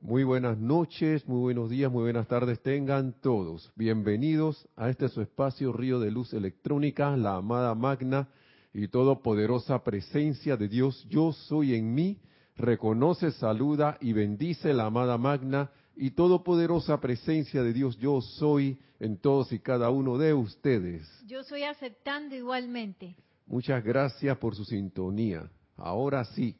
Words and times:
Muy 0.00 0.22
buenas 0.22 0.56
noches, 0.56 1.26
muy 1.26 1.40
buenos 1.40 1.70
días, 1.70 1.90
muy 1.90 2.02
buenas 2.02 2.28
tardes 2.28 2.62
tengan 2.62 3.14
todos. 3.20 3.72
Bienvenidos 3.74 4.68
a 4.76 4.90
este 4.90 5.08
su 5.08 5.20
espacio 5.20 5.72
Río 5.72 5.98
de 5.98 6.12
Luz 6.12 6.32
Electrónica, 6.34 7.16
la 7.16 7.34
amada 7.34 7.74
magna 7.74 8.28
y 8.72 8.86
todopoderosa 8.86 9.82
presencia 9.82 10.56
de 10.56 10.68
Dios. 10.68 11.04
Yo 11.10 11.32
soy 11.32 11.74
en 11.74 11.94
mí. 11.94 12.20
Reconoce, 12.56 13.32
saluda 13.32 13.98
y 14.00 14.12
bendice 14.12 14.72
la 14.72 14.86
amada 14.86 15.18
magna 15.18 15.72
y 15.96 16.12
todopoderosa 16.12 17.00
presencia 17.00 17.64
de 17.64 17.72
Dios. 17.72 17.98
Yo 17.98 18.20
soy 18.20 18.78
en 19.00 19.16
todos 19.18 19.52
y 19.52 19.58
cada 19.58 19.90
uno 19.90 20.16
de 20.16 20.32
ustedes. 20.32 21.08
Yo 21.26 21.42
soy 21.42 21.64
aceptando 21.64 22.36
igualmente. 22.36 23.16
Muchas 23.46 23.82
gracias 23.82 24.38
por 24.38 24.54
su 24.54 24.64
sintonía. 24.64 25.50
Ahora 25.76 26.24
sí. 26.24 26.54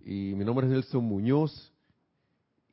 Y 0.00 0.34
mi 0.36 0.44
nombre 0.44 0.66
es 0.66 0.72
Nelson 0.72 1.04
Muñoz 1.04 1.73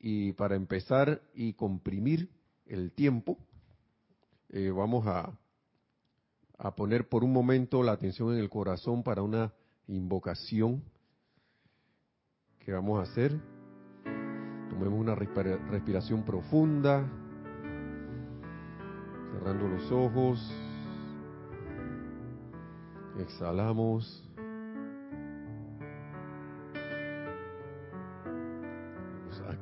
y 0.02 0.32
para 0.32 0.56
empezar 0.56 1.22
y 1.32 1.52
comprimir 1.52 2.28
el 2.66 2.90
tiempo, 2.90 3.38
eh, 4.48 4.70
vamos 4.70 5.06
a, 5.06 5.32
a 6.58 6.74
poner 6.74 7.08
por 7.08 7.22
un 7.22 7.32
momento 7.32 7.84
la 7.84 7.92
atención 7.92 8.32
en 8.32 8.40
el 8.40 8.50
corazón 8.50 9.04
para 9.04 9.22
una 9.22 9.54
invocación 9.86 10.82
que 12.58 12.72
vamos 12.72 12.98
a 12.98 13.10
hacer. 13.10 13.40
Tomemos 14.70 14.98
una 14.98 15.14
respiración 15.14 16.24
profunda, 16.24 17.08
cerrando 19.32 19.68
los 19.68 19.90
ojos, 19.92 20.52
exhalamos. 23.20 24.31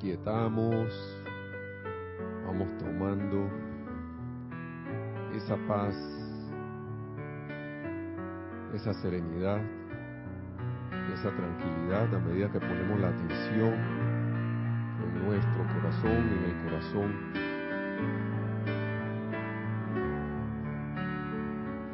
Quietamos, 0.00 0.88
vamos 2.46 2.68
tomando 2.78 3.50
esa 5.34 5.56
paz, 5.68 5.94
esa 8.74 8.94
serenidad, 8.94 9.60
esa 11.12 11.30
tranquilidad 11.30 12.14
a 12.14 12.18
medida 12.18 12.50
que 12.50 12.60
ponemos 12.60 12.98
la 12.98 13.08
atención 13.08 13.74
en 15.04 15.26
nuestro 15.26 15.66
corazón, 15.74 16.16
en 16.16 16.44
el 16.44 16.64
corazón. 16.64 17.50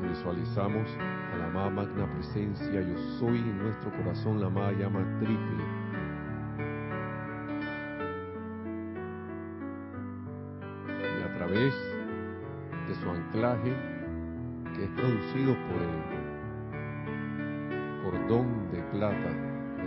visualizamos 0.08 0.88
a 1.34 1.36
la 1.36 1.46
amada 1.46 1.70
magna 1.70 2.06
presencia, 2.14 2.80
yo 2.80 2.98
soy 3.18 3.38
en 3.38 3.58
nuestro 3.58 3.90
corazón 3.90 4.40
la 4.40 4.46
amada 4.46 4.72
llama 4.72 5.04
triple 5.18 5.75
de 11.56 12.94
su 13.02 13.08
anclaje 13.08 13.72
que 14.74 14.84
es 14.84 14.90
producido 14.90 15.54
por 15.54 15.80
el 15.80 15.96
cordón 18.04 18.70
de 18.70 18.82
plata, 18.92 19.30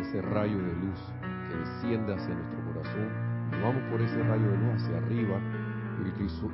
ese 0.01 0.19
rayo 0.23 0.57
de 0.57 0.73
luz 0.73 0.99
que 1.47 1.57
desciende 1.57 2.15
hacia 2.15 2.33
nuestro 2.33 2.63
corazón. 2.65 3.09
Vamos 3.51 3.83
por 3.91 4.01
ese 4.01 4.23
rayo 4.23 4.49
de 4.49 4.57
luz 4.57 4.81
hacia 4.81 4.97
arriba 4.97 5.39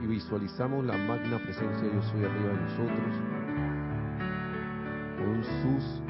y 0.03 0.08
visualizamos 0.08 0.86
la 0.86 0.97
magna 0.97 1.38
presencia 1.38 1.88
yo 1.93 2.02
soy 2.02 2.25
arriba 2.25 2.49
de 2.49 2.61
nosotros 2.61 3.16
con 5.17 5.43
sus 5.61 6.02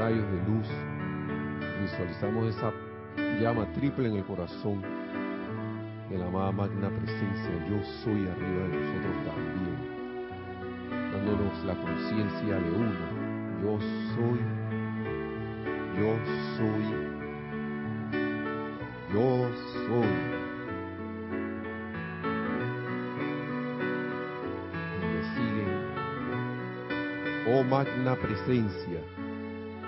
rayos 0.00 0.26
de 0.32 0.42
luz. 0.48 0.68
Visualizamos 1.82 2.56
esa 2.56 2.72
llama 3.40 3.70
triple 3.74 4.08
en 4.08 4.16
el 4.16 4.24
corazón 4.24 5.01
de 6.12 6.18
la 6.18 6.26
amada 6.26 6.52
magna 6.52 6.90
presencia, 6.90 7.66
yo 7.70 7.82
soy 8.04 8.28
arriba 8.28 8.68
de 8.68 8.76
nosotros 8.76 9.16
también, 9.24 9.78
dándonos 11.10 11.64
la 11.64 11.74
conciencia 11.74 12.56
de 12.56 12.70
uno, 12.70 12.92
yo 13.62 13.78
soy, 14.14 14.40
yo 15.96 16.12
soy, 16.58 16.84
yo 19.14 19.48
soy. 19.88 20.12
Me 25.00 25.20
siguen, 25.34 25.72
oh 27.56 27.64
magna 27.64 28.16
presencia, 28.16 29.00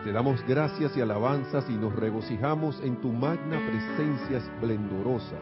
te 0.05 0.11
damos 0.11 0.43
gracias 0.47 0.97
y 0.97 1.03
alabanzas 1.03 1.69
y 1.69 1.75
nos 1.75 1.95
regocijamos 1.95 2.81
en 2.83 2.97
tu 2.97 3.13
magna 3.13 3.59
presencia 3.67 4.39
esplendorosa 4.39 5.37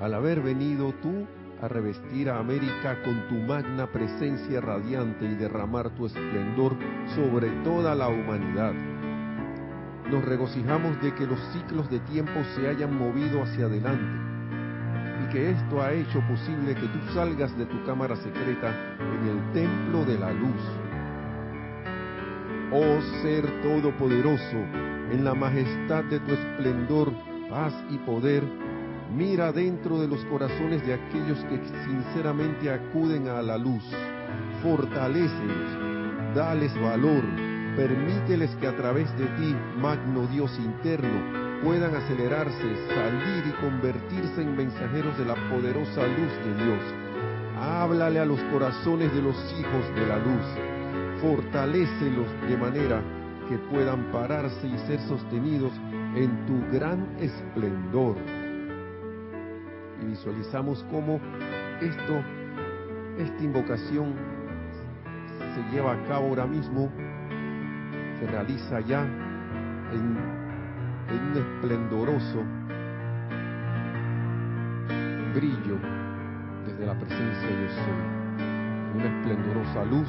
al 0.00 0.14
haber 0.14 0.40
venido 0.40 0.92
tú 1.02 1.26
a 1.62 1.68
revestir 1.68 2.30
a 2.30 2.38
América 2.38 3.02
con 3.04 3.28
tu 3.28 3.34
magna 3.34 3.86
presencia 3.86 4.60
radiante 4.60 5.26
y 5.26 5.34
derramar 5.34 5.90
tu 5.90 6.06
esplendor 6.06 6.74
sobre 7.14 7.50
toda 7.62 7.94
la 7.94 8.08
humanidad. 8.08 8.72
Nos 10.10 10.24
regocijamos 10.24 11.00
de 11.02 11.14
que 11.14 11.26
los 11.26 11.38
ciclos 11.52 11.88
de 11.90 12.00
tiempo 12.00 12.32
se 12.54 12.66
hayan 12.66 12.96
movido 12.96 13.42
hacia 13.42 13.66
adelante 13.66 14.30
y 15.22 15.32
que 15.32 15.50
esto 15.50 15.82
ha 15.82 15.92
hecho 15.92 16.20
posible 16.26 16.74
que 16.74 16.88
tú 16.88 16.98
salgas 17.14 17.56
de 17.58 17.66
tu 17.66 17.84
cámara 17.84 18.16
secreta 18.16 18.74
en 18.98 19.28
el 19.28 19.52
templo 19.52 20.04
de 20.06 20.18
la 20.18 20.32
luz. 20.32 20.62
Oh 22.72 23.00
ser 23.22 23.44
todopoderoso, 23.62 24.56
en 25.12 25.24
la 25.24 25.34
majestad 25.34 26.04
de 26.04 26.20
tu 26.20 26.32
esplendor, 26.32 27.12
paz 27.50 27.74
y 27.90 27.98
poder, 27.98 28.42
Mira 29.16 29.50
dentro 29.50 30.00
de 30.00 30.06
los 30.06 30.24
corazones 30.26 30.86
de 30.86 30.94
aquellos 30.94 31.38
que 31.46 31.60
sinceramente 31.84 32.70
acuden 32.70 33.26
a 33.26 33.42
la 33.42 33.58
luz. 33.58 33.82
Fortalécelos, 34.62 36.34
dales 36.34 36.72
valor, 36.80 37.24
permíteles 37.76 38.54
que 38.60 38.68
a 38.68 38.76
través 38.76 39.10
de 39.18 39.26
ti, 39.26 39.56
magno 39.80 40.28
Dios 40.28 40.56
interno, 40.60 41.60
puedan 41.64 41.94
acelerarse, 41.96 42.86
salir 42.94 43.46
y 43.48 43.60
convertirse 43.60 44.42
en 44.42 44.56
mensajeros 44.56 45.18
de 45.18 45.24
la 45.24 45.34
poderosa 45.50 46.06
luz 46.06 46.32
de 46.44 46.64
Dios. 46.64 46.82
Háblale 47.60 48.20
a 48.20 48.24
los 48.24 48.40
corazones 48.44 49.12
de 49.12 49.22
los 49.22 49.36
hijos 49.58 49.94
de 49.96 50.06
la 50.06 50.18
luz. 50.18 51.20
Fortalécelos 51.20 52.28
de 52.48 52.56
manera 52.56 53.02
que 53.48 53.58
puedan 53.58 54.04
pararse 54.12 54.68
y 54.68 54.78
ser 54.86 55.00
sostenidos 55.00 55.72
en 56.14 56.46
tu 56.46 56.72
gran 56.72 57.08
esplendor 57.18 58.16
y 60.00 60.06
visualizamos 60.06 60.84
cómo 60.90 61.20
esto, 61.80 62.22
esta 63.18 63.42
invocación 63.42 64.14
se 65.54 65.74
lleva 65.74 65.92
a 65.92 66.02
cabo 66.06 66.28
ahora 66.28 66.46
mismo, 66.46 66.90
se 68.18 68.26
realiza 68.26 68.80
ya 68.80 69.02
en, 69.92 70.40
un 71.10 71.36
esplendoroso 71.36 72.44
brillo 75.34 75.78
desde 76.66 76.86
la 76.86 76.94
presencia 76.98 77.48
de 77.48 77.56
Dios 77.58 77.72
una 78.94 79.06
esplendorosa 79.06 79.84
luz 79.84 80.08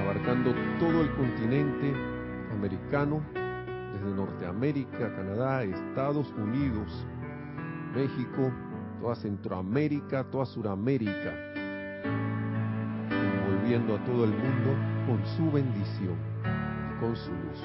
abarcando 0.00 0.54
todo 0.78 1.02
el 1.02 1.10
continente 1.12 1.94
americano 2.52 3.45
desde 4.06 4.16
Norteamérica, 4.16 5.14
Canadá, 5.16 5.64
Estados 5.64 6.32
Unidos, 6.32 7.06
México, 7.94 8.52
toda 9.00 9.14
Centroamérica, 9.16 10.24
toda 10.30 10.46
Suramérica, 10.46 11.32
envolviendo 13.10 13.96
a 13.96 14.04
todo 14.04 14.24
el 14.24 14.30
mundo 14.30 14.76
con 15.06 15.26
su 15.36 15.50
bendición 15.50 16.16
y 16.44 17.00
con 17.00 17.16
su 17.16 17.30
luz. 17.30 17.62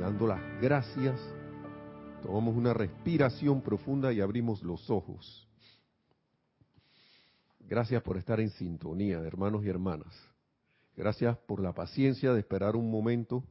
Dando 0.00 0.26
las 0.26 0.40
gracias, 0.60 1.20
tomamos 2.22 2.56
una 2.56 2.74
respiración 2.74 3.60
profunda 3.60 4.12
y 4.12 4.20
abrimos 4.20 4.62
los 4.64 4.90
ojos. 4.90 5.51
Gracias 7.72 8.02
por 8.02 8.18
estar 8.18 8.38
en 8.38 8.50
sintonía, 8.50 9.20
hermanos 9.20 9.64
y 9.64 9.70
hermanas. 9.70 10.14
Gracias 10.94 11.38
por 11.38 11.58
la 11.58 11.72
paciencia 11.72 12.34
de 12.34 12.40
esperar 12.40 12.76
un 12.76 12.90
momento 12.90 13.44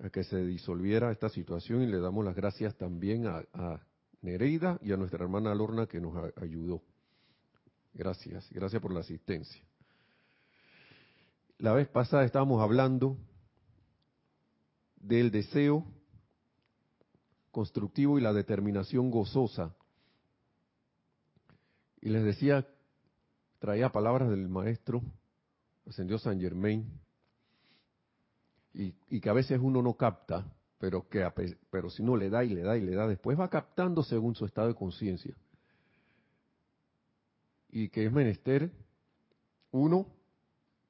a 0.00 0.10
que 0.10 0.24
se 0.24 0.44
disolviera 0.44 1.12
esta 1.12 1.28
situación 1.28 1.82
y 1.82 1.86
le 1.86 2.00
damos 2.00 2.24
las 2.24 2.34
gracias 2.34 2.74
también 2.74 3.28
a, 3.28 3.80
Nereida 4.22 4.80
y 4.82 4.90
a 4.90 4.96
nuestra 4.96 5.22
hermana 5.22 5.54
Lorna 5.54 5.86
que 5.86 6.00
nos 6.00 6.16
ayudó. 6.42 6.82
Gracias, 7.92 8.50
gracias 8.50 8.82
por 8.82 8.92
la 8.92 9.02
asistencia. 9.02 9.62
La 11.58 11.74
vez 11.74 11.86
pasada 11.86 12.24
estábamos 12.24 12.60
hablando 12.60 13.16
del 14.96 15.30
deseo 15.30 15.86
constructivo 17.52 18.18
y 18.18 18.20
la 18.20 18.32
determinación 18.32 19.12
gozosa 19.12 19.76
Y 22.04 22.10
les 22.10 22.22
decía, 22.22 22.68
traía 23.58 23.88
palabras 23.88 24.28
del 24.28 24.46
maestro, 24.46 25.00
ascendió 25.88 26.18
San 26.18 26.38
Germain, 26.38 26.86
y, 28.74 29.20
que 29.22 29.30
a 29.30 29.32
veces 29.32 29.58
uno 29.62 29.80
no 29.80 29.94
capta, 29.94 30.44
pero 30.78 31.08
que 31.08 31.26
pero 31.70 31.88
si 31.88 32.02
no 32.02 32.14
le 32.14 32.28
da 32.28 32.44
y 32.44 32.50
le 32.50 32.60
da 32.60 32.76
y 32.76 32.82
le 32.82 32.94
da, 32.94 33.06
después 33.06 33.40
va 33.40 33.48
captando 33.48 34.02
según 34.02 34.34
su 34.34 34.44
estado 34.44 34.68
de 34.68 34.74
conciencia. 34.74 35.34
Y 37.70 37.88
que 37.88 38.04
es 38.04 38.12
menester, 38.12 38.70
uno, 39.70 40.06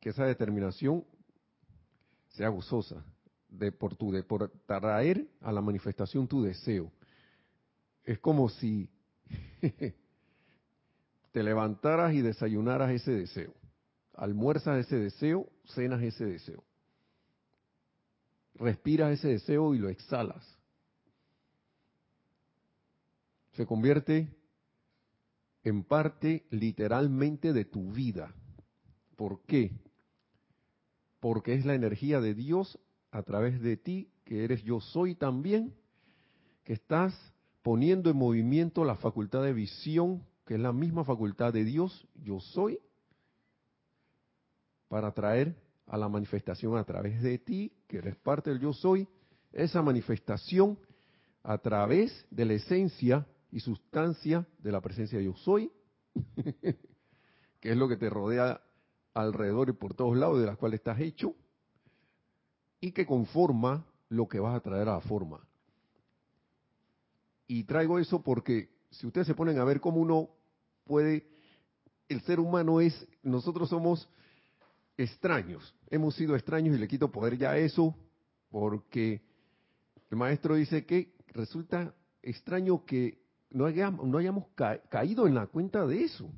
que 0.00 0.08
esa 0.08 0.24
determinación 0.24 1.04
sea 2.30 2.48
gozosa, 2.48 3.04
de 3.48 3.70
por 3.70 3.94
tu 3.94 4.10
de 4.10 4.24
por 4.24 4.50
traer 4.66 5.28
a 5.42 5.52
la 5.52 5.60
manifestación 5.60 6.26
tu 6.26 6.42
deseo. 6.42 6.90
Es 8.02 8.18
como 8.18 8.48
si 8.48 8.90
te 11.34 11.42
levantaras 11.42 12.14
y 12.14 12.22
desayunaras 12.22 12.90
ese 12.92 13.12
deseo. 13.12 13.52
Almuerzas 14.14 14.86
ese 14.86 14.96
deseo, 14.96 15.46
cenas 15.66 16.02
ese 16.02 16.24
deseo 16.24 16.64
respiras 18.54 19.12
ese 19.12 19.28
deseo 19.28 19.74
y 19.74 19.78
lo 19.78 19.88
exhalas. 19.88 20.44
Se 23.52 23.66
convierte 23.66 24.28
en 25.62 25.84
parte 25.84 26.46
literalmente 26.50 27.52
de 27.52 27.64
tu 27.64 27.92
vida. 27.92 28.34
¿Por 29.16 29.42
qué? 29.42 29.72
Porque 31.20 31.54
es 31.54 31.64
la 31.64 31.74
energía 31.74 32.20
de 32.20 32.34
Dios 32.34 32.78
a 33.10 33.22
través 33.22 33.60
de 33.60 33.76
ti, 33.76 34.10
que 34.24 34.44
eres 34.44 34.62
yo 34.62 34.80
soy 34.80 35.14
también, 35.14 35.74
que 36.64 36.72
estás 36.72 37.14
poniendo 37.62 38.10
en 38.10 38.16
movimiento 38.16 38.84
la 38.84 38.96
facultad 38.96 39.42
de 39.42 39.52
visión, 39.52 40.26
que 40.44 40.54
es 40.54 40.60
la 40.60 40.72
misma 40.72 41.04
facultad 41.04 41.52
de 41.52 41.64
Dios, 41.64 42.06
yo 42.22 42.40
soy, 42.40 42.78
para 44.88 45.12
traer 45.12 45.56
a 45.86 45.96
la 45.96 46.08
manifestación 46.08 46.76
a 46.76 46.84
través 46.84 47.22
de 47.22 47.38
ti, 47.38 47.72
que 47.88 47.98
eres 47.98 48.16
parte 48.16 48.50
del 48.50 48.60
yo 48.60 48.72
soy, 48.72 49.08
esa 49.52 49.82
manifestación 49.82 50.78
a 51.42 51.58
través 51.58 52.26
de 52.30 52.44
la 52.44 52.54
esencia 52.54 53.26
y 53.50 53.60
sustancia 53.60 54.46
de 54.58 54.72
la 54.72 54.80
presencia 54.80 55.18
de 55.18 55.24
yo 55.24 55.34
soy, 55.36 55.70
que 57.60 57.70
es 57.70 57.76
lo 57.76 57.88
que 57.88 57.96
te 57.96 58.10
rodea 58.10 58.60
alrededor 59.14 59.68
y 59.68 59.72
por 59.72 59.94
todos 59.94 60.16
lados 60.16 60.40
de 60.40 60.46
las 60.46 60.56
cuales 60.56 60.80
estás 60.80 61.00
hecho, 61.00 61.34
y 62.80 62.92
que 62.92 63.06
conforma 63.06 63.86
lo 64.08 64.28
que 64.28 64.40
vas 64.40 64.54
a 64.54 64.60
traer 64.60 64.88
a 64.88 64.94
la 64.94 65.00
forma. 65.00 65.46
Y 67.46 67.64
traigo 67.64 67.98
eso 67.98 68.22
porque 68.22 68.73
si 68.98 69.06
ustedes 69.06 69.26
se 69.26 69.34
ponen 69.34 69.58
a 69.58 69.64
ver 69.64 69.80
cómo 69.80 70.00
uno 70.00 70.30
puede, 70.84 71.26
el 72.08 72.20
ser 72.22 72.40
humano 72.40 72.80
es, 72.80 73.06
nosotros 73.22 73.68
somos 73.68 74.08
extraños. 74.96 75.74
Hemos 75.90 76.14
sido 76.14 76.36
extraños 76.36 76.76
y 76.76 76.78
le 76.78 76.88
quito 76.88 77.10
poder 77.10 77.36
ya 77.36 77.52
a 77.52 77.58
eso 77.58 77.94
porque 78.50 79.22
el 80.10 80.16
maestro 80.16 80.54
dice 80.54 80.86
que 80.86 81.14
resulta 81.28 81.94
extraño 82.22 82.84
que 82.84 83.20
no 83.50 83.66
hayamos, 83.66 84.06
no 84.06 84.18
hayamos 84.18 84.46
caído 84.88 85.26
en 85.26 85.34
la 85.34 85.46
cuenta 85.46 85.86
de 85.86 86.04
eso. 86.04 86.30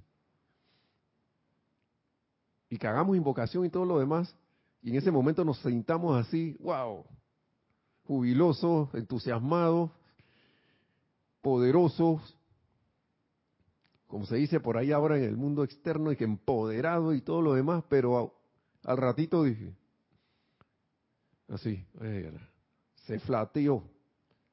Y 2.69 2.79
que 2.79 2.87
hagamos 2.87 3.17
invocación 3.17 3.65
y 3.65 3.71
todo 3.71 3.85
lo 3.85 3.99
demás. 3.99 4.35
Y 4.83 4.91
en 4.91 4.97
ese 4.97 5.11
momento 5.11 5.45
nos 5.45 5.59
sentamos 5.59 6.17
así, 6.19 6.57
wow, 6.61 7.05
jubilosos, 8.05 8.95
entusiasmados, 8.95 9.91
poderosos, 11.43 12.37
como 14.07 14.27
se 14.27 14.37
dice 14.37 14.61
por 14.61 14.77
ahí 14.77 14.93
ahora 14.93 15.17
en 15.17 15.25
el 15.25 15.37
mundo 15.37 15.65
externo, 15.65 16.13
y 16.13 16.17
que 16.17 16.25
empoderado 16.25 17.15
y 17.15 17.21
todo 17.23 17.43
lo 17.43 17.55
demás, 17.55 17.85
pero 17.89 18.35
al 18.85 18.97
ratito 18.97 19.43
dije, 19.43 19.75
así, 21.49 21.85
se 23.07 23.19
flateó, 23.21 23.83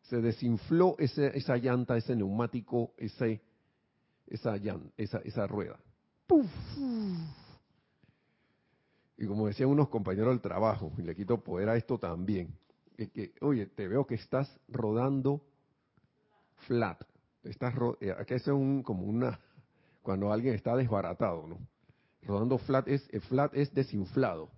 se 0.02 0.22
desinfló 0.22 0.96
ese, 0.98 1.38
esa 1.38 1.58
llanta, 1.58 1.98
ese 1.98 2.16
neumático, 2.16 2.94
ese, 2.98 3.42
esa, 4.28 4.56
esa, 4.98 5.20
esa 5.20 5.48
rueda. 5.48 5.80
Y 9.18 9.28
como 9.28 9.48
decían 9.48 9.70
unos 9.70 9.90
compañeros 9.90 10.34
del 10.34 10.42
trabajo, 10.42 10.92
y 10.98 11.04
le 11.04 11.16
quito 11.16 11.44
poder 11.44 11.70
a 11.70 11.78
esto 11.78 12.00
también, 12.00 12.58
es 12.98 13.12
que, 13.12 13.34
oye, 13.42 13.68
te 13.68 13.88
veo 13.88 14.06
que 14.06 14.16
estás 14.16 14.60
rodando 14.68 15.46
flat. 16.68 17.02
Estás, 17.44 17.74
eh, 18.00 18.14
aquí 18.18 18.36
es 18.36 18.44
como 18.44 19.04
una, 19.04 19.40
cuando 20.02 20.32
alguien 20.32 20.56
está 20.56 20.76
desbaratado, 20.76 21.48
¿no? 21.48 21.58
rodando 22.26 22.58
flat 22.58 22.88
es, 22.88 23.08
el 23.12 23.22
flat 23.22 23.54
es 23.56 23.74
desinflado. 23.74 24.50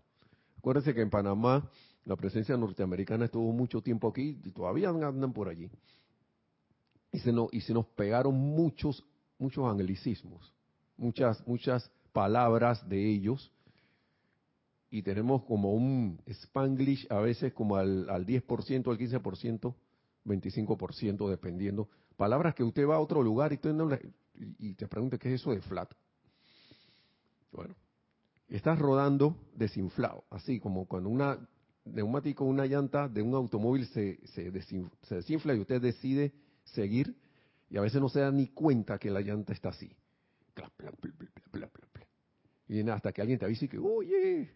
Acuérdense 0.58 0.94
que 0.94 1.02
en 1.02 1.10
Panamá 1.10 1.70
la 2.06 2.16
presencia 2.16 2.56
norteamericana 2.58 3.26
estuvo 3.26 3.52
mucho 3.52 3.82
tiempo 3.82 4.08
aquí 4.08 4.40
y 4.44 4.52
todavía 4.52 4.90
andan 4.90 5.34
por 5.34 5.50
allí. 5.50 5.70
Y 7.12 7.20
se, 7.20 7.34
y 7.52 7.62
se 7.62 7.74
nos 7.74 7.86
pegaron 7.88 8.36
muchos, 8.36 9.04
muchos 9.40 9.66
anglicismos, 9.66 10.54
muchas, 10.98 11.46
muchas 11.48 11.90
palabras 12.14 12.88
de 12.88 13.10
ellos. 13.10 13.52
Y 14.92 15.02
tenemos 15.02 15.44
como 15.44 15.74
un 15.74 16.22
spanglish 16.28 17.08
a 17.12 17.20
veces 17.20 17.54
como 17.54 17.76
al, 17.76 18.10
al 18.10 18.26
10%, 18.26 18.90
al 18.90 18.98
15%, 18.98 19.74
25%, 20.26 21.30
dependiendo. 21.30 21.90
Palabras 22.18 22.56
que 22.56 22.64
usted 22.64 22.88
va 22.88 22.96
a 22.96 23.00
otro 23.00 23.22
lugar 23.22 23.54
y, 23.54 23.60
y 24.60 24.74
te 24.76 24.88
pregunta 24.88 25.18
qué 25.18 25.34
es 25.34 25.42
eso 25.42 25.52
de 25.52 25.62
flat. 25.62 25.92
Bueno, 27.52 27.76
estás 28.50 28.80
rodando 28.80 29.38
desinflado, 29.56 30.26
así 30.30 30.60
como 30.60 30.86
cuando 30.86 31.10
un 31.10 31.48
neumático, 31.86 32.44
una 32.44 32.66
llanta 32.66 33.08
de 33.08 33.22
un 33.22 33.34
automóvil 33.34 33.86
se, 33.88 34.20
se, 34.28 34.52
desinfla 34.52 35.54
y 35.54 35.60
usted 35.60 35.82
decide 35.82 36.34
seguir 36.64 37.16
y 37.70 37.78
a 37.78 37.82
veces 37.82 38.02
no 38.02 38.10
se 38.10 38.20
da 38.20 38.32
ni 38.32 38.48
cuenta 38.48 38.98
que 38.98 39.10
la 39.10 39.22
llanta 39.22 39.54
está 39.54 39.70
así. 39.70 39.92
Y 42.68 42.90
hasta 42.90 43.12
que 43.12 43.22
alguien 43.22 43.40
te 43.40 43.46
avise 43.46 43.68
que, 43.68 43.78
oye, 43.78 44.50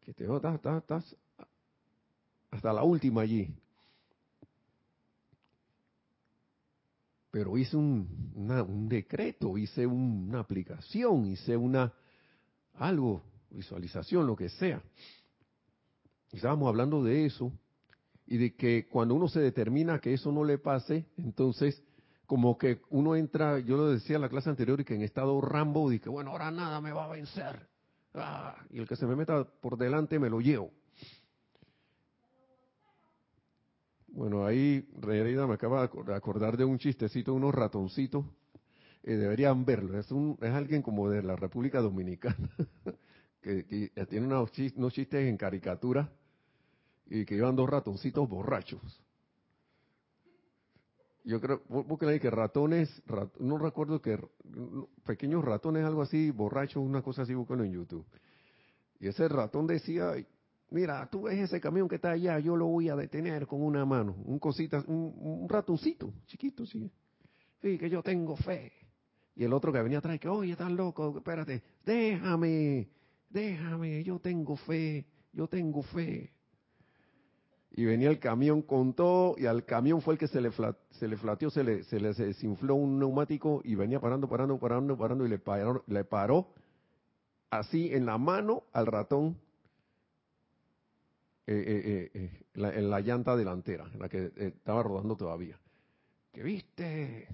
que 0.00 0.14
te 0.14 0.24
estás 0.24 1.16
hasta 2.50 2.72
la 2.72 2.82
última 2.82 3.22
allí. 3.22 3.54
Pero 7.34 7.58
hice 7.58 7.76
un, 7.76 8.32
un 8.36 8.88
decreto, 8.88 9.58
hice 9.58 9.84
una 9.84 10.38
aplicación, 10.38 11.26
hice 11.26 11.56
una 11.56 11.92
algo, 12.74 13.24
visualización, 13.50 14.24
lo 14.24 14.36
que 14.36 14.48
sea. 14.50 14.80
Estábamos 16.30 16.68
hablando 16.68 17.02
de 17.02 17.26
eso 17.26 17.50
y 18.24 18.36
de 18.36 18.54
que 18.54 18.86
cuando 18.86 19.16
uno 19.16 19.26
se 19.26 19.40
determina 19.40 19.98
que 19.98 20.14
eso 20.14 20.30
no 20.30 20.44
le 20.44 20.58
pase, 20.58 21.06
entonces 21.16 21.82
como 22.24 22.56
que 22.56 22.82
uno 22.90 23.16
entra, 23.16 23.58
yo 23.58 23.78
lo 23.78 23.90
decía 23.90 24.14
en 24.14 24.22
la 24.22 24.28
clase 24.28 24.50
anterior, 24.50 24.80
y 24.80 24.84
que 24.84 24.94
en 24.94 25.02
estado 25.02 25.40
Rambo, 25.40 25.90
y 25.90 25.98
que 25.98 26.10
bueno, 26.10 26.30
ahora 26.30 26.52
nada 26.52 26.80
me 26.80 26.92
va 26.92 27.06
a 27.06 27.08
vencer. 27.08 27.68
Ah, 28.14 28.54
y 28.70 28.78
el 28.78 28.86
que 28.86 28.94
se 28.94 29.06
me 29.06 29.16
meta 29.16 29.42
por 29.42 29.76
delante 29.76 30.20
me 30.20 30.30
lo 30.30 30.40
llevo. 30.40 30.70
Bueno, 34.14 34.46
ahí 34.46 34.88
Reina 35.00 35.44
me 35.44 35.54
acaba 35.54 35.88
de 35.88 36.14
acordar 36.14 36.56
de 36.56 36.64
un 36.64 36.78
chistecito 36.78 37.34
unos 37.34 37.52
ratoncitos. 37.52 38.24
Eh, 39.02 39.16
deberían 39.16 39.64
verlo. 39.64 39.98
Es, 39.98 40.12
un, 40.12 40.38
es 40.40 40.52
alguien 40.52 40.82
como 40.82 41.10
de 41.10 41.20
la 41.20 41.34
República 41.34 41.80
Dominicana, 41.80 42.36
que, 43.42 43.90
tiene 44.08 44.26
unos 44.26 44.52
chistes, 44.52 45.26
en 45.26 45.36
caricatura 45.36 46.12
y 47.06 47.24
que 47.24 47.34
llevan 47.34 47.56
dos 47.56 47.68
ratoncitos 47.68 48.28
borrachos. 48.28 49.02
Yo 51.24 51.40
creo, 51.40 51.62
porque 51.64 52.20
que 52.20 52.30
ratones, 52.30 53.02
no 53.40 53.58
recuerdo 53.58 54.00
que 54.00 54.16
pequeños 55.04 55.44
ratones, 55.44 55.84
algo 55.84 56.02
así, 56.02 56.30
borrachos, 56.30 56.84
una 56.84 57.02
cosa 57.02 57.22
así, 57.22 57.34
búsquenlo 57.34 57.64
en 57.64 57.72
YouTube. 57.72 58.06
Y 59.00 59.08
ese 59.08 59.26
ratón 59.26 59.66
decía, 59.66 60.14
mira, 60.70 61.08
tú 61.10 61.22
ves 61.22 61.38
ese 61.38 61.60
camión 61.60 61.88
que 61.88 61.96
está 61.96 62.12
allá, 62.12 62.38
yo 62.38 62.56
lo 62.56 62.66
voy 62.66 62.88
a 62.88 62.96
detener 62.96 63.46
con 63.46 63.62
una 63.62 63.84
mano, 63.84 64.16
un 64.24 64.38
cosita, 64.38 64.82
un, 64.86 65.46
ratoncito, 65.48 66.12
chiquito, 66.26 66.66
sí. 66.66 66.90
Sí, 67.62 67.78
que 67.78 67.88
yo 67.88 68.02
tengo 68.02 68.36
fe. 68.36 68.72
Y 69.36 69.44
el 69.44 69.52
otro 69.52 69.72
que 69.72 69.82
venía 69.82 69.98
atrás, 69.98 70.18
que, 70.20 70.28
oye, 70.28 70.52
estás 70.52 70.70
loco, 70.70 71.14
espérate, 71.16 71.62
déjame, 71.84 72.88
déjame, 73.30 74.04
yo 74.04 74.18
tengo 74.18 74.56
fe, 74.56 75.06
yo 75.32 75.48
tengo 75.48 75.82
fe. 75.82 76.32
Y 77.70 77.84
venía 77.84 78.10
el 78.10 78.20
camión 78.20 78.62
con 78.62 78.94
todo, 78.94 79.34
y 79.38 79.46
al 79.46 79.64
camión 79.64 80.00
fue 80.00 80.14
el 80.14 80.18
que 80.18 80.28
se 80.28 80.40
le, 80.40 80.50
se 80.90 81.08
le 81.08 81.16
flateó, 81.16 81.50
se 81.50 81.64
le, 81.64 81.82
se 81.82 81.98
desinfló 81.98 82.74
un 82.76 82.98
neumático, 82.98 83.62
y 83.64 83.74
venía 83.74 83.98
parando, 83.98 84.28
parando, 84.28 84.58
parando, 84.58 84.96
parando, 84.96 85.26
y 85.26 85.28
le 85.28 86.04
paró 86.04 86.52
así 87.50 87.92
en 87.92 88.06
la 88.06 88.18
mano 88.18 88.64
al 88.72 88.86
ratón 88.86 89.38
eh, 91.46 91.62
eh, 91.66 92.10
eh, 92.14 92.44
en 92.54 92.90
la 92.90 93.00
llanta 93.00 93.36
delantera, 93.36 93.90
en 93.92 94.00
la 94.00 94.08
que 94.08 94.32
estaba 94.36 94.82
rodando 94.82 95.14
todavía. 95.14 95.60
¿Qué 96.32 96.42
viste? 96.42 97.28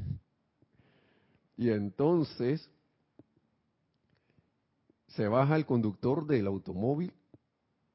Y 1.57 1.71
entonces 1.71 2.69
se 5.09 5.29
baja 5.29 5.55
el 5.55 5.64
conductor 5.64 6.26
del 6.26 6.49
automóvil, 6.49 7.12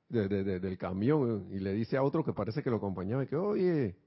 del 0.08 0.78
camión, 0.78 1.48
y 1.52 1.60
le 1.60 1.74
dice 1.74 1.98
a 1.98 2.04
otro 2.04 2.24
que 2.24 2.32
parece 2.32 2.64
que 2.64 2.70
lo 2.70 2.78
acompañaba, 2.78 3.26
que, 3.26 3.36
oye, 3.36 3.98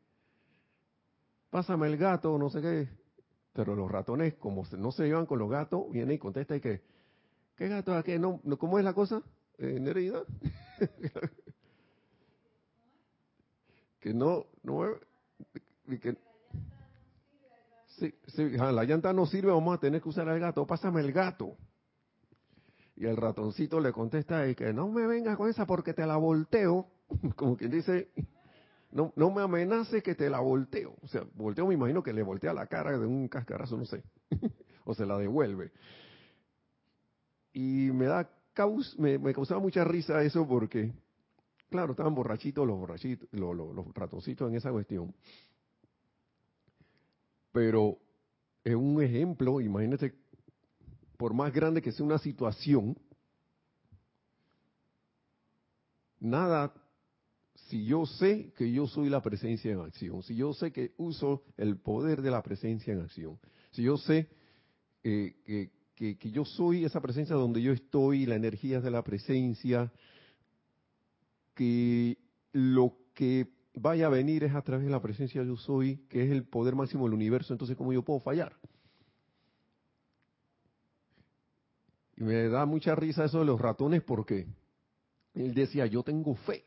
pásame 1.50 1.88
el 1.88 1.98
gato, 1.98 2.38
no 2.38 2.48
sé 2.48 2.62
qué. 2.62 2.88
Pero 3.52 3.74
los 3.74 3.90
ratones, 3.90 4.34
como 4.34 4.64
no 4.78 4.92
se 4.92 5.04
llevan 5.04 5.26
con 5.26 5.38
los 5.40 5.50
gatos, 5.50 5.90
viene 5.90 6.14
y 6.14 6.18
contesta 6.18 6.56
y 6.56 6.60
que, 6.60 6.80
¿qué 7.56 7.68
gato 7.68 7.98
es 7.98 8.04
qué? 8.04 8.18
No, 8.18 8.40
¿Cómo 8.58 8.78
es 8.78 8.84
la 8.84 8.94
cosa, 8.94 9.22
eh, 9.58 9.78
Nereida? 9.78 10.22
que 14.00 14.14
no, 14.14 14.46
no, 14.62 14.84
que, 16.00 16.16
sí, 17.98 18.14
sí, 18.26 18.48
la 18.50 18.84
llanta 18.84 19.12
no 19.12 19.26
sirve, 19.26 19.50
vamos 19.50 19.76
a 19.76 19.80
tener 19.80 20.00
que 20.00 20.08
usar 20.08 20.28
el 20.28 20.40
gato, 20.40 20.66
pásame 20.66 21.00
el 21.00 21.12
gato. 21.12 21.56
Y 22.96 23.06
el 23.06 23.16
ratoncito 23.16 23.78
le 23.78 23.92
contesta 23.92 24.48
y 24.48 24.54
que 24.54 24.72
no 24.72 24.88
me 24.88 25.06
vengas 25.06 25.36
con 25.36 25.48
esa 25.48 25.66
porque 25.66 25.94
te 25.94 26.04
la 26.06 26.16
volteo, 26.16 26.88
como 27.36 27.56
quien 27.56 27.70
dice, 27.70 28.10
no, 28.90 29.12
no 29.16 29.30
me 29.30 29.42
amenaces 29.42 30.02
que 30.02 30.14
te 30.14 30.28
la 30.28 30.40
volteo. 30.40 30.96
O 31.02 31.08
sea, 31.08 31.24
volteo 31.34 31.66
me 31.66 31.74
imagino 31.74 32.02
que 32.02 32.12
le 32.12 32.22
voltea 32.22 32.52
la 32.52 32.66
cara 32.66 32.98
de 32.98 33.06
un 33.06 33.28
cascarazo, 33.28 33.76
no 33.76 33.84
sé. 33.84 34.02
o 34.84 34.94
se 34.94 35.06
la 35.06 35.18
devuelve. 35.18 35.70
Y 37.52 37.90
me 37.92 38.06
da 38.06 38.30
caus, 38.54 38.98
me, 38.98 39.20
causaba 39.34 39.60
mucha 39.60 39.84
risa 39.84 40.22
eso 40.22 40.46
porque, 40.48 40.92
claro, 41.68 41.92
estaban 41.92 42.14
borrachitos 42.14 42.66
los 42.66 42.78
borrachitos, 42.78 43.28
los, 43.32 43.94
ratoncitos 43.94 44.48
en 44.50 44.56
esa 44.56 44.70
cuestión. 44.70 45.14
Pero 47.52 47.98
es 48.64 48.74
un 48.74 49.02
ejemplo, 49.02 49.60
imagínate, 49.60 50.14
por 51.16 51.34
más 51.34 51.52
grande 51.52 51.82
que 51.82 51.92
sea 51.92 52.06
una 52.06 52.18
situación, 52.18 52.96
nada 56.20 56.72
si 57.68 57.84
yo 57.84 58.06
sé 58.06 58.52
que 58.56 58.70
yo 58.72 58.86
soy 58.86 59.10
la 59.10 59.20
presencia 59.20 59.72
en 59.72 59.80
acción, 59.80 60.22
si 60.22 60.34
yo 60.34 60.54
sé 60.54 60.72
que 60.72 60.94
uso 60.96 61.42
el 61.56 61.76
poder 61.76 62.22
de 62.22 62.30
la 62.30 62.42
presencia 62.42 62.92
en 62.92 63.00
acción, 63.00 63.38
si 63.72 63.82
yo 63.82 63.98
sé 63.98 64.28
eh, 65.02 65.70
que, 65.94 66.16
que, 66.16 66.30
yo 66.30 66.44
soy 66.44 66.84
esa 66.84 67.00
presencia 67.00 67.34
donde 67.36 67.60
yo 67.60 67.72
estoy, 67.72 68.24
la 68.24 68.36
energía 68.36 68.80
de 68.80 68.90
la 68.90 69.02
presencia, 69.02 69.92
que 71.58 72.16
lo 72.52 72.96
que 73.14 73.48
vaya 73.74 74.06
a 74.06 74.10
venir 74.10 74.44
es 74.44 74.54
a 74.54 74.62
través 74.62 74.86
de 74.86 74.92
la 74.92 75.02
presencia 75.02 75.42
yo 75.42 75.56
soy, 75.56 76.06
que 76.08 76.22
es 76.22 76.30
el 76.30 76.44
poder 76.44 76.76
máximo 76.76 77.04
del 77.04 77.14
universo, 77.14 77.52
entonces 77.52 77.76
¿cómo 77.76 77.92
yo 77.92 78.02
puedo 78.02 78.20
fallar? 78.20 78.56
Y 82.16 82.22
me 82.22 82.48
da 82.48 82.64
mucha 82.66 82.94
risa 82.94 83.24
eso 83.24 83.40
de 83.40 83.44
los 83.44 83.60
ratones 83.60 84.02
porque 84.02 84.46
él 85.34 85.54
decía, 85.54 85.86
yo 85.86 86.02
tengo 86.02 86.34
fe 86.34 86.64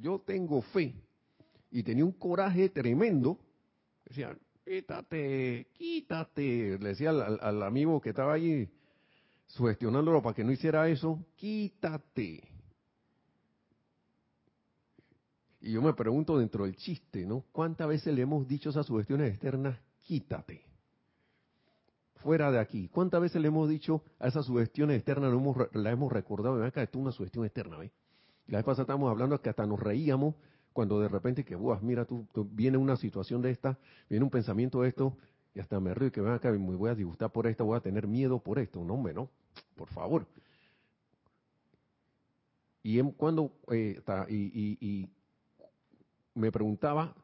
yo 0.00 0.20
tengo 0.20 0.62
fe. 0.62 0.94
Y 1.70 1.82
tenía 1.82 2.04
un 2.04 2.12
coraje 2.12 2.68
tremendo. 2.70 3.38
Decía, 4.04 4.36
quítate, 4.64 5.68
quítate. 5.74 6.78
Le 6.78 6.88
decía 6.88 7.10
al, 7.10 7.62
amigo 7.62 8.00
que 8.00 8.10
estaba 8.10 8.34
allí 8.34 8.68
sugestionándolo 9.46 10.22
para 10.22 10.34
que 10.34 10.44
no 10.44 10.52
hiciera 10.52 10.88
eso, 10.88 11.24
quítate. 11.36 12.42
Y 15.60 15.72
yo 15.72 15.82
me 15.82 15.92
pregunto 15.92 16.38
dentro 16.38 16.64
del 16.64 16.76
chiste, 16.76 17.26
¿no? 17.26 17.44
¿Cuántas 17.52 17.88
veces 17.88 18.14
le 18.14 18.22
hemos 18.22 18.48
dicho 18.48 18.70
esas 18.70 18.86
sugestiones 18.86 19.30
externas, 19.30 19.78
quítate? 20.06 20.62
Fuera 22.16 22.50
de 22.50 22.58
aquí. 22.58 22.88
¿Cuántas 22.88 23.20
veces 23.20 23.40
le 23.42 23.48
hemos 23.48 23.68
dicho 23.68 24.02
a 24.18 24.28
esas 24.28 24.46
sugestiones 24.46 24.96
externas, 24.96 25.32
hemos, 25.32 25.56
la 25.72 25.90
hemos 25.90 26.12
recordado? 26.12 26.56
Ven 26.56 26.64
acá, 26.64 26.82
esto 26.82 26.98
es 26.98 27.02
una 27.02 27.12
sugestión 27.12 27.44
externa, 27.44 27.78
¿ves? 27.78 27.92
La 28.46 28.58
vez 28.58 28.64
pasada 28.64 28.82
estábamos 28.82 29.10
hablando 29.10 29.40
que 29.40 29.48
hasta 29.48 29.66
nos 29.66 29.78
reíamos 29.78 30.34
cuando 30.72 31.00
de 31.00 31.08
repente 31.08 31.44
que, 31.44 31.54
Buah, 31.54 31.80
mira, 31.80 32.04
tú, 32.04 32.26
viene 32.52 32.78
una 32.78 32.96
situación 32.96 33.42
de 33.42 33.50
esta, 33.50 33.78
viene 34.08 34.24
un 34.24 34.30
pensamiento 34.30 34.82
de 34.82 34.88
esto, 34.88 35.16
y 35.54 35.60
hasta 35.60 35.80
me 35.80 35.94
río 35.94 36.08
y 36.08 36.10
que 36.10 36.20
ven 36.20 36.32
acá, 36.32 36.50
me 36.52 36.76
voy 36.76 36.90
a 36.90 36.94
disgustar 36.94 37.30
por 37.30 37.46
esto, 37.46 37.64
voy 37.64 37.76
a 37.76 37.80
tener 37.80 38.06
miedo 38.06 38.38
por 38.38 38.58
esto. 38.58 38.84
No, 38.84 38.94
hombre, 38.94 39.12
no, 39.12 39.28
por 39.76 39.88
favor. 39.88 40.26
Y 42.82 43.02
cuando, 43.12 43.52
eh, 43.72 44.00
y, 44.28 45.08
me 46.40 46.50
preguntaba, 46.52 47.14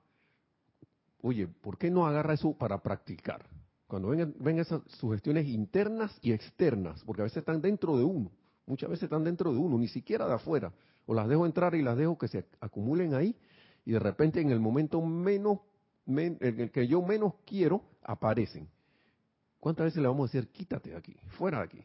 oye, 1.23 1.47
¿por 1.49 1.79
qué 1.79 1.91
no 1.91 2.07
agarra 2.07 2.35
eso 2.35 2.57
para 2.57 2.83
practicar? 2.83 3.47
Cuando 3.87 4.09
ven, 4.09 4.59
esas 4.59 4.83
sugestiones 4.99 5.47
internas 5.47 6.17
y 6.21 6.33
externas, 6.33 7.03
porque 7.05 7.23
a 7.23 7.25
veces 7.25 7.39
están 7.39 7.61
dentro 7.61 7.97
de 7.97 8.05
uno, 8.05 8.31
muchas 8.67 8.91
veces 8.91 9.05
están 9.05 9.25
dentro 9.25 9.53
de 9.53 9.59
uno, 9.59 9.79
ni 9.79 9.89
siquiera 9.89 10.27
de 10.27 10.35
afuera, 10.35 10.73
o 11.07 11.15
las 11.15 11.29
dejo 11.29 11.47
entrar 11.47 11.75
y 11.75 11.83
las 11.83 11.97
dejo 11.97 12.19
que 12.19 12.29
se 12.29 12.45
acumulen 12.61 13.15
ahí 13.15 13.37
y 13.85 13.93
de 13.93 14.01
repente 14.01 14.41
en 14.41 14.51
el 14.51 14.59
momento 14.59 15.01
menos 15.01 15.61
en 16.07 16.39
el 16.41 16.71
que 16.71 16.87
yo 16.87 17.03
menos 17.03 17.35
quiero 17.45 17.83
aparecen. 18.03 18.69
¿Cuántas 19.61 19.87
veces 19.87 20.03
le 20.03 20.09
vamos 20.09 20.29
a 20.29 20.33
decir 20.33 20.51
quítate 20.51 20.91
de 20.91 20.97
aquí, 20.97 21.17
fuera 21.39 21.59
de 21.59 21.65
aquí? 21.65 21.85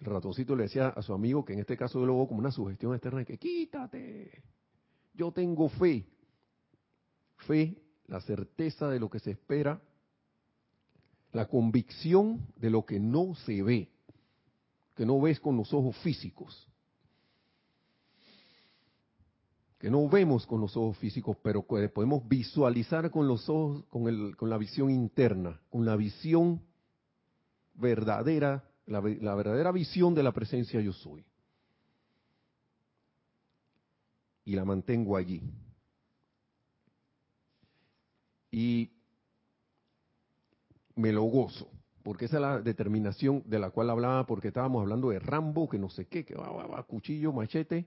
El 0.00 0.06
ratoncito 0.06 0.54
le 0.54 0.64
decía 0.64 0.88
a 0.88 1.02
su 1.02 1.12
amigo 1.12 1.44
que 1.44 1.52
en 1.52 1.58
este 1.60 1.76
caso 1.76 1.98
yo 1.98 2.06
lo 2.06 2.26
como 2.26 2.38
una 2.38 2.52
sugestión 2.52 2.94
externa 2.94 3.24
que 3.24 3.38
quítate. 3.38 4.42
Yo 5.18 5.30
tengo 5.32 5.68
fe. 5.68 6.06
Fe, 7.46 7.76
la 8.06 8.22
certeza 8.22 8.88
de 8.88 8.98
lo 8.98 9.10
que 9.10 9.18
se 9.18 9.32
espera, 9.32 9.82
la 11.32 11.46
convicción 11.46 12.46
de 12.56 12.70
lo 12.70 12.86
que 12.86 12.98
no 12.98 13.34
se 13.34 13.62
ve, 13.62 13.90
que 14.96 15.04
no 15.04 15.20
ves 15.20 15.38
con 15.38 15.58
los 15.58 15.74
ojos 15.74 15.94
físicos 15.98 16.68
que 19.78 19.90
no 19.90 20.08
vemos 20.08 20.46
con 20.46 20.60
los 20.60 20.76
ojos 20.76 20.98
físicos, 20.98 21.36
pero 21.42 21.64
que 21.66 21.88
podemos 21.88 22.26
visualizar 22.28 23.10
con 23.10 23.28
los 23.28 23.48
ojos, 23.48 23.84
con, 23.88 24.08
el, 24.08 24.36
con 24.36 24.50
la 24.50 24.58
visión 24.58 24.90
interna, 24.90 25.60
con 25.70 25.84
la 25.84 25.94
visión 25.94 26.60
verdadera, 27.74 28.64
la, 28.86 29.00
la 29.00 29.34
verdadera 29.36 29.70
visión 29.70 30.14
de 30.14 30.24
la 30.24 30.32
presencia 30.32 30.80
yo 30.80 30.92
soy. 30.92 31.24
Y 34.48 34.56
la 34.56 34.64
mantengo 34.64 35.18
allí. 35.18 35.42
Y 38.50 38.90
me 40.94 41.12
lo 41.12 41.24
gozo, 41.24 41.68
porque 42.02 42.24
esa 42.24 42.36
es 42.36 42.40
la 42.40 42.62
determinación 42.62 43.42
de 43.44 43.58
la 43.58 43.68
cual 43.68 43.90
hablaba, 43.90 44.24
porque 44.24 44.48
estábamos 44.48 44.80
hablando 44.80 45.10
de 45.10 45.18
Rambo, 45.18 45.68
que 45.68 45.78
no 45.78 45.90
sé 45.90 46.06
qué, 46.06 46.24
que 46.24 46.34
va, 46.34 46.50
va, 46.50 46.66
va, 46.66 46.82
cuchillo, 46.84 47.30
machete, 47.30 47.86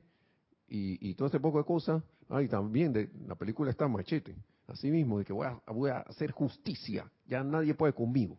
y, 0.68 1.16
todo 1.16 1.30
ese 1.30 1.40
poco 1.40 1.58
de 1.58 1.66
cosas. 1.66 2.04
Ah, 2.30 2.44
y 2.44 2.48
también 2.48 2.94
de 2.94 3.10
la 3.26 3.34
película 3.34 3.72
está 3.72 3.88
Machete, 3.88 4.36
así 4.68 4.92
mismo, 4.92 5.18
de 5.18 5.26
que 5.26 5.34
voy 5.34 5.48
a, 5.48 5.60
voy 5.66 5.90
a 5.90 6.02
hacer 6.02 6.30
justicia, 6.30 7.12
ya 7.26 7.44
nadie 7.44 7.74
puede 7.74 7.94
conmigo. 7.94 8.38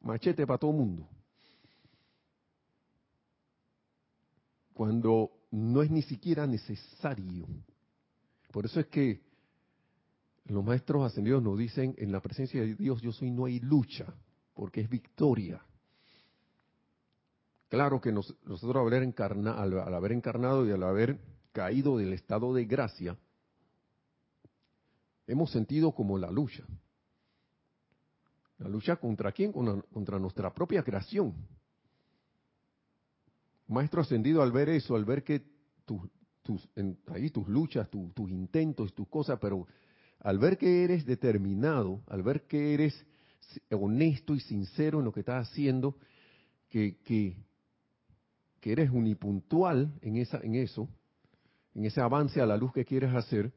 Machete 0.00 0.46
para 0.46 0.58
todo 0.58 0.70
el 0.70 0.78
mundo. 0.78 1.06
Cuando 4.72 5.43
no 5.54 5.82
es 5.82 5.90
ni 5.90 6.02
siquiera 6.02 6.46
necesario. 6.46 7.46
Por 8.50 8.64
eso 8.66 8.80
es 8.80 8.86
que 8.86 9.22
los 10.46 10.64
maestros 10.64 11.04
ascendidos 11.04 11.42
nos 11.42 11.56
dicen, 11.56 11.94
en 11.96 12.10
la 12.10 12.20
presencia 12.20 12.60
de 12.60 12.74
Dios 12.74 13.00
yo 13.00 13.12
soy, 13.12 13.30
no 13.30 13.44
hay 13.44 13.60
lucha, 13.60 14.12
porque 14.52 14.80
es 14.80 14.90
victoria. 14.90 15.64
Claro 17.68 18.00
que 18.00 18.12
nosotros 18.12 18.76
al 18.76 18.86
haber, 18.86 19.14
al, 19.48 19.94
haber 19.94 20.12
encarnado 20.12 20.66
y 20.66 20.72
al 20.72 20.82
haber 20.82 21.18
caído 21.52 21.98
del 21.98 22.12
estado 22.12 22.52
de 22.52 22.64
gracia, 22.64 23.16
hemos 25.26 25.50
sentido 25.50 25.92
como 25.92 26.18
la 26.18 26.30
lucha. 26.30 26.64
La 28.58 28.68
lucha 28.68 28.96
contra 28.96 29.32
quién? 29.32 29.52
Contra, 29.52 30.18
nuestra 30.18 30.52
propia 30.52 30.82
creación. 30.82 31.34
Maestro 33.66 34.02
ascendido 34.02 34.42
al 34.42 34.52
ver 34.52 34.68
eso, 34.68 34.94
al 34.96 35.04
ver 35.04 35.24
que 35.24 35.42
tus, 35.84 36.02
tus, 36.42 36.68
ahí 37.08 37.30
tus 37.30 37.48
luchas, 37.48 37.88
tus 37.90 38.30
intentos, 38.30 38.94
tus 38.94 39.08
cosas, 39.08 39.38
pero 39.40 39.66
al 40.20 40.38
ver 40.38 40.58
que 40.58 40.84
eres 40.84 41.06
determinado, 41.06 42.02
al 42.06 42.22
ver 42.22 42.42
que 42.46 42.74
eres 42.74 43.06
honesto 43.70 44.34
y 44.34 44.40
sincero 44.40 44.98
en 44.98 45.04
lo 45.04 45.12
que 45.12 45.20
estás 45.20 45.48
haciendo, 45.48 45.96
que, 46.68 46.96
que 47.04 47.36
eres 48.72 48.90
unipuntual 48.90 49.92
en, 50.00 50.16
esa, 50.16 50.38
en 50.38 50.54
eso, 50.54 50.88
en 51.74 51.84
ese 51.84 52.00
avance 52.00 52.40
a 52.40 52.46
la 52.46 52.56
luz 52.56 52.72
que 52.72 52.84
quieres 52.84 53.14
hacer, 53.14 53.52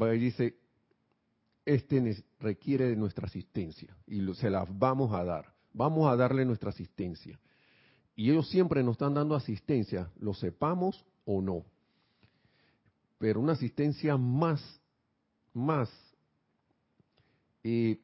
va 0.00 0.14
y 0.14 0.18
dice, 0.18 0.56
este 1.64 2.24
requiere 2.38 2.88
de 2.88 2.96
nuestra 2.96 3.26
asistencia 3.26 3.96
y 4.06 4.20
se 4.34 4.50
la 4.50 4.64
vamos 4.68 5.14
a 5.14 5.24
dar, 5.24 5.54
vamos 5.72 6.10
a 6.10 6.16
darle 6.16 6.44
nuestra 6.44 6.70
asistencia. 6.70 7.38
Y 8.20 8.30
ellos 8.30 8.50
siempre 8.50 8.82
nos 8.82 8.96
están 8.96 9.14
dando 9.14 9.34
asistencia, 9.34 10.10
lo 10.18 10.34
sepamos 10.34 11.06
o 11.24 11.40
no. 11.40 11.64
Pero 13.16 13.40
una 13.40 13.54
asistencia 13.54 14.18
más, 14.18 14.60
más 15.54 15.88
eh, 17.64 17.98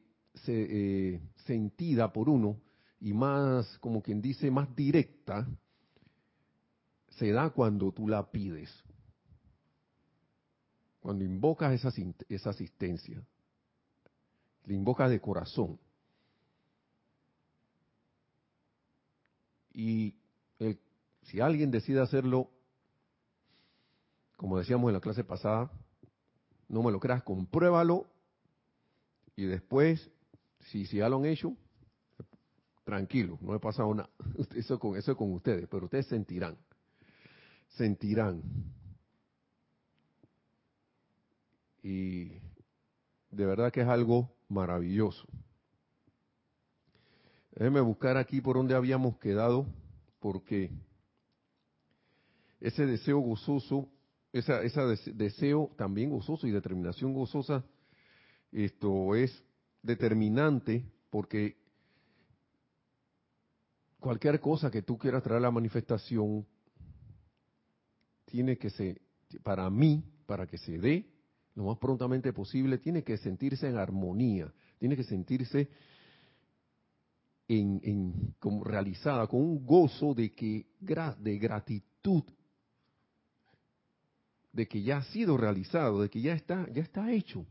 eh, 0.47 1.21
sentida 1.45 2.11
por 2.11 2.29
uno 2.29 2.59
y 2.99 3.13
más, 3.13 3.77
como 3.77 4.01
quien 4.01 4.19
dice, 4.19 4.49
más 4.49 4.75
directa, 4.75 5.47
se 7.09 7.31
da 7.31 7.51
cuando 7.51 7.91
tú 7.91 8.07
la 8.07 8.31
pides. 8.31 8.73
Cuando 10.99 11.25
invocas 11.25 11.73
esa, 11.73 11.93
esa 12.27 12.49
asistencia. 12.49 13.23
La 14.65 14.73
invocas 14.73 15.11
de 15.11 15.21
corazón. 15.21 15.79
Y 19.77 20.15
si 21.21 21.39
alguien 21.39 21.69
decide 21.69 22.01
hacerlo, 22.01 22.49
como 24.35 24.57
decíamos 24.57 24.89
en 24.89 24.95
la 24.95 25.01
clase 25.01 25.23
pasada, 25.23 25.71
no 26.67 26.81
me 26.81 26.91
lo 26.91 26.99
creas, 26.99 27.21
compruébalo 27.21 28.07
y 29.35 29.43
después, 29.43 30.09
si, 30.61 30.85
ya 30.85 31.07
lo 31.07 31.17
han 31.17 31.25
hecho, 31.25 31.55
tranquilo, 32.85 33.37
no 33.39 33.53
he 33.53 33.59
pasado 33.59 33.93
nada. 33.93 34.09
Eso 34.55 34.79
con, 34.79 34.97
eso 34.97 35.11
es 35.11 35.17
con 35.17 35.31
ustedes, 35.31 35.67
pero 35.69 35.85
ustedes 35.85 36.07
sentirán, 36.07 36.57
sentirán. 37.67 38.41
Y 41.83 42.29
de 43.29 43.45
verdad 43.45 43.71
que 43.71 43.81
es 43.81 43.87
algo 43.87 44.33
maravilloso. 44.49 45.27
Déjenme 47.57 47.81
buscar 47.81 48.17
aquí 48.17 48.39
por 48.39 48.55
donde 48.55 48.75
habíamos 48.75 49.17
quedado, 49.17 49.65
porque 50.19 50.69
ese 52.59 52.85
deseo 52.85 53.17
gozoso, 53.17 53.89
ese 54.31 54.53
deseo 55.15 55.71
también 55.75 56.11
gozoso 56.11 56.45
y 56.45 56.51
determinación 56.51 57.15
gozosa, 57.15 57.65
esto 58.51 59.15
es 59.15 59.43
determinante 59.81 60.85
porque 61.09 61.57
cualquier 63.99 64.39
cosa 64.39 64.69
que 64.69 64.83
tú 64.83 64.95
quieras 64.99 65.23
traer 65.23 65.39
a 65.39 65.47
la 65.47 65.51
manifestación 65.51 66.45
tiene 68.25 68.59
que 68.59 68.69
ser, 68.69 69.01
para 69.41 69.67
mí, 69.71 70.03
para 70.27 70.45
que 70.45 70.59
se 70.59 70.77
dé 70.77 71.09
lo 71.55 71.63
más 71.63 71.79
prontamente 71.79 72.31
posible, 72.33 72.77
tiene 72.77 73.03
que 73.03 73.17
sentirse 73.17 73.67
en 73.67 73.77
armonía, 73.77 74.53
tiene 74.77 74.95
que 74.95 75.03
sentirse 75.03 75.69
en, 77.47 78.35
como 78.39 78.63
realizada, 78.63 79.27
con 79.27 79.41
un 79.41 79.65
gozo 79.65 80.13
de 80.13 80.33
que 80.33 80.65
de 80.79 81.37
gratitud 81.37 82.23
de 84.57 84.67
que 84.67 84.81
ya 84.81 84.97
ha 84.97 85.03
sido 85.03 85.37
realizado, 85.37 86.01
de 86.01 86.09
que 86.09 86.19
ya 86.19 86.33
está, 86.33 86.67
ya 86.73 86.81
está 86.81 87.11
hecho. 87.11 87.45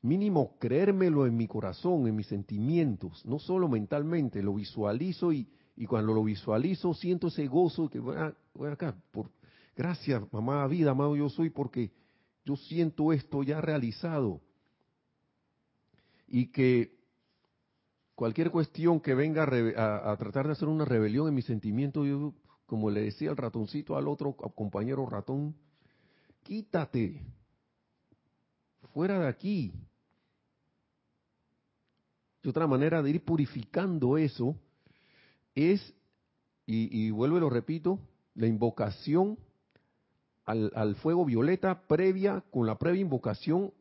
Mínimo 0.00 0.56
creérmelo 0.58 1.26
en 1.26 1.36
mi 1.36 1.46
corazón, 1.46 2.06
en 2.06 2.16
mis 2.16 2.26
sentimientos, 2.28 3.24
no 3.26 3.38
solo 3.38 3.68
mentalmente, 3.68 4.42
lo 4.42 4.54
visualizo 4.54 5.30
y, 5.30 5.46
y 5.76 5.84
cuando 5.84 6.14
lo 6.14 6.24
visualizo 6.24 6.94
siento 6.94 7.28
ese 7.28 7.46
gozo 7.46 7.90
que 7.90 8.00
voy, 8.00 8.16
acá, 8.70 8.96
por, 9.10 9.30
gracias 9.76 10.22
mamá 10.32 10.66
vida, 10.66 10.92
amado 10.92 11.14
yo 11.14 11.28
soy, 11.28 11.50
porque 11.50 11.92
yo 12.46 12.56
siento 12.56 13.12
esto 13.12 13.42
ya 13.42 13.60
realizado. 13.60 14.40
Y 16.26 16.46
que 16.46 17.01
cualquier 18.14 18.50
cuestión 18.50 19.00
que 19.00 19.14
venga 19.14 19.42
a, 19.42 20.16
tratar 20.16 20.46
de 20.46 20.52
hacer 20.52 20.68
una 20.68 20.84
rebelión 20.84 21.28
en 21.28 21.34
mi 21.34 21.42
sentimiento, 21.42 22.04
yo, 22.04 22.34
como 22.66 22.90
le 22.90 23.02
decía 23.02 23.30
el 23.30 23.36
ratoncito 23.36 23.96
al 23.96 24.08
otro 24.08 24.34
compañero 24.34 25.06
ratón, 25.06 25.54
quítate, 26.42 27.22
fuera 28.92 29.18
de 29.20 29.28
aquí. 29.28 29.72
Y 32.42 32.48
otra 32.48 32.66
manera 32.66 33.02
de 33.02 33.10
ir 33.10 33.24
purificando 33.24 34.18
eso 34.18 34.56
es, 35.54 35.94
y, 36.66 37.10
vuelvo 37.10 37.36
y 37.36 37.40
lo 37.40 37.50
repito, 37.50 37.98
la 38.34 38.46
invocación 38.46 39.38
al 40.44 40.96
fuego 40.96 41.24
violeta 41.24 41.86
previa, 41.86 42.42
con 42.50 42.66
la 42.66 42.78
previa 42.78 43.00
invocación 43.00 43.72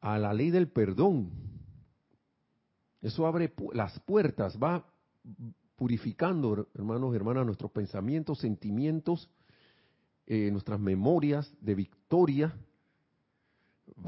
a 0.00 0.18
la 0.18 0.34
ley 0.34 0.50
del 0.50 0.68
perdón 0.68 1.53
eso 3.04 3.26
abre 3.26 3.52
las 3.74 4.00
puertas, 4.00 4.56
va 4.56 4.82
purificando, 5.76 6.68
hermanos 6.74 7.12
y 7.12 7.16
hermanas, 7.16 7.44
nuestros 7.44 7.70
pensamientos, 7.70 8.38
sentimientos, 8.38 9.28
eh, 10.26 10.50
nuestras 10.50 10.80
memorias 10.80 11.52
de 11.60 11.74
victoria, 11.74 12.56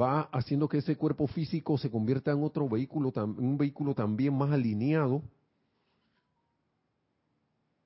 va 0.01 0.23
haciendo 0.33 0.67
que 0.67 0.79
ese 0.79 0.97
cuerpo 0.97 1.27
físico 1.27 1.77
se 1.77 1.91
convierta 1.91 2.33
en 2.33 2.43
otro 2.43 2.71
vehículo, 2.71 3.13
un 3.15 3.59
vehículo 3.59 3.95
también 3.95 4.33
más 4.35 4.51
alineado, 4.51 5.21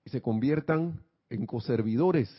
y 0.05 0.11
se 0.11 0.23
conviertan 0.23 1.03
en 1.29 1.45
coservidores 1.45 2.31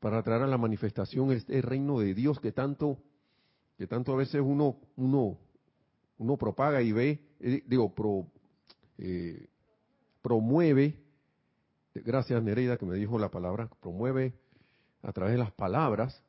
para 0.00 0.24
traer 0.24 0.42
a 0.42 0.48
la 0.48 0.58
manifestación 0.58 1.30
este 1.30 1.62
reino 1.62 2.00
de 2.00 2.14
Dios 2.14 2.40
que 2.40 2.50
tanto, 2.50 2.98
que 3.76 3.86
tanto 3.86 4.12
a 4.12 4.16
veces 4.16 4.42
uno, 4.44 4.76
uno 4.96 5.38
uno 6.18 6.36
propaga 6.36 6.82
y 6.82 6.92
ve, 6.92 7.20
eh, 7.40 7.62
digo, 7.66 7.94
pro, 7.94 8.26
eh, 8.98 9.48
promueve, 10.22 10.94
gracias 11.94 12.42
Nereida 12.42 12.76
que 12.76 12.86
me 12.86 12.96
dijo 12.96 13.18
la 13.18 13.30
palabra, 13.30 13.68
promueve 13.80 14.34
a 15.02 15.12
través 15.12 15.32
de 15.32 15.38
las 15.38 15.52
palabras, 15.52 16.22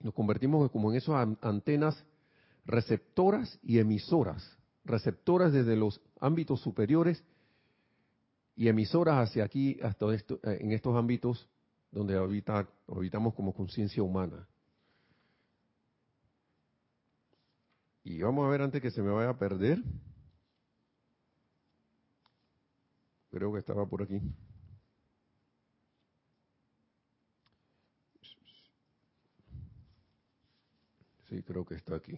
nos 0.00 0.14
convertimos 0.14 0.70
como 0.70 0.90
en 0.90 0.98
esas 0.98 1.28
antenas 1.42 2.04
receptoras 2.64 3.58
y 3.62 3.78
emisoras, 3.78 4.56
receptoras 4.84 5.52
desde 5.52 5.76
los 5.76 6.00
ámbitos 6.20 6.60
superiores 6.60 7.22
y 8.56 8.68
emisoras 8.68 9.28
hacia 9.28 9.44
aquí, 9.44 9.78
hasta 9.82 10.14
esto, 10.14 10.40
eh, 10.44 10.58
en 10.60 10.72
estos 10.72 10.96
ámbitos 10.96 11.48
donde 11.90 12.16
habitamos 12.16 13.34
como 13.34 13.52
conciencia 13.52 14.02
humana. 14.02 14.46
Y 18.04 18.22
vamos 18.22 18.46
a 18.46 18.50
ver 18.50 18.62
antes 18.62 18.80
que 18.82 18.90
se 18.90 19.02
me 19.02 19.10
vaya 19.10 19.30
a 19.30 19.38
perder. 19.38 19.82
Creo 23.30 23.52
que 23.52 23.58
estaba 23.60 23.86
por 23.86 24.02
aquí. 24.02 24.20
Sí, 31.28 31.42
creo 31.44 31.64
que 31.64 31.74
está 31.76 31.94
aquí. 31.96 32.16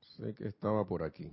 Sé 0.00 0.34
que 0.34 0.48
estaba 0.48 0.84
por 0.86 1.02
aquí. 1.02 1.30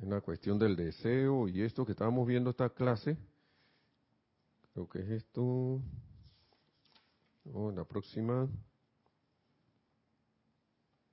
En 0.00 0.10
la 0.10 0.20
cuestión 0.20 0.58
del 0.58 0.76
deseo 0.76 1.48
y 1.48 1.62
esto 1.62 1.84
que 1.84 1.92
estábamos 1.92 2.26
viendo 2.26 2.50
esta 2.50 2.68
clase. 2.68 3.16
Creo 4.72 4.88
que 4.88 5.00
es 5.00 5.08
esto. 5.10 5.80
Oh, 7.52 7.70
la 7.70 7.84
próxima. 7.84 8.48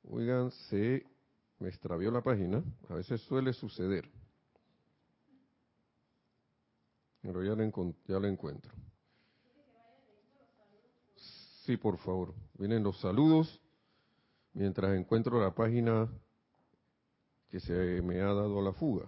Oigan, 0.10 0.52
se 0.52 1.06
me 1.60 1.69
extravió 1.69 2.12
la 2.12 2.22
página. 2.22 2.63
A 2.89 2.96
veces 2.96 3.22
suele 3.22 3.54
suceder. 3.54 4.10
Pero 7.22 7.41
ya 7.41 7.56
la, 7.56 7.72
ya 8.06 8.19
encuentro. 8.28 8.74
Sí, 11.65 11.78
por 11.78 11.98
favor. 12.00 12.34
Vienen 12.56 12.84
los 12.84 13.00
saludos 13.00 13.62
mientras 14.54 14.96
encuentro 14.98 15.41
la 15.41 15.56
página 15.56 16.10
que 17.54 17.60
se 17.60 18.02
me 18.02 18.20
ha 18.20 18.34
dado 18.34 18.63
la 18.63 18.74
fuga. 18.74 19.06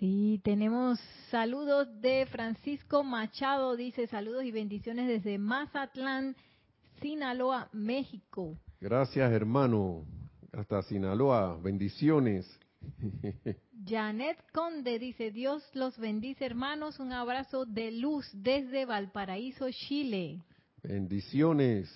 Sí, 0.00 0.40
tenemos 0.42 0.98
saludos 1.30 1.86
de 2.00 2.26
Francisco 2.26 3.04
Machado, 3.04 3.76
dice 3.76 4.08
saludos 4.08 4.42
y 4.42 4.50
bendiciones 4.50 5.06
desde 5.06 5.38
Mazatlán, 5.38 6.34
Sinaloa, 7.00 7.68
México. 7.72 8.58
Gracias, 8.80 9.30
hermano. 9.30 10.04
Hasta 10.52 10.82
Sinaloa, 10.82 11.56
bendiciones. 11.62 12.50
Janet 13.86 14.38
Conde 14.52 14.98
dice, 14.98 15.30
Dios 15.30 15.62
los 15.72 15.96
bendice, 15.98 16.46
hermanos, 16.46 16.98
un 16.98 17.12
abrazo 17.12 17.64
de 17.64 17.92
luz 17.92 18.28
desde 18.34 18.86
Valparaíso, 18.86 19.70
Chile. 19.70 20.42
Bendiciones. 20.82 21.88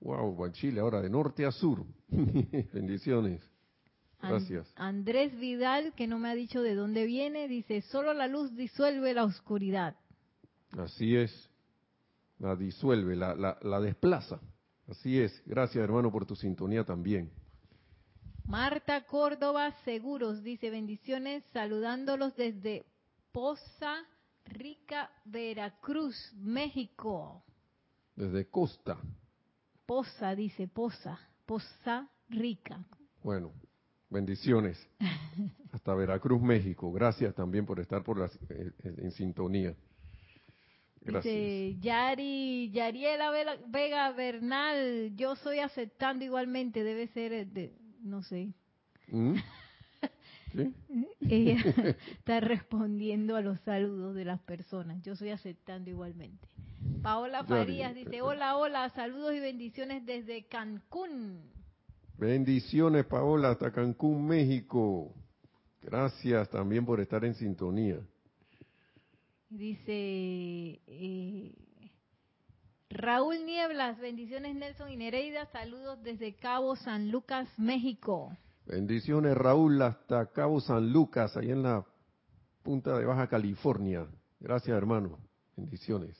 Wow, 0.00 0.50
Chile, 0.50 0.80
ahora 0.80 1.00
de 1.00 1.08
norte 1.08 1.46
a 1.46 1.50
sur. 1.50 1.82
bendiciones. 2.10 3.53
Gracias. 4.28 4.72
Andrés 4.76 5.38
Vidal, 5.38 5.92
que 5.94 6.06
no 6.06 6.18
me 6.18 6.30
ha 6.30 6.34
dicho 6.34 6.62
de 6.62 6.74
dónde 6.74 7.04
viene, 7.04 7.48
dice, 7.48 7.82
solo 7.82 8.14
la 8.14 8.26
luz 8.26 8.54
disuelve 8.56 9.14
la 9.14 9.24
oscuridad. 9.24 9.96
Así 10.78 11.16
es, 11.16 11.50
la 12.38 12.56
disuelve, 12.56 13.16
la, 13.16 13.34
la, 13.60 13.80
desplaza. 13.80 14.40
Así 14.88 15.20
es. 15.20 15.42
Gracias 15.46 15.82
hermano 15.82 16.10
por 16.10 16.26
tu 16.26 16.36
sintonía 16.36 16.84
también. 16.84 17.30
Marta 18.46 19.06
Córdoba 19.06 19.72
Seguros 19.84 20.42
dice 20.42 20.70
bendiciones 20.70 21.44
saludándolos 21.52 22.36
desde 22.36 22.84
Poza 23.32 24.04
Rica, 24.44 25.10
Veracruz, 25.24 26.16
México. 26.36 27.42
Desde 28.14 28.46
Costa. 28.48 28.98
Poza 29.86 30.34
dice 30.34 30.68
Poza, 30.68 31.18
Poza 31.46 32.08
Rica. 32.28 32.84
Bueno, 33.22 33.52
bendiciones. 34.14 34.78
Hasta 35.72 35.92
Veracruz, 35.94 36.40
México. 36.40 36.90
Gracias 36.92 37.34
también 37.34 37.66
por 37.66 37.80
estar 37.80 38.02
por 38.02 38.30
eh, 38.48 38.70
en 38.80 39.10
sintonía. 39.10 39.74
Gracias. 41.02 41.34
Dice 41.34 41.76
Yari, 41.80 42.70
Yariela 42.70 43.30
Vega 43.66 44.10
Bernal, 44.12 45.14
yo 45.16 45.36
soy 45.36 45.58
aceptando 45.58 46.24
igualmente, 46.24 46.82
debe 46.82 47.08
ser 47.08 47.32
eh, 47.32 47.44
de, 47.44 47.74
no 48.00 48.22
sé. 48.22 48.54
¿Mm? 49.08 49.34
Ella 51.28 51.56
está 52.12 52.40
respondiendo 52.40 53.36
a 53.36 53.42
los 53.42 53.60
saludos 53.62 54.14
de 54.14 54.24
las 54.24 54.40
personas. 54.40 55.02
Yo 55.02 55.12
estoy 55.14 55.30
aceptando 55.30 55.90
igualmente. 55.90 56.46
Paola 57.02 57.44
Farías 57.44 57.94
dice, 57.94 58.22
hola, 58.22 58.56
hola, 58.56 58.88
saludos 58.90 59.34
y 59.34 59.40
bendiciones 59.40 60.06
desde 60.06 60.44
Cancún. 60.44 61.53
Bendiciones, 62.16 63.06
Paola, 63.06 63.50
hasta 63.50 63.72
Cancún, 63.72 64.26
México. 64.26 65.14
Gracias 65.82 66.48
también 66.48 66.86
por 66.86 67.00
estar 67.00 67.24
en 67.24 67.34
sintonía. 67.34 67.98
Dice 69.50 70.80
eh, 70.86 71.52
Raúl 72.90 73.44
Nieblas, 73.44 73.98
bendiciones 74.00 74.54
Nelson 74.54 74.90
y 74.90 74.96
Nereida, 74.96 75.46
saludos 75.46 76.02
desde 76.02 76.34
Cabo 76.34 76.76
San 76.76 77.10
Lucas, 77.10 77.48
México. 77.58 78.36
Bendiciones 78.66 79.36
Raúl 79.36 79.82
hasta 79.82 80.26
Cabo 80.32 80.60
San 80.60 80.92
Lucas, 80.92 81.36
ahí 81.36 81.50
en 81.50 81.62
la 81.62 81.84
punta 82.62 82.96
de 82.98 83.04
Baja 83.04 83.28
California. 83.28 84.06
Gracias 84.40 84.76
hermano, 84.76 85.18
bendiciones. 85.56 86.16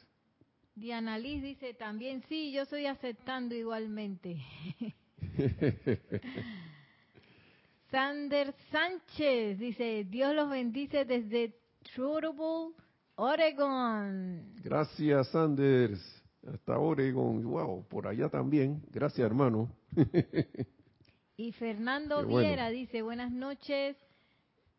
Diana 0.75 1.19
Liz 1.19 1.43
dice 1.43 1.73
también, 1.73 2.23
sí, 2.29 2.53
yo 2.53 2.63
estoy 2.63 2.87
aceptando 2.87 3.55
igualmente. 3.55 4.43
Sander 7.91 8.55
Sánchez 8.73 9.59
dice, 9.59 10.05
Dios 10.11 10.35
los 10.35 10.51
bendice 10.51 11.05
desde 11.05 11.55
Trouble, 11.95 12.75
Oregon. 13.17 14.55
Gracias, 14.63 15.29
Sanders. 15.29 16.23
Hasta 16.47 16.79
Oregon. 16.79 17.43
Wow, 17.45 17.87
por 17.89 18.07
allá 18.07 18.29
también. 18.29 18.83
Gracias, 18.91 19.25
hermano. 19.25 19.71
y 21.37 21.53
Fernando 21.53 22.27
Viera 22.27 22.71
dice, 22.71 23.03
buenas 23.03 23.31
noches 23.31 23.97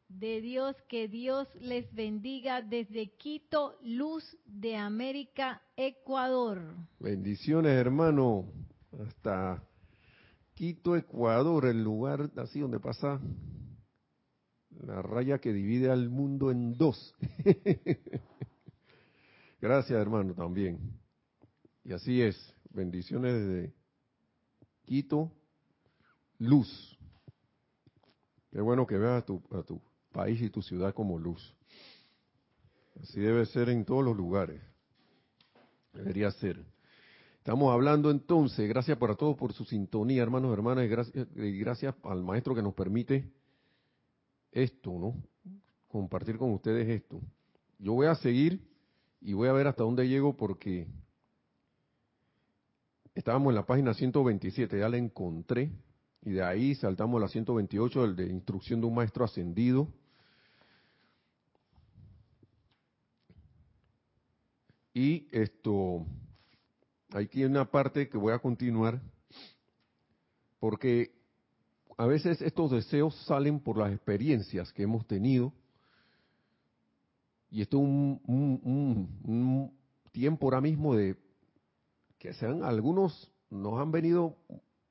de 0.10 0.41
Dios, 0.41 0.75
que 0.88 1.08
Dios 1.08 1.47
les 1.62 1.91
bendiga 1.93 2.62
desde 2.62 3.12
Quito, 3.17 3.77
Luz 3.84 4.23
de 4.45 4.75
América, 4.75 5.62
Ecuador. 5.75 6.62
Bendiciones, 6.99 7.71
hermano. 7.71 8.45
Hasta 9.08 9.63
Quito, 10.56 10.96
Ecuador, 10.96 11.65
el 11.65 11.84
lugar 11.84 12.32
así 12.38 12.62
donde 12.62 12.80
pasa 12.80 13.20
la 14.86 15.02
raya 15.02 15.39
que 15.39 15.52
divide 15.52 15.91
al 15.91 16.10
mundo 16.10 16.50
en 16.50 16.78
dos. 16.78 17.13
Gracias, 19.62 20.00
hermano, 20.00 20.34
también. 20.34 20.80
Y 21.84 21.91
así 21.91 22.22
es. 22.22 22.38
Bendiciones 22.70 23.34
desde 23.34 23.74
Quito, 24.86 25.30
luz. 26.39 26.98
Qué 28.52 28.62
bueno 28.62 28.88
que 28.88 28.98
veas 28.98 29.24
a 29.24 29.26
tu, 29.26 29.44
a 29.52 29.62
tu 29.62 29.82
país 30.13 30.41
y 30.41 30.50
tu 30.50 30.62
ciudad 30.62 30.94
como 30.94 31.20
luz. 31.20 31.54
Así 33.02 33.20
debe 33.20 33.46
ser 33.46 33.68
en 33.68 33.84
todos 33.84 34.06
los 34.06 34.15
lugares. 34.15 34.62
Debería 35.91 36.32
ser. 36.32 36.63
Estamos 37.45 37.71
hablando 37.71 38.10
entonces, 38.10 38.67
gracias 38.67 38.97
para 38.97 39.13
todos 39.13 39.38
por 39.38 39.53
su 39.53 39.65
sintonía, 39.65 40.23
hermanos, 40.23 40.58
y 40.84 40.88
gracias, 40.88 41.27
y 41.36 41.60
gracias 41.60 41.93
al 42.01 42.23
maestro 42.23 42.55
que 42.55 42.63
nos 42.63 42.73
permite 42.73 43.31
esto, 44.51 44.89
¿no? 44.97 45.13
Compartir 45.88 46.39
con 46.39 46.51
ustedes 46.53 46.89
esto. 46.89 47.21
Yo 47.77 47.93
voy 47.93 48.08
a 48.08 48.15
seguir 48.15 48.67
y 49.21 49.34
voy 49.34 49.47
a 49.47 49.53
ver 49.53 49.67
hasta 49.67 49.84
dónde 49.84 50.08
llego 50.08 50.36
porque 50.36 50.88
estábamos 53.13 53.51
en 53.51 53.55
la 53.58 53.65
página 53.67 53.93
127, 53.93 54.79
ya 54.79 54.89
la 54.89 54.97
encontré, 54.97 55.71
y 56.23 56.31
de 56.31 56.41
ahí 56.41 56.73
saltamos 56.73 57.19
a 57.19 57.25
la 57.25 57.27
128, 57.27 58.05
el 58.05 58.15
de 58.15 58.25
instrucción 58.25 58.81
de 58.81 58.88
un 58.88 58.95
maestro 58.95 59.23
ascendido. 59.23 59.88
Y 64.95 65.27
esto, 65.31 66.08
aquí 67.15 67.39
hay 67.39 67.45
una 67.45 67.65
parte 67.65 68.10
que 68.10 68.17
voy 68.17 68.34
a 68.34 68.39
continuar, 68.39 69.01
porque 70.60 71.12
a 71.97 72.06
veces 72.06 72.41
estos 72.41 72.71
deseos 72.71 73.15
salen 73.25 73.60
por 73.60 73.78
las 73.78 73.93
experiencias 73.93 74.73
que 74.73 74.84
hemos 74.84 75.08
tenido. 75.08 75.54
Y 77.49 77.62
esto 77.62 77.78
es 77.78 77.84
un, 77.84 79.71
tiempo 80.12 80.47
ahora 80.47 80.62
mismo 80.62 80.95
de 80.95 81.15
que 82.19 82.34
sean 82.34 82.63
algunos, 82.63 83.32
nos 83.49 83.80
han 83.80 83.91
venido 83.91 84.36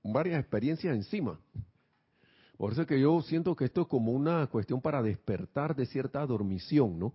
varias 0.02 0.40
experiencias 0.40 0.94
encima. 0.94 1.38
Por 2.56 2.72
eso 2.72 2.82
es 2.82 2.88
que 2.88 3.00
yo 3.00 3.20
siento 3.22 3.54
que 3.54 3.66
esto 3.66 3.82
es 3.82 3.88
como 3.88 4.12
una 4.12 4.46
cuestión 4.46 4.80
para 4.80 5.02
despertar 5.02 5.74
de 5.74 5.86
cierta 5.86 6.24
dormición, 6.24 6.98
¿no? 6.98 7.14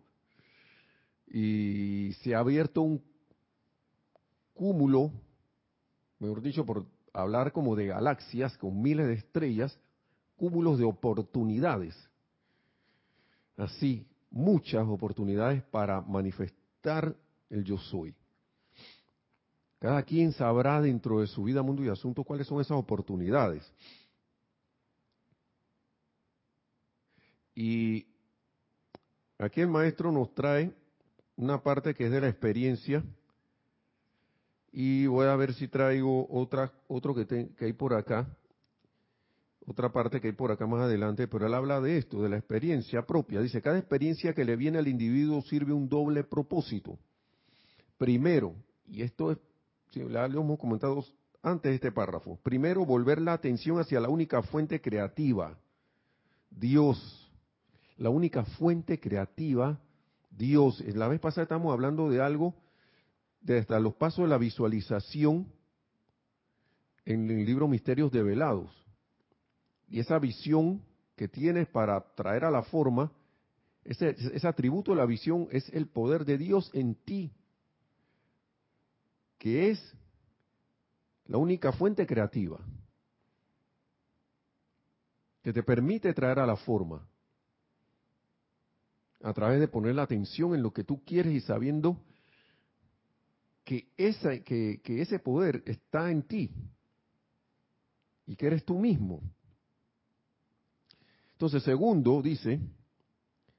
Y 1.31 2.13
se 2.21 2.35
ha 2.35 2.39
abierto 2.39 2.81
un 2.81 3.08
cúmulo, 4.59 5.13
mejor 6.19 6.41
dicho, 6.41 6.65
por 6.65 6.85
hablar 7.13 7.53
como 7.53 7.77
de 7.77 7.87
galaxias 7.87 8.57
con 8.57 8.81
miles 8.81 9.07
de 9.07 9.13
estrellas, 9.13 9.79
cúmulos 10.35 10.77
de 10.77 10.83
oportunidades. 10.83 11.95
Así, 13.55 14.05
muchas 14.29 14.85
oportunidades 14.85 15.63
para 15.63 16.01
manifestar 16.01 17.15
el 17.49 17.63
yo 17.63 17.77
soy. 17.77 18.13
Cada 19.79 20.03
quien 20.03 20.33
sabrá 20.33 20.81
dentro 20.81 21.21
de 21.21 21.27
su 21.27 21.45
vida, 21.45 21.63
mundo 21.63 21.81
y 21.85 21.87
asunto 21.87 22.25
cuáles 22.25 22.45
son 22.45 22.59
esas 22.59 22.77
oportunidades. 22.77 23.63
Y 27.55 28.05
aquí 29.37 29.61
el 29.61 29.69
maestro 29.69 30.11
nos 30.11 30.35
trae 30.35 30.73
una 31.37 31.63
parte 31.63 31.93
que 31.93 32.07
es 32.07 32.11
de 32.11 32.19
la 32.19 32.27
experiencia 32.27 33.01
y 34.71 35.07
voy 35.07 35.27
a 35.27 35.35
ver 35.35 35.53
si 35.53 35.67
traigo 35.67 36.27
otra, 36.29 36.71
otro 36.87 37.15
que, 37.15 37.25
que 37.27 37.65
hay 37.65 37.73
por 37.73 37.93
acá, 37.93 38.27
otra 39.65 39.91
parte 39.91 40.19
que 40.19 40.27
hay 40.27 40.33
por 40.33 40.51
acá 40.51 40.65
más 40.65 40.81
adelante, 40.81 41.27
pero 41.27 41.45
él 41.45 41.53
habla 41.53 41.79
de 41.79 41.97
esto, 41.97 42.21
de 42.21 42.29
la 42.29 42.37
experiencia 42.37 43.05
propia. 43.05 43.39
Dice, 43.41 43.61
cada 43.61 43.77
experiencia 43.77 44.33
que 44.33 44.45
le 44.45 44.55
viene 44.55 44.79
al 44.79 44.87
individuo 44.87 45.41
sirve 45.43 45.73
un 45.73 45.87
doble 45.87 46.23
propósito. 46.23 46.97
Primero, 47.97 48.55
y 48.87 49.01
esto 49.03 49.31
es, 49.31 49.37
si 49.91 49.99
lo 49.99 50.23
hemos 50.25 50.59
comentado 50.59 51.03
antes 51.41 51.71
de 51.71 51.75
este 51.75 51.91
párrafo, 51.91 52.39
primero 52.41 52.85
volver 52.85 53.21
la 53.21 53.33
atención 53.33 53.79
hacia 53.79 53.99
la 53.99 54.09
única 54.09 54.41
fuente 54.41 54.81
creativa, 54.81 55.57
Dios. 56.49 57.31
La 57.97 58.09
única 58.09 58.45
fuente 58.45 58.99
creativa, 58.99 59.79
Dios. 60.31 60.79
La 60.95 61.07
vez 61.07 61.19
pasada 61.19 61.43
estamos 61.43 61.71
hablando 61.73 62.09
de 62.09 62.21
algo 62.21 62.55
desde 63.41 63.79
los 63.79 63.95
pasos 63.95 64.25
de 64.25 64.29
la 64.29 64.37
visualización 64.37 65.51
en 67.05 67.29
el 67.29 67.45
libro 67.45 67.67
Misterios 67.67 68.11
Develados. 68.11 68.69
Y 69.87 69.99
esa 69.99 70.19
visión 70.19 70.81
que 71.15 71.27
tienes 71.27 71.67
para 71.67 72.01
traer 72.15 72.45
a 72.45 72.51
la 72.51 72.63
forma, 72.63 73.11
ese, 73.83 74.09
ese 74.09 74.47
atributo 74.47 74.91
de 74.91 74.97
la 74.97 75.05
visión 75.05 75.47
es 75.51 75.67
el 75.69 75.87
poder 75.87 76.25
de 76.25 76.37
Dios 76.37 76.69
en 76.73 76.95
ti, 76.95 77.31
que 79.37 79.71
es 79.71 79.95
la 81.25 81.37
única 81.37 81.71
fuente 81.71 82.05
creativa 82.05 82.59
que 85.41 85.53
te 85.53 85.63
permite 85.63 86.13
traer 86.13 86.39
a 86.39 86.45
la 86.45 86.55
forma 86.55 87.07
a 89.21 89.33
través 89.33 89.59
de 89.59 89.67
poner 89.67 89.95
la 89.95 90.03
atención 90.03 90.53
en 90.55 90.63
lo 90.63 90.71
que 90.71 90.83
tú 90.83 91.03
quieres 91.03 91.33
y 91.33 91.41
sabiendo 91.41 91.97
que, 93.69 93.87
esa, 93.97 94.39
que, 94.39 94.81
ese 94.83 95.19
poder 95.19 95.61
está 95.67 96.09
en 96.09 96.23
ti 96.23 96.49
y 98.25 98.35
que 98.35 98.47
eres 98.47 98.65
tú 98.65 98.79
mismo. 98.79 99.21
Entonces, 101.33 101.61
segundo, 101.61 102.19
dice, 102.23 102.59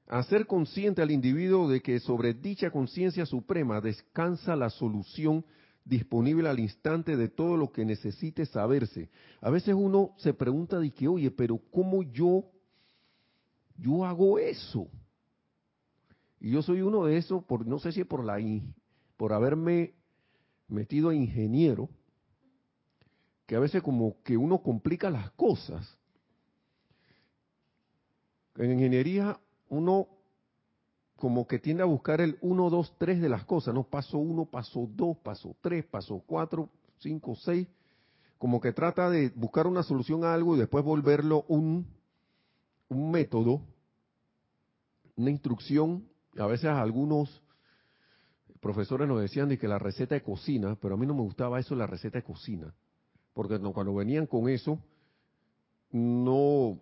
hacer 0.07 0.47
consciente 0.47 1.01
al 1.01 1.11
individuo 1.11 1.69
de 1.69 1.79
que 1.79 1.97
sobre 2.01 2.33
dicha 2.33 2.71
conciencia 2.71 3.25
suprema 3.25 3.79
descansa 3.79 4.57
la 4.57 4.69
solución 4.69 5.45
disponible 5.85 6.49
al 6.49 6.59
instante 6.59 7.15
de 7.15 7.29
todo 7.29 7.55
lo 7.55 7.71
que 7.71 7.85
necesite 7.85 8.45
saberse. 8.45 9.09
A 9.39 9.49
veces 9.49 9.73
uno 9.73 10.13
se 10.17 10.33
pregunta 10.33 10.77
de 10.77 10.91
que, 10.91 11.07
oye, 11.07 11.31
pero 11.31 11.57
¿cómo 11.71 12.03
yo, 12.03 12.51
yo 13.77 14.03
hago 14.03 14.39
eso? 14.39 14.89
Y 16.41 16.51
yo 16.51 16.61
soy 16.61 16.81
uno 16.81 17.05
de 17.05 17.15
esos, 17.15 17.45
por, 17.45 17.65
no 17.65 17.79
sé 17.79 17.93
si 17.93 18.03
por, 18.03 18.25
la, 18.25 18.39
por 19.15 19.31
haberme 19.31 20.00
metido 20.71 21.09
a 21.09 21.15
ingeniero, 21.15 21.89
que 23.45 23.55
a 23.55 23.59
veces 23.59 23.83
como 23.83 24.21
que 24.23 24.37
uno 24.37 24.63
complica 24.63 25.09
las 25.09 25.31
cosas. 25.31 25.97
En 28.55 28.71
ingeniería 28.71 29.39
uno 29.69 30.07
como 31.15 31.45
que 31.45 31.59
tiende 31.59 31.83
a 31.83 31.85
buscar 31.85 32.19
el 32.19 32.37
1, 32.41 32.69
2, 32.69 32.95
3 32.97 33.21
de 33.21 33.29
las 33.29 33.45
cosas, 33.45 33.75
¿no? 33.75 33.83
Paso 33.83 34.17
1, 34.17 34.45
paso 34.45 34.89
2, 34.91 35.17
paso 35.17 35.55
3, 35.61 35.85
paso 35.85 36.23
4, 36.25 36.67
5, 36.97 37.35
6, 37.35 37.67
como 38.39 38.59
que 38.59 38.71
trata 38.71 39.09
de 39.09 39.29
buscar 39.35 39.67
una 39.67 39.83
solución 39.83 40.23
a 40.23 40.33
algo 40.33 40.55
y 40.55 40.59
después 40.59 40.83
volverlo 40.83 41.45
un, 41.47 41.85
un 42.89 43.11
método, 43.11 43.61
una 45.15 45.29
instrucción. 45.29 46.07
A 46.37 46.47
veces 46.47 46.69
algunos 46.71 47.41
profesores 48.61 49.07
nos 49.07 49.19
decían 49.19 49.49
de 49.49 49.57
que 49.57 49.67
la 49.67 49.79
receta 49.79 50.15
de 50.15 50.21
cocina, 50.21 50.77
pero 50.79 50.93
a 50.93 50.97
mí 50.97 51.05
no 51.05 51.15
me 51.15 51.23
gustaba 51.23 51.59
eso 51.59 51.75
la 51.75 51.87
receta 51.87 52.19
de 52.19 52.23
cocina, 52.23 52.73
porque 53.33 53.59
cuando 53.59 53.93
venían 53.95 54.27
con 54.27 54.47
eso, 54.47 54.79
no, 55.91 56.79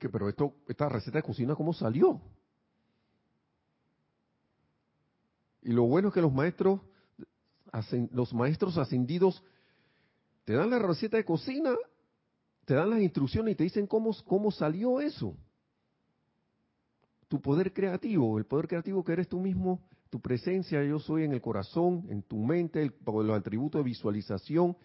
que, 0.00 0.08
pero 0.08 0.28
esto, 0.28 0.54
esta 0.66 0.88
receta 0.88 1.18
de 1.18 1.22
cocina, 1.22 1.54
¿cómo 1.54 1.72
salió? 1.72 2.20
Y 5.62 5.72
lo 5.72 5.84
bueno 5.84 6.08
es 6.08 6.14
que 6.14 6.22
los 6.22 6.32
maestros, 6.32 6.80
los 8.10 8.32
maestros 8.32 8.78
ascendidos 8.78 9.44
te 10.44 10.54
dan 10.54 10.70
la 10.70 10.78
receta 10.78 11.18
de 11.18 11.24
cocina, 11.24 11.76
te 12.64 12.74
dan 12.74 12.88
las 12.88 13.00
instrucciones 13.00 13.52
y 13.52 13.56
te 13.56 13.64
dicen 13.64 13.86
cómo, 13.86 14.16
cómo 14.26 14.50
salió 14.50 15.00
eso. 15.00 15.36
Tu 17.28 17.42
poder 17.42 17.74
creativo, 17.74 18.38
el 18.38 18.46
poder 18.46 18.66
creativo 18.66 19.04
que 19.04 19.12
eres 19.12 19.28
tú 19.28 19.38
mismo, 19.38 19.82
tu 20.10 20.20
presencia, 20.20 20.82
yo 20.84 20.98
soy 20.98 21.24
en 21.24 21.32
el 21.32 21.40
corazón, 21.40 22.06
en 22.10 22.22
tu 22.22 22.38
mente, 22.38 22.82
el, 22.82 22.94
los 23.06 23.38
atributos 23.38 23.80
de 23.80 23.84
visualización, 23.84 24.76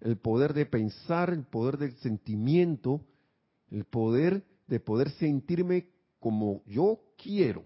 el 0.00 0.16
poder 0.16 0.54
de 0.54 0.66
pensar, 0.66 1.30
el 1.30 1.44
poder 1.44 1.78
del 1.78 1.94
sentimiento, 1.96 3.04
el 3.70 3.84
poder 3.84 4.44
de 4.66 4.80
poder 4.80 5.10
sentirme 5.10 5.88
como 6.18 6.62
yo 6.66 7.00
quiero. 7.16 7.64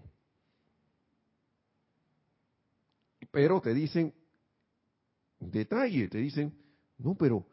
Pero 3.31 3.61
te 3.61 3.73
dicen, 3.73 4.13
detalle, 5.39 6.07
te 6.07 6.17
dicen, 6.17 6.53
no, 6.97 7.15
pero 7.15 7.45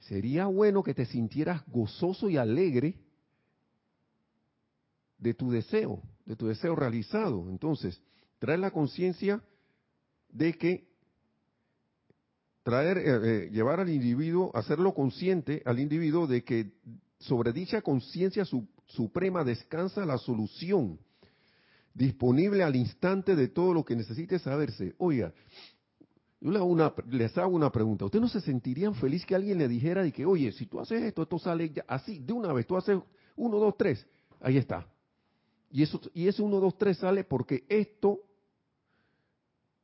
sería 0.00 0.46
bueno 0.46 0.82
que 0.82 0.94
te 0.94 1.06
sintieras 1.06 1.66
gozoso 1.66 2.30
y 2.30 2.36
alegre 2.36 2.98
de 5.18 5.34
tu 5.34 5.50
deseo, 5.50 6.02
de 6.24 6.36
tu 6.36 6.46
deseo 6.46 6.74
realizado. 6.74 7.48
Entonces, 7.50 8.00
traer 8.38 8.58
la 8.58 8.70
conciencia 8.70 9.42
de 10.30 10.54
que 10.54 10.88
traer, 12.62 12.98
eh, 12.98 13.04
eh, 13.06 13.50
llevar 13.50 13.80
al 13.80 13.88
individuo, 13.88 14.50
hacerlo 14.54 14.92
consciente 14.94 15.62
al 15.64 15.80
individuo 15.80 16.26
de 16.26 16.44
que 16.44 16.72
sobre 17.18 17.52
dicha 17.52 17.82
conciencia 17.82 18.44
suprema 18.86 19.42
descansa 19.42 20.04
la 20.04 20.18
solución 20.18 20.98
disponible 21.94 22.62
al 22.62 22.76
instante 22.76 23.34
de 23.34 23.48
todo 23.48 23.74
lo 23.74 23.84
que 23.84 23.96
necesite 23.96 24.38
saberse. 24.38 24.94
Oiga, 24.98 25.32
yo 26.40 26.50
les 26.50 26.60
hago, 26.60 26.70
una, 26.70 26.92
les 27.10 27.36
hago 27.36 27.56
una 27.56 27.72
pregunta. 27.72 28.04
¿Ustedes 28.04 28.22
no 28.22 28.28
se 28.28 28.40
sentirían 28.40 28.94
feliz 28.94 29.26
que 29.26 29.34
alguien 29.34 29.58
le 29.58 29.66
dijera 29.66 30.06
y 30.06 30.12
que, 30.12 30.24
oye, 30.24 30.52
si 30.52 30.66
tú 30.66 30.78
haces 30.78 31.02
esto, 31.02 31.22
esto 31.22 31.38
sale 31.38 31.70
ya, 31.70 31.84
así, 31.88 32.20
de 32.20 32.32
una 32.32 32.52
vez, 32.52 32.66
tú 32.66 32.76
haces 32.76 32.98
uno, 33.34 33.58
dos, 33.58 33.76
tres, 33.76 34.06
ahí 34.40 34.56
está. 34.56 34.86
Y, 35.70 35.82
eso, 35.82 36.00
y 36.14 36.28
ese 36.28 36.40
uno, 36.40 36.60
dos, 36.60 36.78
tres 36.78 36.98
sale 36.98 37.24
porque 37.24 37.64
esto 37.68 38.20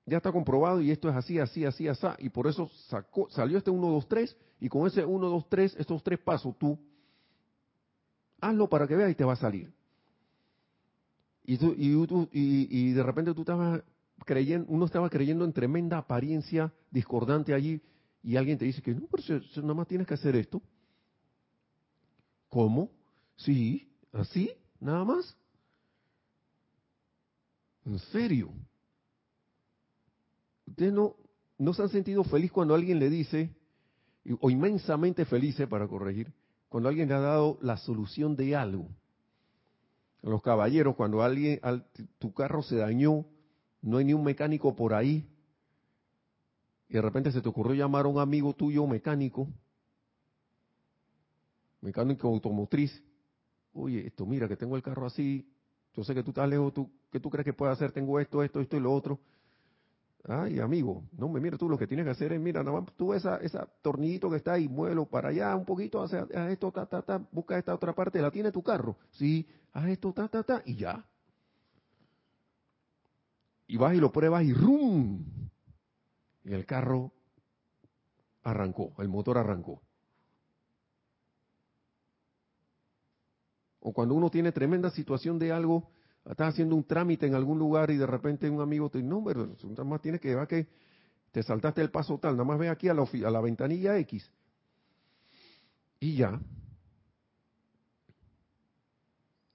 ya 0.06 0.18
está 0.18 0.32
comprobado 0.32 0.80
y 0.80 0.90
esto 0.90 1.08
es 1.08 1.16
así, 1.16 1.38
así, 1.38 1.64
así, 1.64 1.88
así. 1.88 2.06
Y 2.18 2.28
por 2.28 2.46
eso 2.46 2.68
sacó, 2.88 3.28
salió 3.30 3.58
este 3.58 3.70
uno, 3.70 3.90
dos, 3.90 4.06
tres, 4.08 4.36
y 4.60 4.68
con 4.68 4.86
ese 4.86 5.04
uno, 5.04 5.28
dos, 5.28 5.48
tres, 5.48 5.74
estos 5.78 6.02
tres 6.02 6.18
pasos 6.18 6.56
tú 6.58 6.78
hazlo 8.40 8.68
para 8.68 8.86
que 8.86 8.94
veas 8.94 9.10
y 9.10 9.14
te 9.14 9.24
va 9.24 9.32
a 9.32 9.36
salir. 9.36 9.72
Y, 11.46 11.58
tú, 11.58 11.74
y, 12.32 12.92
de 12.92 13.02
repente 13.02 13.34
tú 13.34 13.42
estabas 13.42 13.82
creyendo, 14.24 14.66
uno 14.70 14.86
estaba 14.86 15.10
creyendo 15.10 15.44
en 15.44 15.52
tremenda 15.52 15.98
apariencia 15.98 16.72
discordante 16.90 17.52
allí 17.52 17.82
y 18.22 18.36
alguien 18.36 18.56
te 18.56 18.64
dice 18.64 18.80
que 18.80 18.94
no, 18.94 19.06
pero 19.10 19.40
nada 19.56 19.74
más 19.74 19.86
tienes 19.86 20.06
que 20.06 20.14
hacer 20.14 20.36
esto. 20.36 20.62
¿Cómo? 22.48 22.90
Sí, 23.36 23.90
así, 24.12 24.50
nada 24.80 25.04
más. 25.04 25.36
¿En 27.84 27.98
serio? 27.98 28.50
Ustedes 30.66 30.92
no, 30.92 31.16
no 31.58 31.74
se 31.74 31.82
han 31.82 31.88
sentido 31.88 32.24
feliz 32.24 32.50
cuando 32.50 32.74
alguien 32.74 32.98
le 32.98 33.10
dice, 33.10 33.54
o 34.40 34.50
inmensamente 34.50 35.24
felices 35.24 35.68
para 35.68 35.86
corregir, 35.86 36.32
cuando 36.68 36.88
alguien 36.88 37.08
le 37.08 37.14
ha 37.14 37.20
dado 37.20 37.58
la 37.60 37.76
solución 37.76 38.36
de 38.36 38.56
algo 38.56 38.88
los 40.30 40.42
caballeros, 40.42 40.96
cuando 40.96 41.22
alguien, 41.22 41.60
tu 42.18 42.32
carro 42.32 42.62
se 42.62 42.76
dañó, 42.76 43.26
no 43.82 43.98
hay 43.98 44.06
ni 44.06 44.14
un 44.14 44.24
mecánico 44.24 44.74
por 44.74 44.94
ahí, 44.94 45.28
y 46.88 46.94
de 46.94 47.02
repente 47.02 47.30
se 47.30 47.42
te 47.42 47.48
ocurrió 47.48 47.74
llamar 47.74 48.06
a 48.06 48.08
un 48.08 48.18
amigo 48.18 48.54
tuyo 48.54 48.86
mecánico, 48.86 49.48
mecánico 51.82 52.28
automotriz, 52.28 53.02
oye, 53.74 54.06
esto 54.06 54.24
mira 54.24 54.48
que 54.48 54.56
tengo 54.56 54.76
el 54.76 54.82
carro 54.82 55.06
así, 55.06 55.46
yo 55.92 56.02
sé 56.04 56.14
que 56.14 56.22
tú 56.22 56.30
estás 56.30 56.48
lejos, 56.48 56.72
tú, 56.72 56.90
¿qué 57.12 57.20
tú 57.20 57.28
crees 57.28 57.44
que 57.44 57.52
puedo 57.52 57.70
hacer? 57.70 57.92
Tengo 57.92 58.18
esto, 58.18 58.42
esto, 58.42 58.60
esto 58.60 58.76
y 58.76 58.80
lo 58.80 58.92
otro. 58.92 59.20
Ay, 60.26 60.58
amigo, 60.58 61.04
no 61.18 61.28
me 61.28 61.38
mira 61.38 61.58
tú, 61.58 61.68
lo 61.68 61.76
que 61.76 61.86
tienes 61.86 62.06
que 62.06 62.12
hacer 62.12 62.32
es, 62.32 62.40
mira, 62.40 62.62
nada 62.62 62.80
más 62.80 62.90
tú 62.96 63.12
esa, 63.12 63.36
esa 63.38 63.66
tornillito 63.82 64.30
que 64.30 64.36
está 64.36 64.54
ahí, 64.54 64.68
muévelo 64.68 65.04
para 65.04 65.28
allá 65.28 65.54
un 65.54 65.66
poquito, 65.66 66.02
haz, 66.02 66.14
esto, 66.14 66.72
ta, 66.72 66.86
ta, 66.86 67.02
ta, 67.02 67.20
busca 67.30 67.58
esta 67.58 67.74
otra 67.74 67.94
parte, 67.94 68.22
la 68.22 68.30
tiene 68.30 68.50
tu 68.50 68.62
carro. 68.62 68.96
Sí, 69.10 69.46
haz 69.72 69.86
esto, 69.88 70.14
ta, 70.14 70.28
ta, 70.28 70.42
ta, 70.42 70.62
y 70.64 70.76
ya. 70.76 71.04
Y 73.66 73.76
vas 73.76 73.94
y 73.94 73.98
lo 73.98 74.12
pruebas 74.12 74.44
y 74.44 74.54
¡rum! 74.54 75.26
Y 76.44 76.54
el 76.54 76.64
carro 76.64 77.12
arrancó, 78.44 78.94
el 78.98 79.08
motor 79.08 79.36
arrancó. 79.36 79.82
O 83.80 83.92
cuando 83.92 84.14
uno 84.14 84.30
tiene 84.30 84.52
tremenda 84.52 84.90
situación 84.90 85.38
de 85.38 85.52
algo, 85.52 85.90
estás 86.30 86.54
haciendo 86.54 86.74
un 86.74 86.84
trámite 86.84 87.26
en 87.26 87.34
algún 87.34 87.58
lugar 87.58 87.90
y 87.90 87.96
de 87.96 88.06
repente 88.06 88.48
un 88.48 88.60
amigo 88.60 88.88
te 88.88 88.98
dice, 88.98 89.08
no, 89.08 89.22
pero 89.22 89.46
nada 89.46 89.84
más 89.84 90.00
tienes 90.00 90.20
que 90.20 90.34
ver 90.34 90.46
que 90.46 90.66
te 91.32 91.42
saltaste 91.42 91.82
el 91.82 91.90
paso 91.90 92.18
tal, 92.18 92.32
nada 92.32 92.44
más 92.44 92.58
ve 92.58 92.68
aquí 92.68 92.88
a 92.88 92.94
la, 92.94 93.02
a 93.02 93.30
la 93.30 93.40
ventanilla 93.40 93.98
X. 93.98 94.30
Y 96.00 96.16
ya. 96.16 96.40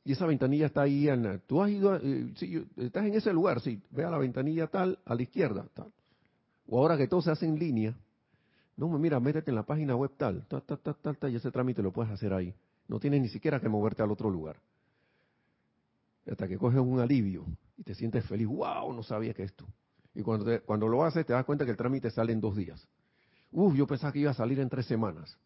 Y 0.04 0.12
esa 0.12 0.26
ventanilla 0.26 0.68
está 0.68 0.82
ahí, 0.82 1.08
en, 1.08 1.42
tú 1.48 1.62
has 1.62 1.70
ido, 1.70 1.96
eh, 1.96 2.34
estás 2.78 3.06
en 3.06 3.14
ese 3.14 3.32
lugar, 3.32 3.62
sí, 3.62 3.82
ve 3.92 4.04
a 4.04 4.10
la 4.10 4.18
ventanilla 4.18 4.68
tal, 4.68 5.00
a 5.06 5.16
la 5.16 5.22
izquierda, 5.22 5.68
tal. 5.74 5.92
O 6.68 6.80
ahora 6.80 6.98
que 6.98 7.08
todo 7.08 7.22
se 7.22 7.32
hace 7.32 7.46
en 7.46 7.58
línea, 7.58 7.96
no, 8.78 8.88
mira, 8.98 9.20
métete 9.20 9.52
en 9.52 9.56
la 9.56 9.64
página 9.64 9.96
web 9.96 10.12
tal, 10.18 10.46
tal, 10.48 10.64
tal, 10.64 10.80
tal, 10.80 11.18
tal, 11.18 11.32
y 11.32 11.36
ese 11.36 11.52
trámite 11.52 11.82
lo 11.82 11.92
puedes 11.92 12.12
hacer 12.12 12.34
ahí. 12.34 12.54
No 12.88 13.00
tienes 13.00 13.22
ni 13.22 13.30
siquiera 13.30 13.60
que 13.60 13.70
moverte 13.70 14.02
al 14.02 14.12
otro 14.12 14.30
lugar 14.30 14.58
hasta 16.32 16.48
que 16.48 16.58
coges 16.58 16.80
un 16.80 17.00
alivio 17.00 17.46
y 17.78 17.84
te 17.84 17.96
sientes 17.96 18.26
feliz, 18.26 18.48
wow, 18.48 18.94
no 18.94 19.04
sabía 19.04 19.34
que 19.34 19.44
esto. 19.44 19.66
Y 20.14 20.22
cuando, 20.22 20.62
cuando 20.64 20.88
lo 20.88 21.04
haces 21.04 21.26
te 21.26 21.34
das 21.34 21.46
cuenta 21.46 21.66
que 21.66 21.72
el 21.72 21.78
trámite 21.78 22.10
sale 22.10 22.34
en 22.34 22.42
dos 22.42 22.56
días. 22.56 22.88
Uf, 23.52 23.76
yo 23.76 23.88
pensaba 23.88 24.14
que 24.14 24.20
iba 24.20 24.32
a 24.32 24.36
salir 24.36 24.60
en 24.60 24.70
tres 24.70 24.86
semanas. 24.86 25.38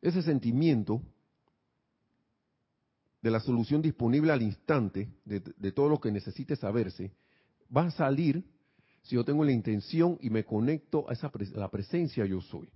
Ese 0.00 0.22
sentimiento 0.22 1.00
de 3.22 3.30
la 3.30 3.38
solución 3.38 3.80
disponible 3.80 4.32
al 4.32 4.42
instante, 4.42 5.08
de, 5.24 5.72
todo 5.72 5.88
lo 5.88 6.00
que 6.00 6.10
necesite 6.10 6.56
saberse, 6.56 7.12
va 7.74 7.86
a 7.86 7.90
salir 7.92 8.44
si 9.02 9.14
yo 9.14 9.24
tengo 9.24 9.44
la 9.44 9.52
intención 9.52 10.18
y 10.20 10.28
me 10.28 10.44
conecto 10.44 11.08
a 11.08 11.12
esa 11.12 11.30
la 11.54 11.70
presencia 11.70 12.26
yo 12.26 12.40
soy. 12.40 12.68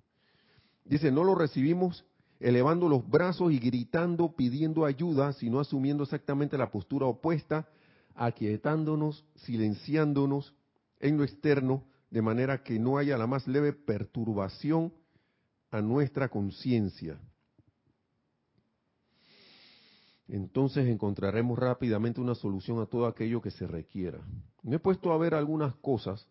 Dice, 0.84 1.10
no 1.10 1.24
lo 1.24 1.34
recibimos 1.34 2.04
elevando 2.40 2.88
los 2.88 3.08
brazos 3.08 3.52
y 3.52 3.58
gritando, 3.58 4.34
pidiendo 4.34 4.84
ayuda, 4.84 5.32
sino 5.32 5.60
asumiendo 5.60 6.04
exactamente 6.04 6.58
la 6.58 6.70
postura 6.70 7.06
opuesta, 7.06 7.68
aquietándonos, 8.14 9.24
silenciándonos 9.36 10.54
en 11.00 11.16
lo 11.16 11.24
externo, 11.24 11.84
de 12.10 12.22
manera 12.22 12.62
que 12.62 12.78
no 12.78 12.98
haya 12.98 13.18
la 13.18 13.26
más 13.26 13.46
leve 13.46 13.72
perturbación 13.72 14.92
a 15.70 15.80
nuestra 15.80 16.28
conciencia. 16.28 17.18
Entonces 20.28 20.88
encontraremos 20.88 21.58
rápidamente 21.58 22.20
una 22.20 22.34
solución 22.34 22.80
a 22.80 22.86
todo 22.86 23.06
aquello 23.06 23.40
que 23.40 23.50
se 23.50 23.66
requiera. 23.66 24.20
Me 24.62 24.76
he 24.76 24.78
puesto 24.78 25.12
a 25.12 25.18
ver 25.18 25.34
algunas 25.34 25.74
cosas 25.76 26.26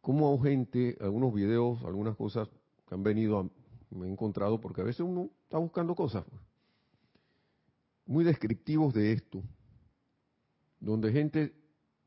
cómo 0.00 0.40
gente, 0.40 0.96
algunos 1.00 1.34
videos, 1.34 1.82
algunas 1.84 2.14
cosas 2.14 2.48
que 2.86 2.94
han 2.94 3.02
venido, 3.02 3.50
me 3.90 4.06
he 4.06 4.10
encontrado, 4.10 4.60
porque 4.60 4.80
a 4.80 4.84
veces 4.84 5.00
uno 5.00 5.30
está 5.44 5.58
buscando 5.58 5.94
cosas 5.94 6.24
pues, 6.28 6.42
muy 8.06 8.24
descriptivos 8.24 8.94
de 8.94 9.12
esto, 9.12 9.42
donde 10.80 11.12
gente 11.12 11.54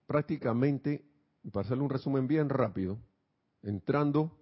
prácticamente, 0.07 1.05
para 1.51 1.65
hacerle 1.65 1.83
un 1.83 1.89
resumen 1.89 2.27
bien 2.27 2.49
rápido, 2.49 2.97
entrando 3.61 4.37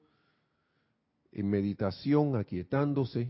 en 1.31 1.49
meditación, 1.49 2.35
aquietándose, 2.35 3.29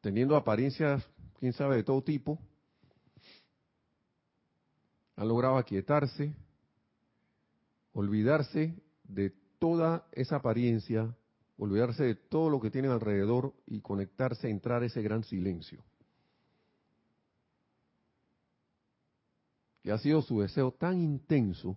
teniendo 0.00 0.36
apariencias, 0.36 1.04
quién 1.38 1.52
sabe, 1.52 1.76
de 1.76 1.82
todo 1.82 2.02
tipo, 2.02 2.38
han 5.16 5.26
logrado 5.26 5.56
aquietarse, 5.56 6.32
olvidarse 7.92 8.80
de 9.02 9.30
toda 9.58 10.06
esa 10.12 10.36
apariencia, 10.36 11.16
olvidarse 11.58 12.04
de 12.04 12.14
todo 12.14 12.48
lo 12.48 12.60
que 12.60 12.70
tienen 12.70 12.92
alrededor 12.92 13.52
y 13.66 13.80
conectarse 13.80 14.48
entrar 14.48 14.82
a 14.82 14.86
ese 14.86 15.02
gran 15.02 15.24
silencio. 15.24 15.84
Que 19.82 19.92
ha 19.92 19.98
sido 19.98 20.22
su 20.22 20.40
deseo 20.40 20.72
tan 20.72 21.00
intenso 21.00 21.76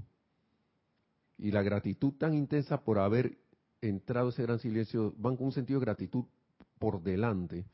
y 1.38 1.52
la 1.52 1.64
gratitud 1.64 2.14
tan 2.14 2.36
intensa 2.36 2.84
por 2.84 3.00
haber 3.00 3.38
entrado 3.82 4.30
ese 4.30 4.44
gran 4.44 4.60
silencio, 4.60 5.14
van 5.18 5.36
con 5.36 5.48
un 5.48 5.52
sentido 5.52 5.80
de 5.80 5.86
gratitud 5.86 6.26
por 6.78 7.02
delante, 7.02 7.66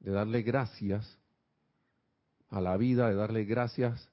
de 0.00 0.10
darle 0.10 0.42
gracias 0.42 1.18
a 2.48 2.60
la 2.60 2.76
vida, 2.76 3.08
de 3.08 3.14
darle 3.14 3.44
gracias 3.44 4.10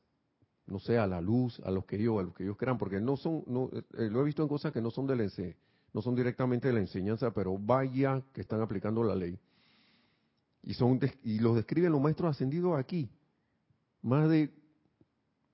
no 0.67 0.79
sé, 0.79 0.97
a 0.97 1.07
la 1.07 1.21
luz, 1.21 1.59
a 1.61 1.71
los 1.71 1.85
que 1.85 1.95
ellos, 1.95 2.19
a 2.19 2.23
los 2.23 2.33
que 2.33 2.43
ellos 2.43 2.57
crean, 2.57 2.77
porque 2.77 2.99
no 2.99 3.15
son, 3.15 3.43
no, 3.47 3.69
eh, 3.73 4.09
lo 4.09 4.21
he 4.21 4.25
visto 4.25 4.43
en 4.43 4.49
cosas 4.49 4.73
que 4.73 4.81
no 4.81 4.91
son 4.91 5.07
de 5.07 5.15
la, 5.15 5.23
no 5.93 6.01
son 6.01 6.15
directamente 6.15 6.67
de 6.67 6.73
la 6.73 6.79
enseñanza, 6.79 7.31
pero 7.31 7.57
vaya 7.57 8.21
que 8.33 8.41
están 8.41 8.61
aplicando 8.61 9.03
la 9.03 9.15
ley. 9.15 9.37
Y 10.63 10.73
son 10.73 10.99
y 11.23 11.39
los 11.39 11.55
describen 11.55 11.91
los 11.91 12.01
maestros 12.01 12.31
ascendidos 12.31 12.77
aquí. 12.77 13.09
Más 14.01 14.29
de 14.29 14.51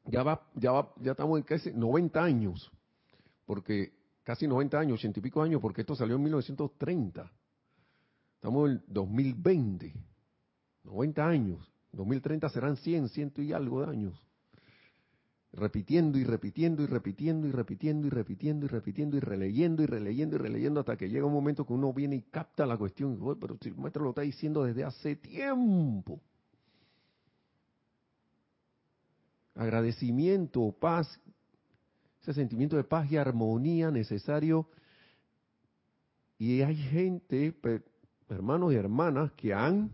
ya 0.05 0.23
va, 0.23 0.45
ya 0.55 0.71
va, 0.71 0.93
ya 0.99 1.11
estamos 1.11 1.37
en 1.37 1.43
casi 1.43 1.71
90 1.71 2.21
años, 2.21 2.71
porque 3.45 3.93
casi 4.23 4.47
90 4.47 4.79
años, 4.79 4.99
80 4.99 5.19
y 5.19 5.23
pico 5.23 5.41
años, 5.41 5.61
porque 5.61 5.81
esto 5.81 5.95
salió 5.95 6.15
en 6.15 6.23
1930. 6.23 7.31
Estamos 8.35 8.69
en 8.69 8.83
2020, 8.87 9.93
90 10.83 11.27
años. 11.27 11.71
2030 11.93 12.49
serán 12.49 12.75
100, 12.75 13.09
ciento 13.09 13.41
y 13.41 13.53
algo 13.53 13.85
de 13.85 13.91
años 13.91 14.32
repitiendo 15.53 16.17
y 16.17 16.23
repitiendo 16.23 16.81
y 16.81 16.87
repitiendo 16.87 17.47
y 17.47 17.51
repitiendo 17.51 18.07
y 18.07 18.09
repitiendo 18.09 18.65
y 18.65 18.69
repitiendo 18.69 19.17
y 19.17 19.19
releyendo 19.19 19.83
y 19.83 19.85
releyendo 19.85 20.35
y 20.35 20.39
releyendo 20.39 20.79
hasta 20.79 20.97
que 20.97 21.09
llega 21.09 21.27
un 21.27 21.33
momento 21.33 21.65
que 21.65 21.73
uno 21.73 21.93
viene 21.93 22.15
y 22.15 22.21
capta 22.23 22.65
la 22.65 22.75
cuestión. 22.75 23.19
pero 23.39 23.57
si 23.61 23.69
el 23.69 23.75
maestro 23.75 24.03
lo 24.03 24.09
está 24.09 24.23
diciendo 24.23 24.63
desde 24.63 24.83
hace 24.83 25.15
tiempo. 25.15 26.19
Agradecimiento, 29.55 30.75
paz, 30.79 31.19
ese 32.23 32.33
sentimiento 32.33 32.75
de 32.75 32.83
paz 32.83 33.11
y 33.11 33.17
armonía 33.17 33.91
necesario. 33.91 34.67
Y 36.39 36.61
hay 36.61 36.75
gente, 36.75 37.53
hermanos 38.27 38.73
y 38.73 38.75
hermanas, 38.75 39.31
que 39.33 39.53
han 39.53 39.91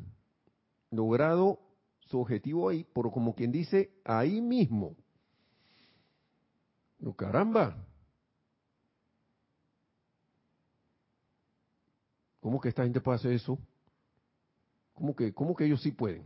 logrado 0.90 1.60
su 2.00 2.22
objetivo 2.22 2.70
ahí, 2.70 2.86
por 2.86 3.12
como 3.12 3.36
quien 3.36 3.52
dice, 3.52 3.92
ahí 4.06 4.40
mismo 4.40 4.96
no, 7.00 7.14
caramba. 7.14 7.76
¿Cómo 12.40 12.60
que 12.60 12.70
esta 12.70 12.84
gente 12.84 13.02
puede 13.02 13.18
hacer 13.18 13.32
eso? 13.34 13.58
¿Cómo 14.94 15.16
que, 15.16 15.34
cómo 15.34 15.56
que 15.56 15.66
ellos 15.66 15.82
sí 15.82 15.92
pueden? 15.92 16.24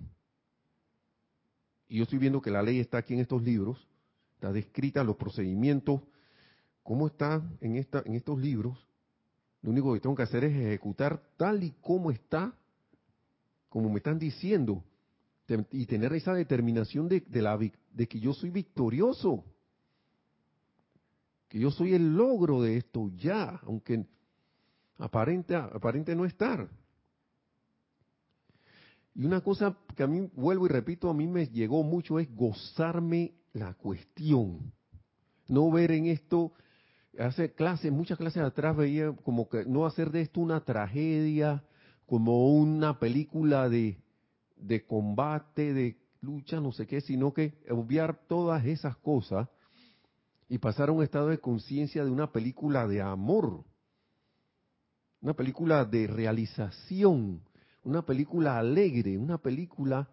Y 1.88 1.98
yo 1.98 2.04
estoy 2.04 2.18
viendo 2.18 2.42
que 2.42 2.52
la 2.52 2.64
ley 2.64 2.80
está 2.80 3.00
aquí 3.00 3.14
en 3.14 3.20
estos 3.20 3.44
libros, 3.44 3.88
está 4.36 4.52
descrita 4.52 5.04
los 5.04 5.16
procedimientos, 5.16 6.02
cómo 6.82 7.08
está 7.08 7.42
en, 7.62 7.76
esta, 7.76 8.02
en 8.06 8.16
estos 8.16 8.40
libros. 8.40 8.78
Lo 9.62 9.72
único 9.72 9.94
que 9.94 10.00
tengo 10.00 10.16
que 10.16 10.24
hacer 10.24 10.44
es 10.44 10.56
ejecutar 10.56 11.22
tal 11.38 11.64
y 11.64 11.72
como 11.82 12.10
está, 12.10 12.54
como 13.70 13.90
me 13.90 13.98
están 13.98 14.18
diciendo, 14.18 14.84
y 15.72 15.86
tener 15.86 16.14
esa 16.14 16.34
determinación 16.34 17.08
de, 17.08 17.20
de, 17.22 17.42
la, 17.42 17.58
de 17.58 18.08
que 18.08 18.20
yo 18.20 18.34
soy 18.34 18.50
victorioso 18.50 19.44
que 21.54 21.60
yo 21.60 21.70
soy 21.70 21.94
el 21.94 22.16
logro 22.16 22.64
de 22.64 22.78
esto 22.78 23.12
ya, 23.16 23.60
aunque 23.68 24.08
aparente, 24.98 25.56
aparente 25.56 26.16
no 26.16 26.26
estar. 26.26 26.68
Y 29.14 29.24
una 29.24 29.42
cosa 29.42 29.78
que 29.96 30.02
a 30.02 30.08
mí, 30.08 30.32
vuelvo 30.34 30.66
y 30.66 30.70
repito, 30.70 31.12
a 31.12 31.14
mí 31.14 31.28
me 31.28 31.46
llegó 31.46 31.84
mucho 31.84 32.18
es 32.18 32.36
gozarme 32.36 33.36
la 33.54 33.76
cuestión. 33.76 34.74
No 35.48 35.70
ver 35.70 35.92
en 35.92 36.08
esto, 36.08 36.54
hace 37.20 37.54
clases, 37.54 37.92
muchas 37.92 38.18
clases 38.18 38.42
atrás 38.42 38.76
veía 38.76 39.12
como 39.12 39.48
que 39.48 39.64
no 39.64 39.86
hacer 39.86 40.10
de 40.10 40.22
esto 40.22 40.40
una 40.42 40.66
tragedia, 40.66 41.64
como 42.08 42.52
una 42.52 42.98
película 42.98 43.70
de, 43.70 44.00
de 44.56 44.88
combate, 44.88 45.72
de 45.72 45.98
lucha, 46.20 46.60
no 46.60 46.72
sé 46.72 46.88
qué, 46.88 47.00
sino 47.00 47.32
que 47.32 47.54
obviar 47.70 48.26
todas 48.28 48.66
esas 48.66 48.98
cosas 48.98 49.48
y 50.54 50.60
pasar 50.60 50.90
a 50.90 50.92
un 50.92 51.02
estado 51.02 51.30
de 51.30 51.40
conciencia 51.40 52.06
de 52.06 52.12
una 52.12 52.32
película 52.32 52.88
de 52.88 53.02
amor, 53.02 53.64
una 55.20 55.34
película 55.34 55.84
de 55.84 56.06
realización, 56.06 57.42
una 57.84 58.06
película 58.06 58.60
alegre, 58.60 59.18
una 59.18 59.40
película, 59.40 60.08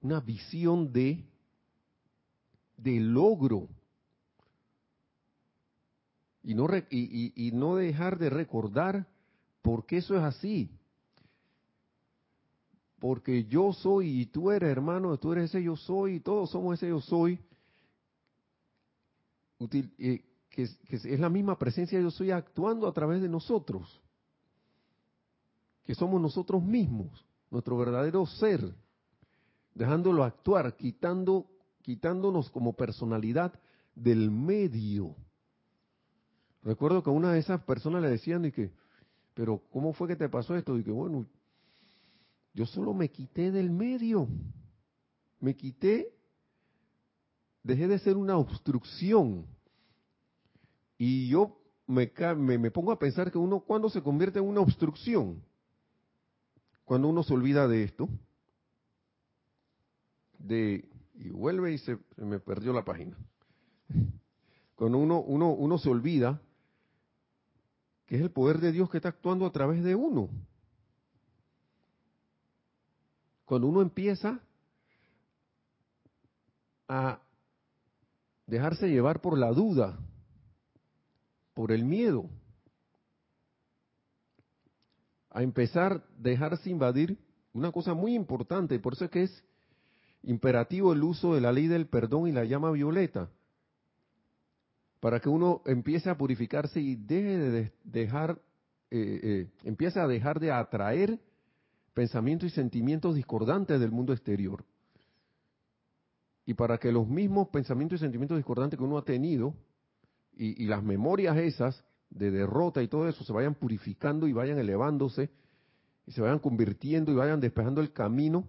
una 0.00 0.20
visión 0.20 0.92
de, 0.92 1.24
de 2.76 3.00
logro. 3.00 3.68
Y 6.44 6.54
no, 6.54 6.68
y, 6.88 7.32
y 7.34 7.50
no 7.50 7.74
dejar 7.74 8.16
de 8.20 8.30
recordar 8.30 9.04
por 9.62 9.84
qué 9.84 9.96
eso 9.96 10.16
es 10.16 10.22
así. 10.22 10.70
Porque 13.00 13.46
yo 13.46 13.72
soy 13.72 14.20
y 14.20 14.26
tú 14.26 14.52
eres 14.52 14.70
hermano, 14.70 15.18
tú 15.18 15.32
eres 15.32 15.50
ese 15.50 15.64
yo 15.64 15.74
soy 15.74 16.14
y 16.14 16.20
todos 16.20 16.50
somos 16.50 16.74
ese 16.74 16.90
yo 16.90 17.00
soy 17.00 17.40
eh, 19.72 20.24
que, 20.50 20.62
es 20.62 21.20
la 21.20 21.28
misma 21.28 21.58
presencia 21.58 22.00
yo 22.00 22.10
soy 22.10 22.30
actuando 22.30 22.86
a 22.86 22.92
través 22.92 23.20
de 23.20 23.28
nosotros, 23.28 24.00
que 25.84 25.94
somos 25.94 26.20
nosotros 26.20 26.62
mismos, 26.62 27.26
nuestro 27.50 27.76
verdadero 27.76 28.24
ser, 28.26 28.74
dejándolo 29.74 30.24
actuar, 30.24 30.76
quitando, 30.76 31.46
quitándonos 31.82 32.50
como 32.50 32.74
personalidad 32.74 33.52
del 33.94 34.30
medio. 34.30 35.14
Recuerdo 36.62 37.02
que 37.02 37.10
a 37.10 37.12
una 37.12 37.32
de 37.32 37.40
esas 37.40 37.62
personas 37.64 38.00
le 38.02 38.08
decían 38.08 38.44
y 38.44 38.52
que, 38.52 38.72
pero 39.34 39.62
¿cómo 39.70 39.92
fue 39.92 40.08
que 40.08 40.16
te 40.16 40.28
pasó 40.28 40.56
esto? 40.56 40.78
Y 40.78 40.84
que 40.84 40.90
bueno, 40.90 41.26
yo 42.54 42.64
solo 42.66 42.94
me 42.94 43.10
quité 43.10 43.50
del 43.50 43.70
medio, 43.70 44.28
me 45.40 45.54
quité, 45.56 46.14
dejé 47.62 47.88
de 47.88 47.98
ser 47.98 48.16
una 48.16 48.38
obstrucción 48.38 49.53
y 51.04 51.28
yo 51.28 51.58
me, 51.86 52.10
me, 52.58 52.70
pongo 52.70 52.90
a 52.90 52.98
pensar 52.98 53.30
que 53.30 53.36
uno, 53.36 53.60
cuando 53.60 53.90
se 53.90 54.02
convierte 54.02 54.38
en 54.38 54.46
una 54.46 54.62
obstrucción? 54.62 55.44
Cuando 56.86 57.08
uno 57.08 57.22
se 57.22 57.34
olvida 57.34 57.68
de 57.68 57.84
esto, 57.84 58.08
de, 60.38 60.88
y 61.14 61.28
vuelve 61.28 61.74
y 61.74 61.78
se, 61.78 61.98
me 62.16 62.40
perdió 62.40 62.72
la 62.72 62.86
página. 62.86 63.18
Cuando 64.76 64.96
uno, 64.96 65.20
uno, 65.20 65.50
uno 65.50 65.76
se 65.76 65.90
olvida 65.90 66.40
que 68.06 68.16
es 68.16 68.22
el 68.22 68.30
poder 68.30 68.58
de 68.60 68.72
Dios 68.72 68.88
que 68.88 68.96
está 68.96 69.10
actuando 69.10 69.44
a 69.44 69.52
través 69.52 69.84
de 69.84 69.94
uno. 69.94 70.30
Cuando 73.44 73.66
uno 73.66 73.82
empieza 73.82 74.40
a 76.88 77.20
dejarse 78.46 78.88
llevar 78.88 79.20
por 79.20 79.36
la 79.36 79.52
duda, 79.52 79.98
por 81.54 81.72
el 81.72 81.84
miedo. 81.84 82.28
A 85.30 85.42
empezar, 85.42 86.04
dejarse 86.18 86.70
invadir 86.70 87.18
una 87.52 87.72
cosa 87.72 87.94
muy 87.94 88.14
importante, 88.14 88.78
por 88.78 88.94
eso 88.94 89.06
es 89.06 89.10
que 89.10 89.22
es 89.22 89.44
imperativo 90.22 90.92
el 90.92 91.02
uso 91.02 91.34
de 91.34 91.40
la 91.40 91.52
ley 91.52 91.68
del 91.68 91.86
perdón 91.86 92.28
y 92.28 92.32
la 92.32 92.44
llama 92.44 92.70
violeta, 92.72 93.30
para 95.00 95.20
que 95.20 95.28
uno 95.28 95.62
empiece 95.66 96.10
a 96.10 96.16
purificarse 96.16 96.80
y 96.80 96.96
deje 96.96 97.38
de 97.38 97.72
dejar, 97.84 98.40
eh, 98.90 99.20
eh, 99.22 99.50
empiece 99.64 100.00
a 100.00 100.06
dejar 100.06 100.40
de 100.40 100.50
atraer 100.50 101.20
pensamientos 101.92 102.50
y 102.50 102.54
sentimientos 102.54 103.14
discordantes 103.14 103.78
del 103.78 103.92
mundo 103.92 104.12
exterior. 104.12 104.64
Y 106.46 106.54
para 106.54 106.78
que 106.78 106.92
los 106.92 107.06
mismos 107.06 107.48
pensamientos 107.48 108.00
y 108.00 108.00
sentimientos 108.00 108.36
discordantes 108.36 108.78
que 108.78 108.84
uno 108.84 108.98
ha 108.98 109.04
tenido 109.04 109.54
y, 110.36 110.66
las 110.66 110.82
memorias 110.82 111.36
esas 111.36 111.84
de 112.10 112.30
derrota 112.30 112.82
y 112.82 112.88
todo 112.88 113.08
eso 113.08 113.24
se 113.24 113.32
vayan 113.32 113.54
purificando 113.54 114.26
y 114.26 114.32
vayan 114.32 114.58
elevándose 114.58 115.30
y 116.06 116.12
se 116.12 116.20
vayan 116.20 116.38
convirtiendo 116.38 117.12
y 117.12 117.14
vayan 117.14 117.40
despejando 117.40 117.80
el 117.80 117.92
camino 117.92 118.46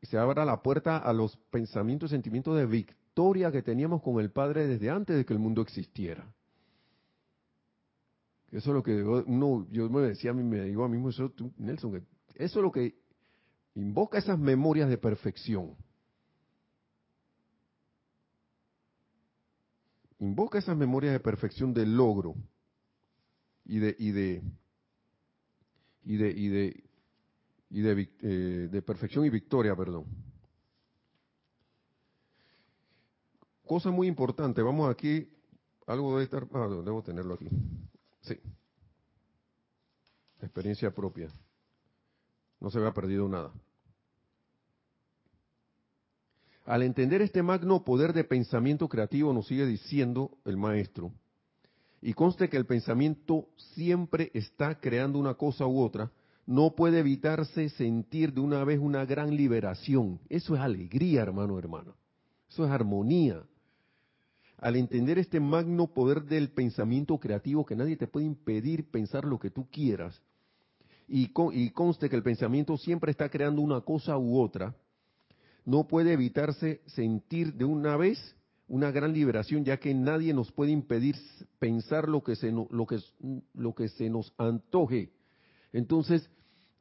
y 0.00 0.06
se 0.06 0.18
abra 0.18 0.44
la 0.44 0.62
puerta 0.62 0.98
a 0.98 1.12
los 1.12 1.36
pensamientos 1.50 2.10
y 2.10 2.14
sentimientos 2.14 2.56
de 2.56 2.66
victoria 2.66 3.50
que 3.50 3.62
teníamos 3.62 4.02
con 4.02 4.20
el 4.20 4.30
Padre 4.30 4.66
desde 4.66 4.90
antes 4.90 5.16
de 5.16 5.24
que 5.24 5.32
el 5.32 5.38
mundo 5.38 5.62
existiera. 5.62 6.26
Eso 8.50 8.70
es 8.70 8.74
lo 8.74 8.82
que 8.82 9.02
uno, 9.02 9.66
yo 9.70 9.88
me 9.90 10.02
decía 10.02 10.30
a 10.30 10.34
mí, 10.34 10.42
me 10.42 10.62
digo 10.62 10.84
a 10.84 10.88
mí 10.88 10.98
mismo, 10.98 11.30
Nelson, 11.58 12.06
eso 12.34 12.58
es 12.58 12.62
lo 12.62 12.70
que 12.70 12.94
invoca 13.74 14.18
esas 14.18 14.38
memorias 14.38 14.88
de 14.88 14.98
perfección. 14.98 15.74
Invoca 20.18 20.58
esas 20.58 20.76
memorias 20.76 21.12
de 21.12 21.20
perfección 21.20 21.74
de 21.74 21.86
logro 21.86 22.34
y 23.64 23.78
de 23.78 23.96
y 23.98 24.12
de 24.12 24.42
y 26.04 26.16
de 26.16 26.30
y 26.30 26.48
de, 26.48 26.86
y 27.68 27.80
de, 27.80 28.10
eh, 28.22 28.68
de 28.70 28.82
perfección 28.82 29.26
y 29.26 29.30
victoria, 29.30 29.74
perdón. 29.74 30.06
Cosa 33.66 33.90
muy 33.90 34.06
importante, 34.06 34.62
vamos 34.62 34.88
aquí, 34.88 35.28
algo 35.86 36.12
debe 36.12 36.24
estar, 36.24 36.46
ah, 36.52 36.68
debo 36.68 37.02
tenerlo 37.02 37.34
aquí. 37.34 37.48
Sí. 38.20 38.38
Experiencia 40.40 40.94
propia. 40.94 41.28
No 42.60 42.70
se 42.70 42.78
había 42.78 42.92
perdido 42.92 43.28
nada. 43.28 43.52
Al 46.66 46.82
entender 46.82 47.22
este 47.22 47.42
magno 47.42 47.84
poder 47.84 48.12
de 48.12 48.24
pensamiento 48.24 48.88
creativo, 48.88 49.32
nos 49.32 49.46
sigue 49.46 49.66
diciendo 49.66 50.36
el 50.44 50.56
maestro, 50.56 51.12
y 52.02 52.12
conste 52.12 52.48
que 52.48 52.56
el 52.56 52.66
pensamiento 52.66 53.48
siempre 53.74 54.30
está 54.34 54.78
creando 54.78 55.18
una 55.18 55.34
cosa 55.34 55.66
u 55.66 55.80
otra, 55.80 56.10
no 56.44 56.74
puede 56.76 56.98
evitarse 57.00 57.70
sentir 57.70 58.32
de 58.32 58.40
una 58.40 58.62
vez 58.64 58.78
una 58.78 59.04
gran 59.04 59.34
liberación. 59.36 60.20
Eso 60.28 60.54
es 60.54 60.60
alegría, 60.60 61.22
hermano, 61.22 61.58
hermana. 61.58 61.94
Eso 62.48 62.64
es 62.64 62.70
armonía 62.70 63.42
al 64.58 64.76
entender 64.76 65.18
este 65.18 65.40
magno 65.40 65.88
poder 65.88 66.24
del 66.24 66.50
pensamiento 66.50 67.18
creativo, 67.18 67.66
que 67.66 67.76
nadie 67.76 67.96
te 67.96 68.06
puede 68.06 68.26
impedir 68.26 68.90
pensar 68.90 69.24
lo 69.24 69.38
que 69.38 69.50
tú 69.50 69.68
quieras, 69.70 70.20
y, 71.08 71.28
conste 71.28 72.08
que 72.08 72.16
el 72.16 72.24
pensamiento 72.24 72.76
siempre 72.76 73.12
está 73.12 73.28
creando 73.28 73.62
una 73.62 73.80
cosa 73.82 74.18
u 74.18 74.40
otra, 74.40 74.74
no 75.66 75.86
puede 75.86 76.12
evitarse 76.14 76.80
sentir 76.86 77.52
de 77.54 77.66
una 77.66 77.96
vez 77.96 78.34
una 78.68 78.90
gran 78.90 79.12
liberación, 79.12 79.64
ya 79.64 79.76
que 79.76 79.94
nadie 79.94 80.32
nos 80.32 80.50
puede 80.50 80.70
impedir 80.70 81.16
pensar 81.58 82.08
lo 82.08 82.22
que 82.22 82.34
se, 82.36 82.50
lo 82.50 82.86
que, 82.86 82.98
lo 83.54 83.74
que 83.74 83.88
se 83.88 84.08
nos 84.08 84.32
antoje. 84.38 85.10
Entonces, 85.72 86.30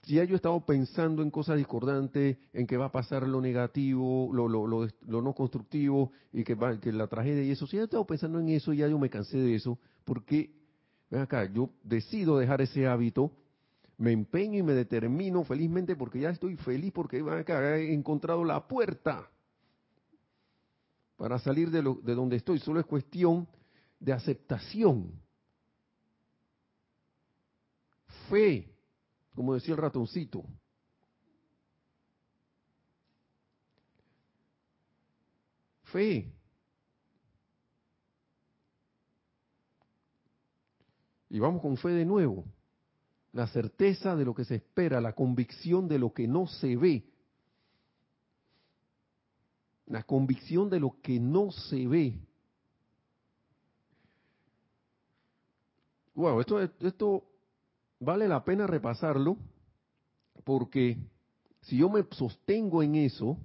si 0.04 0.16
ya 0.16 0.24
yo 0.24 0.34
he 0.34 0.36
estado 0.36 0.64
pensando 0.66 1.24
en 1.24 1.32
cosas 1.32 1.58
discordantes, 1.58 2.38
en 2.54 2.68
que 2.68 2.78
va 2.78 2.86
a 2.86 2.92
pasar 2.92 3.28
lo 3.28 3.42
negativo, 3.42 4.30
lo, 4.32 4.48
lo, 4.48 4.68
lo, 4.68 5.22
no 5.22 5.34
constructivo, 5.34 6.12
y 6.32 6.44
que, 6.44 6.54
va, 6.54 6.80
que 6.80 6.92
la 6.92 7.08
tragedia 7.08 7.44
y 7.44 7.52
eso, 7.52 7.66
si 7.68 7.78
ya 7.78 7.84
he 7.84 7.86
estado 7.86 8.06
pensando 8.06 8.40
en 8.40 8.50
eso, 8.50 8.72
ya 8.72 8.88
yo 8.88 9.00
me 9.00 9.10
cansé 9.10 9.38
de 9.38 9.56
eso, 9.56 9.80
porque, 10.04 10.52
ven 11.10 11.22
acá, 11.22 11.52
yo 11.52 11.72
decido 11.84 12.38
dejar 12.38 12.62
ese 12.62 12.86
hábito, 12.88 13.32
me 13.98 14.12
empeño 14.12 14.60
y 14.60 14.64
me 14.64 14.74
determino 14.74 15.44
felizmente 15.44 15.96
porque 15.96 16.20
ya 16.20 16.30
estoy 16.30 16.58
feliz 16.58 16.92
porque 16.92 17.18
he 17.18 17.94
encontrado 17.94 18.44
la 18.44 18.68
puerta 18.68 19.30
para 21.16 21.40
salir 21.40 21.72
de, 21.72 21.82
lo, 21.82 21.96
de 21.96 22.14
donde 22.14 22.36
estoy, 22.36 22.60
solo 22.60 22.80
es 22.80 22.86
cuestión 22.86 23.48
de 24.00 24.14
aceptación. 24.14 25.22
Fe, 28.30 28.74
como 29.34 29.54
decía 29.54 29.76
el 29.76 29.82
ratoncito. 29.82 30.44
Fe. 35.84 36.34
Y 41.30 41.40
vamos 41.40 41.62
con 41.62 41.78
fe 41.78 41.90
de 41.90 42.06
nuevo. 42.06 42.46
La 43.36 43.48
certeza 43.48 44.16
de 44.16 44.24
lo 44.24 44.34
que 44.34 44.46
se 44.46 44.56
espera, 44.56 45.02
la 45.02 45.12
convicción 45.12 45.90
de 45.90 46.00
lo 46.00 46.14
que 46.14 46.26
no 46.26 46.48
se 46.48 46.78
ve. 46.78 47.04
La 49.88 50.04
convicción 50.04 50.70
de 50.70 50.80
lo 50.80 50.96
que 51.02 51.20
no 51.20 51.52
se 51.52 51.86
ve. 51.86 52.18
Wow, 56.14 56.40
esto, 56.40 56.62
esto 56.62 57.26
vale 58.00 58.30
la 58.30 58.46
pena 58.46 58.68
repasarlo 58.68 59.36
porque 60.46 60.98
si 61.64 61.76
yo 61.76 61.90
me 61.90 62.06
sostengo 62.12 62.84
en 62.84 62.96
eso 62.96 63.38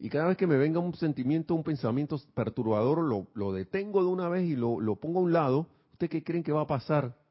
y 0.00 0.08
cada 0.08 0.26
vez 0.26 0.36
que 0.36 0.48
me 0.48 0.56
venga 0.56 0.80
un 0.80 0.94
sentimiento, 0.94 1.54
un 1.54 1.62
pensamiento 1.62 2.20
perturbador, 2.34 2.98
lo, 2.98 3.28
lo 3.34 3.52
detengo 3.52 4.02
de 4.02 4.08
una 4.08 4.28
vez 4.28 4.44
y 4.50 4.56
lo, 4.56 4.80
lo, 4.80 4.96
pongo 4.96 5.20
a 5.20 5.22
un 5.22 5.32
lado, 5.32 5.68
¿usted 5.92 6.10
qué 6.10 6.24
creen 6.24 6.42
que 6.42 6.50
va 6.50 6.62
a 6.62 6.66
pasar? 6.66 7.23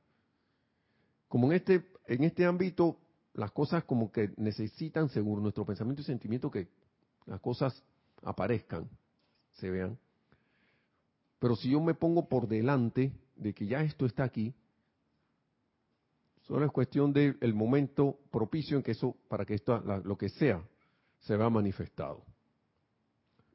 Como 1.34 1.48
en 1.48 1.54
este, 1.54 1.84
en 2.06 2.24
este 2.26 2.46
ámbito, 2.46 3.00
las 3.34 3.50
cosas 3.50 3.84
como 3.86 4.12
que 4.12 4.36
necesitan, 4.38 5.10
según 5.10 5.42
nuestro 5.42 5.66
pensamiento 5.66 6.04
y 6.04 6.06
sentimiento, 6.06 6.52
que 6.52 6.68
las 7.26 7.40
cosas 7.40 7.82
aparezcan, 8.22 8.88
se 9.54 9.72
vean. 9.72 9.98
Pero 11.40 11.56
si 11.56 11.72
yo 11.72 11.82
me 11.82 11.96
pongo 11.96 12.30
por 12.30 12.48
delante 12.48 13.12
de 13.36 13.52
que 13.52 13.66
ya 13.66 13.82
esto 13.82 14.06
está 14.06 14.26
aquí, 14.26 14.54
Solo 16.44 16.66
es 16.66 16.72
cuestión 16.72 17.12
del 17.14 17.54
momento 17.56 18.20
propicio 18.30 18.78
en 18.78 18.84
que 18.84 18.92
eso, 18.92 19.16
para 19.28 19.44
que 19.44 19.56
esto, 19.56 19.80
lo 20.04 20.16
que 20.16 20.30
sea, 20.30 20.62
se 21.22 21.36
vea 21.36 21.50
manifestado. 21.50 22.22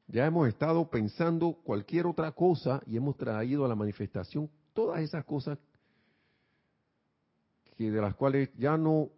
Ya 0.08 0.26
hemos 0.26 0.48
estado 0.48 0.90
pensando 0.90 1.52
cualquier 1.62 2.06
otra 2.06 2.32
cosa 2.32 2.82
y 2.86 2.96
hemos 2.96 3.16
traído 3.16 3.64
a 3.64 3.68
la 3.68 3.76
manifestación 3.76 4.50
todas 4.72 5.00
esas 5.00 5.24
cosas 5.24 5.58
que 7.78 7.90
de 7.90 8.00
las 8.00 8.14
cuales 8.14 8.50
ya 8.58 8.76
no, 8.76 9.08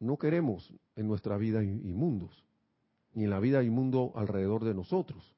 no 0.00 0.16
queremos 0.16 0.72
en 0.96 1.06
nuestra 1.06 1.36
vida 1.36 1.62
y 1.62 1.92
mundos, 1.92 2.44
ni 3.12 3.24
en 3.24 3.30
la 3.30 3.40
vida 3.40 3.62
y 3.62 3.68
mundo 3.68 4.12
alrededor 4.14 4.64
de 4.64 4.72
nosotros. 4.72 5.36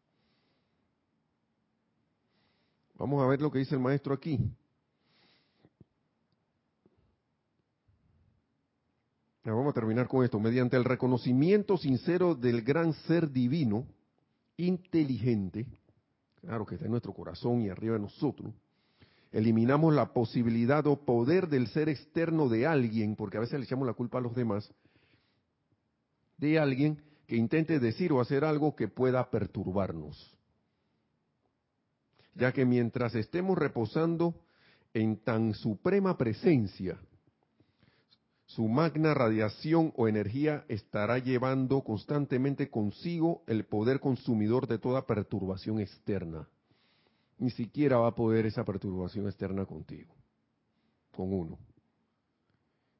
Vamos 2.95 3.23
a 3.23 3.27
ver 3.27 3.41
lo 3.41 3.51
que 3.51 3.61
dice 3.61 3.75
el 3.75 3.81
maestro 3.81 4.15
aquí. 4.15 4.39
vamos 9.55 9.71
a 9.71 9.75
terminar 9.75 10.09
con 10.09 10.25
esto. 10.25 10.39
Mediante 10.39 10.77
el 10.77 10.85
reconocimiento 10.85 11.77
sincero 11.77 12.35
del 12.35 12.63
gran 12.63 12.93
ser 12.93 13.31
divino, 13.31 13.87
inteligente, 14.57 15.67
claro 16.41 16.67
que 16.67 16.75
está 16.75 16.87
en 16.87 16.93
nuestro 16.93 17.13
corazón 17.13 17.63
y 17.63 17.69
arriba 17.69 17.95
de 17.95 18.01
nosotros, 18.01 18.53
eliminamos 19.33 19.95
la 19.95 20.13
posibilidad 20.13 20.87
o 20.87 21.05
poder 21.05 21.49
del 21.49 21.69
ser 21.69 21.89
externo 21.89 22.49
de 22.49 22.67
alguien, 22.67 23.17
porque 23.17 23.37
a 23.37 23.41
veces 23.41 23.59
le 23.59 23.65
echamos 23.65 23.87
la 23.87 23.95
culpa 23.95 24.19
a 24.19 24.23
los 24.23 24.35
demás, 24.35 24.73
de 26.39 26.59
alguien 26.59 27.03
que 27.27 27.37
intente 27.37 27.79
decir 27.79 28.13
o 28.13 28.21
hacer 28.21 28.45
algo 28.45 28.75
que 28.75 28.89
pueda 28.89 29.31
perturbarnos. 29.31 30.37
Ya 32.35 32.53
que 32.53 32.65
mientras 32.65 33.15
estemos 33.15 33.57
reposando 33.57 34.35
en 34.95 35.17
tan 35.19 35.55
suprema 35.55 36.17
presencia, 36.17 36.99
su 38.47 38.67
magna 38.67 39.15
radiación 39.15 39.93
o 39.97 40.09
energía 40.09 40.65
estará 40.67 41.19
llevando 41.19 41.83
constantemente 41.83 42.69
consigo 42.69 43.45
el 43.47 43.65
poder 43.65 44.01
consumidor 44.01 44.67
de 44.67 44.79
toda 44.79 45.07
perturbación 45.07 45.79
externa. 45.79 46.49
Ni 47.41 47.49
siquiera 47.49 47.97
va 47.97 48.09
a 48.09 48.15
poder 48.15 48.45
esa 48.45 48.67
perturbación 48.67 49.27
externa 49.27 49.65
contigo, 49.65 50.15
con 51.11 51.33
uno. 51.33 51.59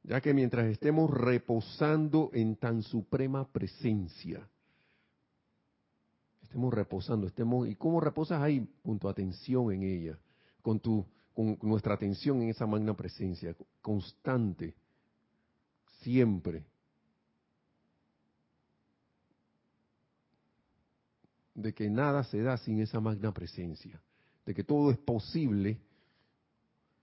Ya 0.03 0.23
que 0.23 0.33
mientras 0.33 0.67
estemos 0.69 1.11
reposando 1.11 2.31
en 2.33 2.57
tan 2.57 2.83
suprema 2.83 3.47
presencia, 3.47 4.49
estemos 6.41 6.73
reposando, 6.73 7.27
estemos, 7.27 7.69
¿y 7.69 7.77
cómo 7.77 8.01
reposas 8.01 8.41
ahí? 8.41 8.67
Con 8.83 8.99
tu 8.99 9.11
atención 9.11 9.73
en 9.73 9.83
ella, 9.83 10.19
con 10.63 10.81
tu, 10.81 11.05
con 11.35 11.59
nuestra 11.61 11.93
atención 11.93 12.41
en 12.41 12.49
esa 12.49 12.67
magna 12.67 12.97
presencia, 12.97 13.55
constante 13.83 14.75
siempre. 16.01 16.65
De 21.55 21.75
que 21.75 21.91
nada 21.91 22.25
se 22.25 22.41
da 22.41 22.57
sin 22.57 22.81
esa 22.81 23.01
magna 23.01 23.35
presencia, 23.35 24.01
de 24.51 24.55
que 24.55 24.65
todo 24.65 24.91
es 24.91 24.99
posible 24.99 25.79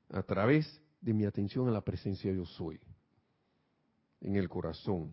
a 0.10 0.22
través 0.22 0.82
de 1.00 1.14
mi 1.14 1.24
atención 1.24 1.70
a 1.70 1.72
la 1.72 1.80
presencia 1.80 2.30
de 2.30 2.36
yo 2.36 2.46
soy, 2.46 2.78
en 4.20 4.36
el 4.36 4.50
corazón. 4.50 5.10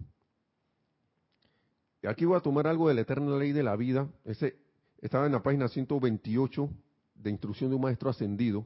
Y 2.03 2.09
aquí 2.09 2.25
voy 2.25 2.37
a 2.37 2.41
tomar 2.41 2.67
algo 2.67 2.89
de 2.89 2.95
la 2.95 3.03
eterna 3.03 3.37
ley 3.37 3.53
de 3.53 3.63
la 3.63 3.77
vida. 3.77 4.09
Ese 4.25 4.57
estaba 5.01 5.27
en 5.27 5.33
la 5.33 5.45
página 5.45 5.69
128 5.69 6.69
de 7.15 7.31
instrucción 7.31 7.71
de 7.71 7.77
un 7.77 7.83
maestro 7.83 8.11
ascendido. 8.11 8.65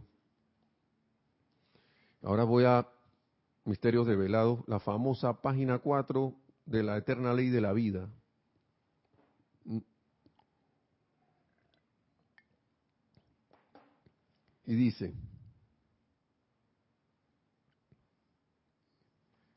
Ahora 2.22 2.44
voy 2.44 2.64
a 2.64 2.88
Misterios 3.66 4.06
Develados, 4.06 4.60
la 4.66 4.80
famosa 4.80 5.42
página 5.42 5.78
4 5.78 6.34
de 6.64 6.82
la 6.82 6.96
eterna 6.96 7.34
ley 7.34 7.50
de 7.50 7.60
la 7.60 7.74
vida. 7.74 8.08
Y 14.68 14.74
dice, 14.74 15.14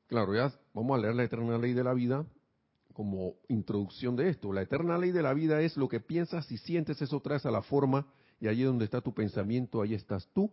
claro, 0.07 0.33
ya 0.33 0.57
vamos 0.73 0.97
a 0.97 1.01
leer 1.01 1.15
la 1.15 1.25
eterna 1.25 1.57
ley 1.57 1.73
de 1.73 1.83
la 1.83 1.93
vida 1.93 2.25
como 2.93 3.35
introducción 3.49 4.15
de 4.15 4.29
esto. 4.29 4.53
La 4.53 4.61
eterna 4.61 4.97
ley 4.97 5.11
de 5.11 5.21
la 5.21 5.33
vida 5.33 5.59
es 5.59 5.75
lo 5.75 5.89
que 5.89 5.99
piensas 5.99 6.49
y 6.49 6.57
sientes, 6.57 7.01
eso 7.01 7.19
traes 7.19 7.45
a 7.45 7.51
la 7.51 7.61
forma, 7.61 8.07
y 8.39 8.47
allí 8.47 8.63
donde 8.63 8.85
está 8.85 9.01
tu 9.01 9.13
pensamiento, 9.13 9.81
ahí 9.81 9.95
estás 9.95 10.29
tú, 10.33 10.49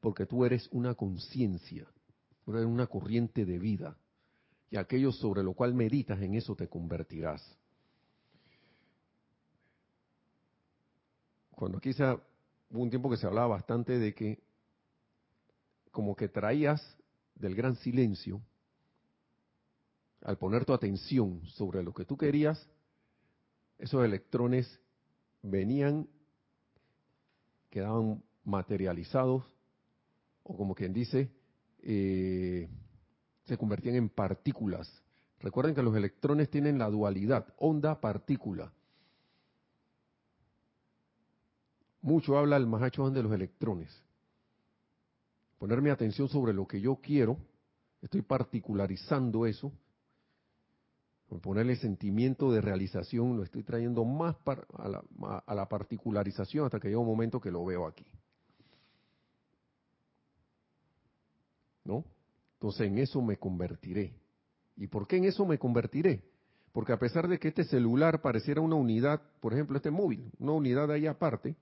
porque 0.00 0.26
tú 0.26 0.44
eres 0.44 0.68
una 0.70 0.94
conciencia 0.94 1.86
en 2.46 2.66
una 2.66 2.88
corriente 2.88 3.46
de 3.46 3.58
vida. 3.58 3.96
Y 4.68 4.76
aquello 4.76 5.12
sobre 5.12 5.42
lo 5.42 5.54
cual 5.54 5.72
meditas, 5.72 6.20
en 6.20 6.34
eso 6.34 6.54
te 6.54 6.68
convertirás. 6.68 7.56
Cuando 11.52 11.78
aquí 11.78 11.94
se, 11.94 12.04
hubo 12.70 12.82
un 12.82 12.90
tiempo 12.90 13.10
que 13.10 13.16
se 13.16 13.26
hablaba 13.26 13.48
bastante 13.48 13.98
de 13.98 14.14
que 14.14 14.42
como 15.90 16.14
que 16.14 16.28
traías 16.28 16.96
del 17.34 17.54
gran 17.54 17.76
silencio, 17.76 18.40
al 20.22 20.36
poner 20.36 20.64
tu 20.64 20.72
atención 20.72 21.44
sobre 21.46 21.82
lo 21.82 21.94
que 21.94 22.04
tú 22.04 22.16
querías, 22.16 22.68
esos 23.78 24.04
electrones 24.04 24.80
venían, 25.42 26.08
quedaban 27.70 28.22
materializados, 28.44 29.44
o 30.42 30.56
como 30.56 30.74
quien 30.74 30.92
dice, 30.92 31.30
eh, 31.82 32.68
se 33.44 33.56
convertían 33.56 33.94
en 33.94 34.08
partículas. 34.08 35.02
Recuerden 35.40 35.74
que 35.74 35.82
los 35.82 35.96
electrones 35.96 36.50
tienen 36.50 36.78
la 36.78 36.90
dualidad, 36.90 37.54
onda-partícula. 37.58 38.72
Mucho 42.00 42.38
habla 42.38 42.56
el 42.56 42.66
Mahacho 42.66 43.10
de 43.10 43.22
los 43.22 43.32
electrones. 43.32 43.90
Poner 45.58 45.82
mi 45.82 45.90
atención 45.90 46.28
sobre 46.28 46.52
lo 46.52 46.66
que 46.66 46.80
yo 46.80 46.96
quiero, 46.96 47.36
estoy 48.00 48.22
particularizando 48.22 49.46
eso. 49.46 49.72
Ponerle 51.42 51.76
sentimiento 51.76 52.50
de 52.50 52.60
realización, 52.60 53.36
lo 53.36 53.42
estoy 53.42 53.62
trayendo 53.62 54.04
más 54.04 54.36
a, 54.46 54.88
la, 54.88 55.02
a 55.46 55.54
la 55.54 55.68
particularización 55.68 56.64
hasta 56.64 56.80
que 56.80 56.88
llega 56.88 57.00
un 57.00 57.06
momento 57.06 57.40
que 57.40 57.50
lo 57.50 57.64
veo 57.64 57.86
aquí. 57.86 58.06
¿no? 61.88 62.04
Entonces 62.54 62.86
en 62.86 62.98
eso 62.98 63.20
me 63.20 63.38
convertiré. 63.38 64.14
¿Y 64.76 64.86
por 64.86 65.08
qué 65.08 65.16
en 65.16 65.24
eso 65.24 65.44
me 65.44 65.58
convertiré? 65.58 66.22
Porque 66.72 66.92
a 66.92 66.98
pesar 66.98 67.26
de 67.26 67.38
que 67.38 67.48
este 67.48 67.64
celular 67.64 68.20
pareciera 68.20 68.60
una 68.60 68.76
unidad, 68.76 69.20
por 69.40 69.54
ejemplo, 69.54 69.76
este 69.76 69.90
móvil, 69.90 70.30
una 70.38 70.52
unidad 70.52 70.92
ahí 70.92 71.06
aparte, 71.06 71.56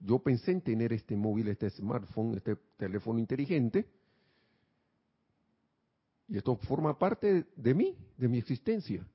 yo 0.00 0.18
pensé 0.18 0.52
en 0.52 0.60
tener 0.60 0.92
este 0.92 1.16
móvil, 1.16 1.48
este 1.48 1.70
smartphone, 1.70 2.36
este 2.36 2.56
teléfono 2.76 3.18
inteligente, 3.18 3.86
y 6.28 6.36
esto 6.36 6.56
forma 6.56 6.98
parte 6.98 7.46
de 7.56 7.74
mí, 7.74 7.96
de 8.16 8.28
mi 8.28 8.38
existencia, 8.38 9.06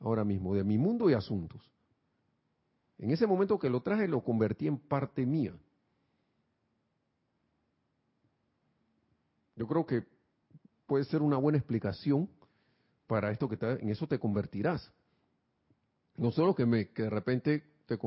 ahora 0.00 0.24
mismo, 0.24 0.54
de 0.54 0.64
mi 0.64 0.76
mundo 0.76 1.08
y 1.08 1.14
asuntos. 1.14 1.62
En 2.98 3.10
ese 3.10 3.26
momento 3.26 3.58
que 3.58 3.70
lo 3.70 3.82
traje, 3.82 4.06
lo 4.06 4.22
convertí 4.22 4.66
en 4.66 4.78
parte 4.78 5.26
mía. 5.26 5.54
Yo 9.56 9.66
creo 9.66 9.86
que 9.86 10.04
puede 10.86 11.04
ser 11.04 11.22
una 11.22 11.38
buena 11.38 11.58
explicación 11.58 12.28
para 13.06 13.30
esto 13.30 13.48
que 13.48 13.58
en 13.60 13.88
eso 13.88 14.06
te 14.06 14.18
convertirás. 14.18 14.92
No 16.16 16.30
solo 16.30 16.54
que, 16.54 16.66
me, 16.66 16.90
que 16.90 17.04
de 17.04 17.10
repente 17.10 17.64
te 17.86 17.98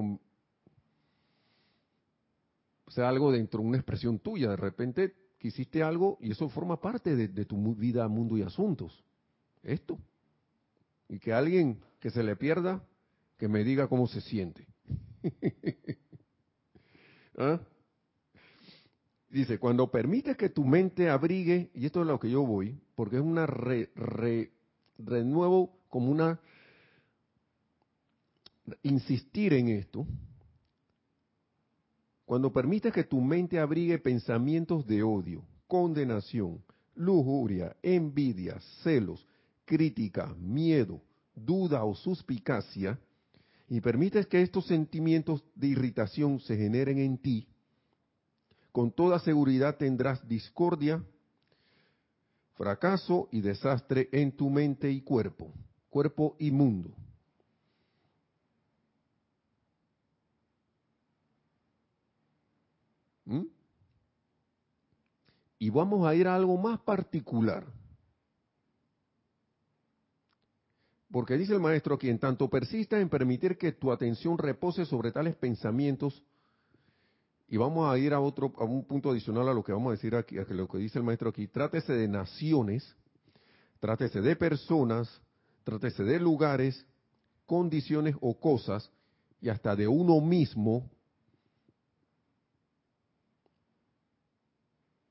sea 2.87 3.09
algo 3.09 3.31
dentro 3.31 3.61
de 3.61 3.67
una 3.67 3.77
expresión 3.77 4.19
tuya, 4.19 4.49
de 4.49 4.55
repente 4.55 5.15
quisiste 5.37 5.83
algo 5.83 6.17
y 6.21 6.31
eso 6.31 6.49
forma 6.49 6.79
parte 6.79 7.15
de, 7.15 7.45
tu 7.45 7.75
vida, 7.75 8.07
mundo 8.07 8.37
y 8.37 8.41
asuntos. 8.41 9.03
Esto. 9.63 9.99
Y 11.09 11.19
que 11.19 11.33
alguien 11.33 11.79
que 11.99 12.09
se 12.09 12.23
le 12.23 12.35
pierda, 12.35 12.83
que 13.37 13.47
me 13.47 13.63
diga 13.63 13.87
cómo 13.87 14.07
se 14.07 14.21
siente. 14.21 14.67
¿Ah? 17.37 17.59
Dice, 19.29 19.59
cuando 19.59 19.91
permites 19.91 20.37
que 20.37 20.49
tu 20.49 20.63
mente 20.63 21.09
abrigue, 21.09 21.69
y 21.73 21.85
esto 21.85 22.01
es 22.01 22.07
lo 22.07 22.19
que 22.19 22.29
yo 22.29 22.45
voy, 22.45 22.79
porque 22.95 23.17
es 23.17 23.21
una 23.21 23.45
re, 23.45 23.91
renuevo, 24.97 25.77
como 25.89 26.09
una, 26.09 26.39
insistir 28.83 29.53
en 29.53 29.67
esto, 29.67 30.07
cuando 32.27 32.51
permites 32.51 32.91
que 32.91 33.05
tu 33.05 33.21
mente 33.21 33.57
abrigue 33.57 33.97
pensamientos 33.99 34.85
de 34.85 35.01
odio, 35.01 35.45
condenación, 35.65 36.61
lujuria, 36.93 37.73
envidia, 37.81 38.59
celos, 38.83 39.25
crítica, 39.63 40.35
miedo, 40.37 41.01
duda 41.33 41.85
o 41.85 41.95
suspicacia, 41.95 42.99
y 43.69 43.79
permites 43.79 44.27
que 44.27 44.41
estos 44.41 44.67
sentimientos 44.67 45.41
de 45.55 45.67
irritación 45.67 46.41
se 46.41 46.57
generen 46.57 46.97
en 46.97 47.17
ti, 47.17 47.47
con 48.73 48.91
toda 48.91 49.19
seguridad 49.19 49.77
tendrás 49.77 50.27
discordia, 50.27 51.01
fracaso 52.55 53.29
y 53.31 53.39
desastre 53.39 54.09
en 54.11 54.33
tu 54.33 54.49
mente 54.49 54.91
y 54.91 54.99
cuerpo, 54.99 55.53
cuerpo 55.89 56.35
y 56.39 56.51
mundo. 56.51 56.93
¿Mm? 63.27 63.43
Y 65.59 65.69
vamos 65.69 66.07
a 66.07 66.15
ir 66.15 66.27
a 66.27 66.35
algo 66.35 66.57
más 66.57 66.79
particular. 66.79 67.65
Porque 71.11 71.37
dice 71.37 71.53
el 71.53 71.59
maestro, 71.59 71.97
quien 71.97 72.19
tanto 72.19 72.49
persista 72.49 72.99
en 72.99 73.09
permitir 73.09 73.57
que 73.57 73.71
tu 73.71 73.91
atención 73.91 74.37
repose 74.37 74.85
sobre 74.85 75.11
tales 75.11 75.35
pensamientos, 75.35 76.23
y 77.49 77.57
vamos 77.57 77.89
a 77.89 77.97
ir 77.97 78.13
a 78.13 78.19
otro, 78.19 78.53
a 78.57 78.65
un 78.65 78.83
punto 78.83 79.11
adicional 79.11 79.47
a 79.47 79.53
lo 79.53 79.63
que 79.63 79.71
vamos 79.71 79.89
a 79.89 79.91
decir 79.91 80.15
aquí, 80.15 80.37
a 80.37 80.43
lo 80.43 80.67
que 80.67 80.77
dice 80.79 80.99
el 80.99 81.05
maestro 81.05 81.29
aquí. 81.29 81.47
Trátese 81.47 81.93
de 81.93 82.07
naciones, 82.07 82.95
trátese 83.79 84.21
de 84.21 84.35
personas, 84.35 85.21
trátese 85.63 86.03
de 86.03 86.19
lugares, 86.19 86.85
condiciones 87.45 88.15
o 88.19 88.37
cosas, 88.37 88.91
y 89.39 89.49
hasta 89.49 89.75
de 89.75 89.87
uno 89.87 90.19
mismo. 90.19 90.89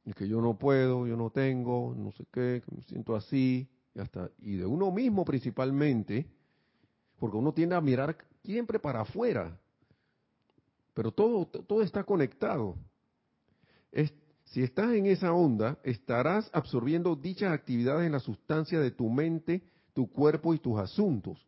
Y 0.06 0.14
que 0.14 0.26
yo 0.26 0.40
no 0.40 0.56
puedo, 0.56 1.06
yo 1.06 1.16
no 1.16 1.28
tengo, 1.28 1.94
no 1.94 2.12
sé 2.12 2.24
qué, 2.32 2.62
que 2.64 2.74
me 2.74 2.82
siento 2.84 3.14
así, 3.14 3.68
y 3.94 4.00
hasta, 4.00 4.30
y 4.38 4.56
de 4.56 4.64
uno 4.64 4.90
mismo 4.90 5.24
principalmente, 5.24 6.26
porque 7.18 7.36
uno 7.36 7.52
tiende 7.52 7.74
a 7.74 7.80
mirar 7.82 8.16
siempre 8.42 8.78
para 8.78 9.02
afuera 9.02 9.58
pero 10.96 11.12
todo, 11.12 11.44
todo 11.44 11.82
está 11.82 12.04
conectado. 12.04 12.74
si 14.44 14.62
estás 14.62 14.94
en 14.94 15.04
esa 15.04 15.34
onda, 15.34 15.78
estarás 15.82 16.48
absorbiendo 16.54 17.14
dichas 17.14 17.52
actividades 17.52 18.06
en 18.06 18.12
la 18.12 18.20
sustancia 18.20 18.80
de 18.80 18.92
tu 18.92 19.10
mente, 19.10 19.62
tu 19.92 20.10
cuerpo 20.10 20.54
y 20.54 20.58
tus 20.58 20.78
asuntos. 20.78 21.46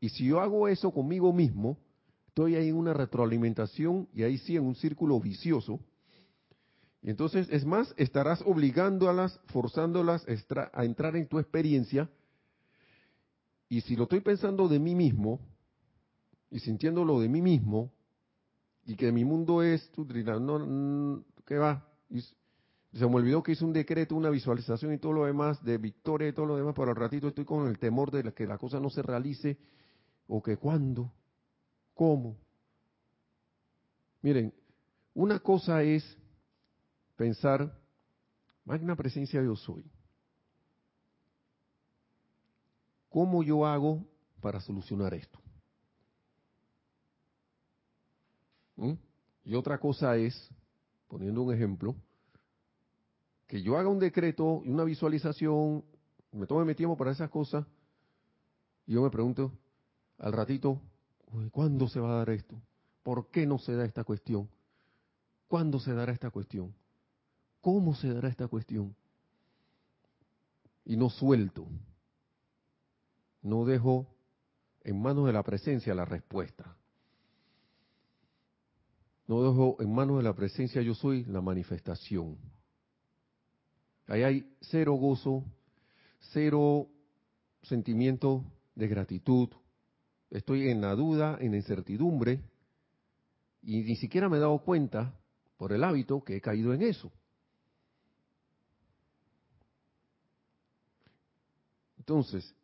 Y 0.00 0.10
si 0.10 0.26
yo 0.26 0.40
hago 0.40 0.68
eso 0.68 0.90
conmigo 0.90 1.32
mismo, 1.32 1.78
estoy 2.26 2.56
ahí 2.56 2.68
en 2.68 2.76
una 2.76 2.92
retroalimentación 2.92 4.06
y 4.12 4.22
ahí 4.22 4.36
sí 4.36 4.54
en 4.54 4.66
un 4.66 4.74
círculo 4.74 5.18
vicioso. 5.18 5.80
Y 7.02 7.10
entonces, 7.10 7.48
es 7.50 7.64
más, 7.64 7.94
estarás 7.96 8.42
obligándolas, 8.44 9.40
forzándolas 9.46 10.26
a 10.72 10.84
entrar 10.84 11.16
en 11.16 11.28
tu 11.28 11.38
experiencia. 11.38 12.10
Y 13.68 13.82
si 13.82 13.96
lo 13.96 14.04
estoy 14.04 14.20
pensando 14.20 14.68
de 14.68 14.78
mí 14.78 14.94
mismo 14.94 15.40
y 16.50 16.60
sintiéndolo 16.60 17.20
de 17.20 17.28
mí 17.28 17.42
mismo, 17.42 17.92
y 18.84 18.96
que 18.96 19.12
mi 19.12 19.24
mundo 19.24 19.62
es, 19.62 19.90
no, 19.96 21.24
¿qué 21.44 21.58
va? 21.58 21.86
se 22.94 23.06
me 23.06 23.16
olvidó 23.16 23.42
que 23.42 23.52
hice 23.52 23.64
un 23.64 23.72
decreto, 23.74 24.16
una 24.16 24.30
visualización 24.30 24.94
y 24.94 24.98
todo 24.98 25.12
lo 25.12 25.26
demás, 25.26 25.62
de 25.62 25.76
victoria 25.76 26.28
y 26.28 26.32
todo 26.32 26.46
lo 26.46 26.56
demás, 26.56 26.74
pero 26.74 26.90
al 26.90 26.96
ratito 26.96 27.28
estoy 27.28 27.44
con 27.44 27.68
el 27.68 27.78
temor 27.78 28.10
de 28.10 28.32
que 28.32 28.46
la 28.46 28.56
cosa 28.56 28.80
no 28.80 28.88
se 28.88 29.02
realice, 29.02 29.58
o 30.26 30.42
que 30.42 30.56
cuándo, 30.56 31.12
cómo. 31.92 32.38
Miren, 34.22 34.54
una 35.14 35.38
cosa 35.40 35.82
es 35.82 36.16
pensar, 37.18 37.76
magna 38.64 38.94
presencia 38.94 39.42
yo 39.42 39.56
soy. 39.56 39.84
¿Cómo 43.10 43.42
yo 43.42 43.66
hago 43.66 44.06
para 44.40 44.60
solucionar 44.60 45.12
esto? 45.14 45.40
¿Mm? 48.76 48.92
Y 49.44 49.54
otra 49.56 49.78
cosa 49.78 50.16
es, 50.16 50.48
poniendo 51.08 51.42
un 51.42 51.52
ejemplo, 51.52 51.96
que 53.48 53.62
yo 53.62 53.76
haga 53.76 53.88
un 53.88 53.98
decreto 53.98 54.62
y 54.64 54.70
una 54.70 54.84
visualización, 54.84 55.84
me 56.30 56.46
tome 56.46 56.64
mi 56.64 56.76
tiempo 56.76 56.96
para 56.96 57.10
esas 57.10 57.30
cosas, 57.30 57.66
y 58.86 58.92
yo 58.92 59.02
me 59.02 59.10
pregunto 59.10 59.50
al 60.18 60.32
ratito, 60.32 60.80
¿cuándo 61.50 61.88
se 61.88 61.98
va 61.98 62.12
a 62.12 62.18
dar 62.18 62.30
esto? 62.30 62.62
¿Por 63.02 63.28
qué 63.30 63.44
no 63.44 63.58
se 63.58 63.74
da 63.74 63.84
esta 63.84 64.04
cuestión? 64.04 64.48
¿Cuándo 65.48 65.80
se 65.80 65.92
dará 65.94 66.12
esta 66.12 66.30
cuestión? 66.30 66.72
¿Cómo 67.60 67.94
se 67.94 68.12
dará 68.12 68.28
esta 68.28 68.48
cuestión? 68.48 68.94
Y 70.84 70.96
no 70.96 71.10
suelto, 71.10 71.66
no 73.42 73.64
dejo 73.64 74.06
en 74.82 75.00
manos 75.00 75.26
de 75.26 75.32
la 75.32 75.42
presencia 75.42 75.94
la 75.94 76.04
respuesta. 76.04 76.76
No 79.26 79.42
dejo 79.42 79.76
en 79.80 79.94
manos 79.94 80.16
de 80.16 80.22
la 80.22 80.34
presencia 80.34 80.80
yo 80.80 80.94
soy 80.94 81.24
la 81.26 81.42
manifestación. 81.42 82.38
Ahí 84.06 84.22
hay 84.22 84.56
cero 84.62 84.94
gozo, 84.94 85.44
cero 86.32 86.88
sentimiento 87.62 88.42
de 88.74 88.88
gratitud. 88.88 89.50
Estoy 90.30 90.68
en 90.70 90.80
la 90.80 90.94
duda, 90.94 91.36
en 91.40 91.50
la 91.50 91.58
incertidumbre, 91.58 92.40
y 93.62 93.82
ni 93.82 93.96
siquiera 93.96 94.28
me 94.28 94.38
he 94.38 94.40
dado 94.40 94.58
cuenta, 94.60 95.14
por 95.58 95.72
el 95.72 95.84
hábito, 95.84 96.22
que 96.22 96.36
he 96.36 96.40
caído 96.40 96.72
en 96.72 96.82
eso. 96.82 97.12
Entonces, 102.08 102.54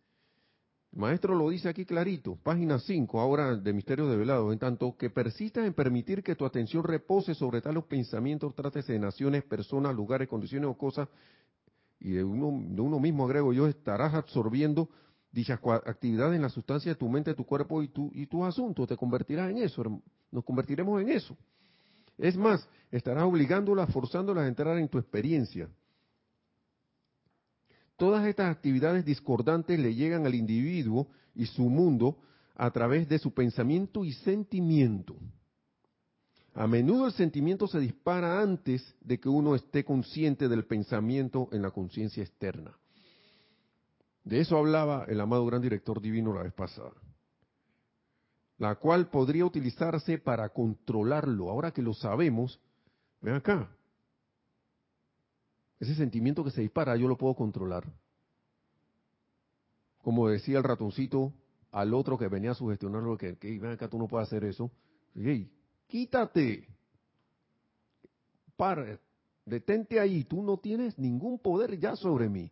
el 0.91 1.01
maestro 1.01 1.35
lo 1.35 1.51
dice 1.51 1.69
aquí 1.69 1.85
clarito, 1.85 2.39
página 2.43 2.79
5, 2.79 3.21
ahora 3.21 3.55
de 3.55 3.75
Misterio 3.75 4.09
de 4.09 4.17
Velado, 4.17 4.51
en 4.55 4.59
tanto 4.59 4.97
que 4.97 5.11
persistas 5.11 5.67
en 5.67 5.75
permitir 5.75 6.23
que 6.23 6.35
tu 6.35 6.47
atención 6.47 6.83
repose 6.83 7.35
sobre 7.35 7.61
tales 7.61 7.85
pensamientos, 7.85 8.55
trates 8.55 8.87
de 8.87 8.99
naciones, 8.99 9.45
personas, 9.45 9.95
lugares, 9.95 10.29
condiciones 10.29 10.71
o 10.71 10.79
cosas, 10.79 11.11
y 12.01 12.13
de 12.13 12.25
uno, 12.25 12.75
de 12.75 12.81
uno 12.81 12.99
mismo 12.99 13.27
agrego 13.27 13.53
yo, 13.53 13.67
estarás 13.67 14.15
absorbiendo 14.15 14.89
dichas 15.31 15.61
actividades 15.85 16.37
en 16.37 16.43
la 16.43 16.49
sustancia 16.49 16.93
de 16.93 16.97
tu 16.97 17.11
mente, 17.11 17.35
tu 17.35 17.45
cuerpo 17.45 17.83
y, 17.83 17.89
tu, 17.89 18.11
y 18.15 18.27
tus 18.27 18.45
asuntos, 18.45 18.89
te 18.89 18.97
convertirás 18.97 19.51
en 19.51 19.59
eso, 19.59 19.83
nos 20.31 20.43
convertiremos 20.43 21.03
en 21.03 21.11
eso. 21.11 21.37
Es 22.17 22.35
más, 22.35 22.67
estarás 22.91 23.25
obligándolas, 23.25 23.93
forzándolas 23.93 24.45
a 24.45 24.49
entrar 24.49 24.79
en 24.79 24.89
tu 24.89 24.97
experiencia. 24.97 25.69
Todas 27.97 28.27
estas 28.27 28.51
actividades 28.51 29.05
discordantes 29.05 29.79
le 29.79 29.95
llegan 29.95 30.27
al 30.27 30.35
individuo 30.35 31.09
y 31.35 31.47
su 31.47 31.69
mundo 31.69 32.19
a 32.57 32.71
través 32.71 33.09
de 33.09 33.19
su 33.19 33.33
pensamiento 33.33 34.05
y 34.05 34.13
sentimiento. 34.13 35.17
A 36.55 36.67
menudo 36.67 37.07
el 37.07 37.13
sentimiento 37.13 37.67
se 37.67 37.81
dispara 37.81 38.41
antes 38.41 38.95
de 39.01 39.19
que 39.19 39.29
uno 39.29 39.57
esté 39.57 39.85
consciente 39.85 40.49
del 40.49 40.65
pensamiento 40.65 41.49
en 41.51 41.63
la 41.63 41.73
conciencia 41.73 42.23
externa. 42.23 42.77
De 44.23 44.41
eso 44.41 44.57
hablaba 44.57 45.05
el 45.09 45.21
amado 45.21 45.45
gran 45.47 45.61
director 45.61 46.01
divino 46.01 46.33
la 46.33 46.45
vez 46.45 46.53
pasada. 46.53 46.93
La 48.59 48.77
cual 48.77 49.09
podría 49.09 49.45
utilizarse 49.45 50.19
para 50.19 50.49
controlarlo. 50.49 51.51
Ahora 51.51 51.73
que 51.73 51.83
lo 51.83 51.93
sabemos, 51.93 52.61
ven 53.21 53.35
acá, 53.35 53.69
ese 55.85 55.95
sentimiento 55.95 56.45
que 56.45 56.51
se 56.51 56.63
dispara, 56.63 56.97
yo 56.97 57.09
lo 57.09 57.17
puedo 57.17 57.35
controlar. 57.35 57.85
Como 60.03 60.29
decía 60.29 60.59
el 60.59 60.65
ratoncito 60.65 61.33
al 61.73 61.95
otro 61.95 62.19
que 62.19 62.29
venía 62.29 62.53
a 62.53 62.55
sugestionarlo, 62.55 63.17
que, 63.17 63.37
que 63.37 63.59
ven 63.59 63.73
acá, 63.73 63.89
tú 63.89 63.99
no 63.99 64.07
puedes 64.07 64.29
hacer 64.29 64.45
eso. 64.45 64.71
Hey, 65.15 65.51
quítate. 65.87 66.69
Para, 68.57 68.99
detente 69.45 69.99
ahí, 69.99 70.25
tú 70.25 70.43
no 70.43 70.59
tienes 70.59 70.99
ningún 70.99 71.39
poder 71.39 71.79
ya 71.79 71.97
sobre 71.97 72.29
mí. 72.29 72.51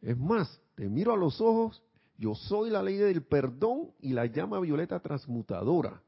Es 0.00 0.16
más, 0.16 0.60
te 0.74 0.88
miro 0.88 1.12
a 1.12 1.16
los 1.16 1.40
ojos, 1.40 1.82
yo 2.18 2.34
soy 2.34 2.70
la 2.70 2.82
ley 2.82 2.96
del 2.96 3.22
perdón 3.22 3.90
y 4.00 4.12
la 4.12 4.26
llama 4.26 4.60
violeta 4.60 5.00
transmutadora 5.00 6.02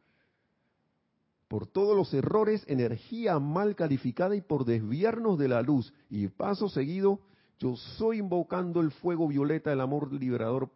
por 1.51 1.67
todos 1.67 1.97
los 1.97 2.15
errores, 2.15 2.65
energía 2.69 3.41
mal 3.41 3.75
calificada 3.75 4.37
y 4.37 4.41
por 4.41 4.65
desviarnos 4.65 5.37
de 5.37 5.49
la 5.49 5.63
luz. 5.63 5.93
Y 6.09 6.29
paso 6.29 6.69
seguido, 6.69 7.19
yo 7.59 7.75
soy 7.75 8.19
invocando 8.19 8.81
el 8.81 8.93
fuego 8.93 9.27
violeta 9.27 9.71
del 9.71 9.81
amor 9.81 10.13
liberador. 10.13 10.71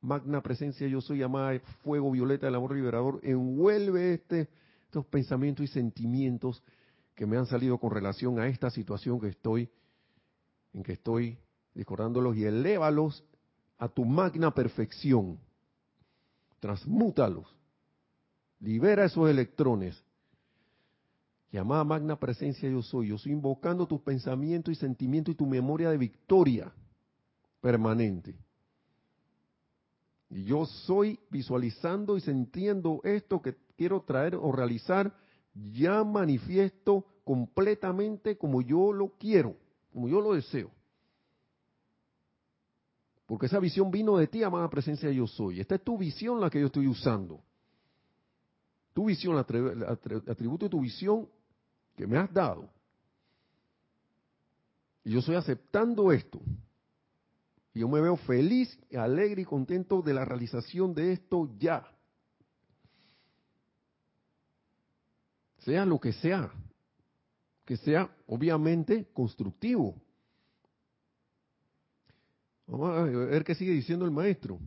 Magna 0.00 0.42
presencia, 0.42 0.88
yo 0.88 1.00
soy 1.00 1.18
llamada 1.18 1.60
fuego 1.84 2.10
violeta 2.10 2.46
del 2.46 2.56
amor 2.56 2.74
liberador. 2.74 3.20
Envuelve 3.22 4.14
este, 4.14 4.48
estos 4.86 5.06
pensamientos 5.06 5.64
y 5.64 5.68
sentimientos 5.68 6.64
que 7.14 7.24
me 7.24 7.36
han 7.36 7.46
salido 7.46 7.78
con 7.78 7.92
relación 7.92 8.40
a 8.40 8.48
esta 8.48 8.70
situación 8.70 9.20
que 9.20 9.28
estoy, 9.28 9.70
en 10.72 10.82
que 10.82 10.94
estoy 10.94 11.38
discordándolos 11.74 12.36
y 12.36 12.44
elévalos 12.44 13.22
a 13.78 13.86
tu 13.86 14.04
magna 14.04 14.52
perfección. 14.52 15.38
Transmútalos 16.58 17.55
Libera 18.60 19.04
esos 19.04 19.28
electrones. 19.28 20.02
Llamada 21.52 21.84
magna 21.84 22.18
presencia 22.18 22.68
yo 22.68 22.82
soy. 22.82 23.08
Yo 23.08 23.16
estoy 23.16 23.32
invocando 23.32 23.86
tus 23.86 24.00
pensamientos 24.00 24.72
y 24.72 24.74
sentimientos 24.76 25.34
y 25.34 25.36
tu 25.36 25.46
memoria 25.46 25.90
de 25.90 25.98
victoria 25.98 26.72
permanente. 27.60 28.36
Y 30.28 30.44
yo 30.44 30.66
soy 30.66 31.20
visualizando 31.30 32.16
y 32.16 32.20
sintiendo 32.20 33.00
esto 33.04 33.40
que 33.40 33.54
quiero 33.76 34.02
traer 34.02 34.34
o 34.34 34.50
realizar, 34.50 35.14
ya 35.54 36.02
manifiesto 36.02 37.04
completamente 37.24 38.36
como 38.36 38.60
yo 38.60 38.92
lo 38.92 39.10
quiero, 39.18 39.56
como 39.92 40.08
yo 40.08 40.20
lo 40.20 40.34
deseo. 40.34 40.70
Porque 43.26 43.46
esa 43.46 43.58
visión 43.60 43.90
vino 43.90 44.16
de 44.16 44.26
ti, 44.26 44.42
amada 44.42 44.68
presencia 44.68 45.10
yo 45.10 45.26
soy. 45.26 45.60
Esta 45.60 45.76
es 45.76 45.82
tu 45.82 45.96
visión 45.96 46.40
la 46.40 46.50
que 46.50 46.60
yo 46.60 46.66
estoy 46.66 46.86
usando 46.86 47.42
tu 48.96 49.04
visión, 49.04 49.36
atributo 49.36 50.64
de 50.64 50.70
tu 50.70 50.80
visión 50.80 51.28
que 51.94 52.06
me 52.06 52.16
has 52.16 52.32
dado. 52.32 52.66
Y 55.04 55.10
yo 55.10 55.18
estoy 55.18 55.34
aceptando 55.34 56.10
esto. 56.12 56.40
Y 57.74 57.80
yo 57.80 57.88
me 57.88 58.00
veo 58.00 58.16
feliz, 58.16 58.74
alegre 58.96 59.42
y 59.42 59.44
contento 59.44 60.00
de 60.00 60.14
la 60.14 60.24
realización 60.24 60.94
de 60.94 61.12
esto 61.12 61.50
ya. 61.58 61.86
Sea 65.58 65.84
lo 65.84 66.00
que 66.00 66.14
sea. 66.14 66.50
Que 67.66 67.76
sea 67.76 68.10
obviamente 68.26 69.10
constructivo. 69.12 69.94
Vamos 72.66 72.96
a 72.96 73.02
ver 73.02 73.44
qué 73.44 73.54
sigue 73.54 73.72
diciendo 73.72 74.06
el 74.06 74.10
maestro. 74.10 74.58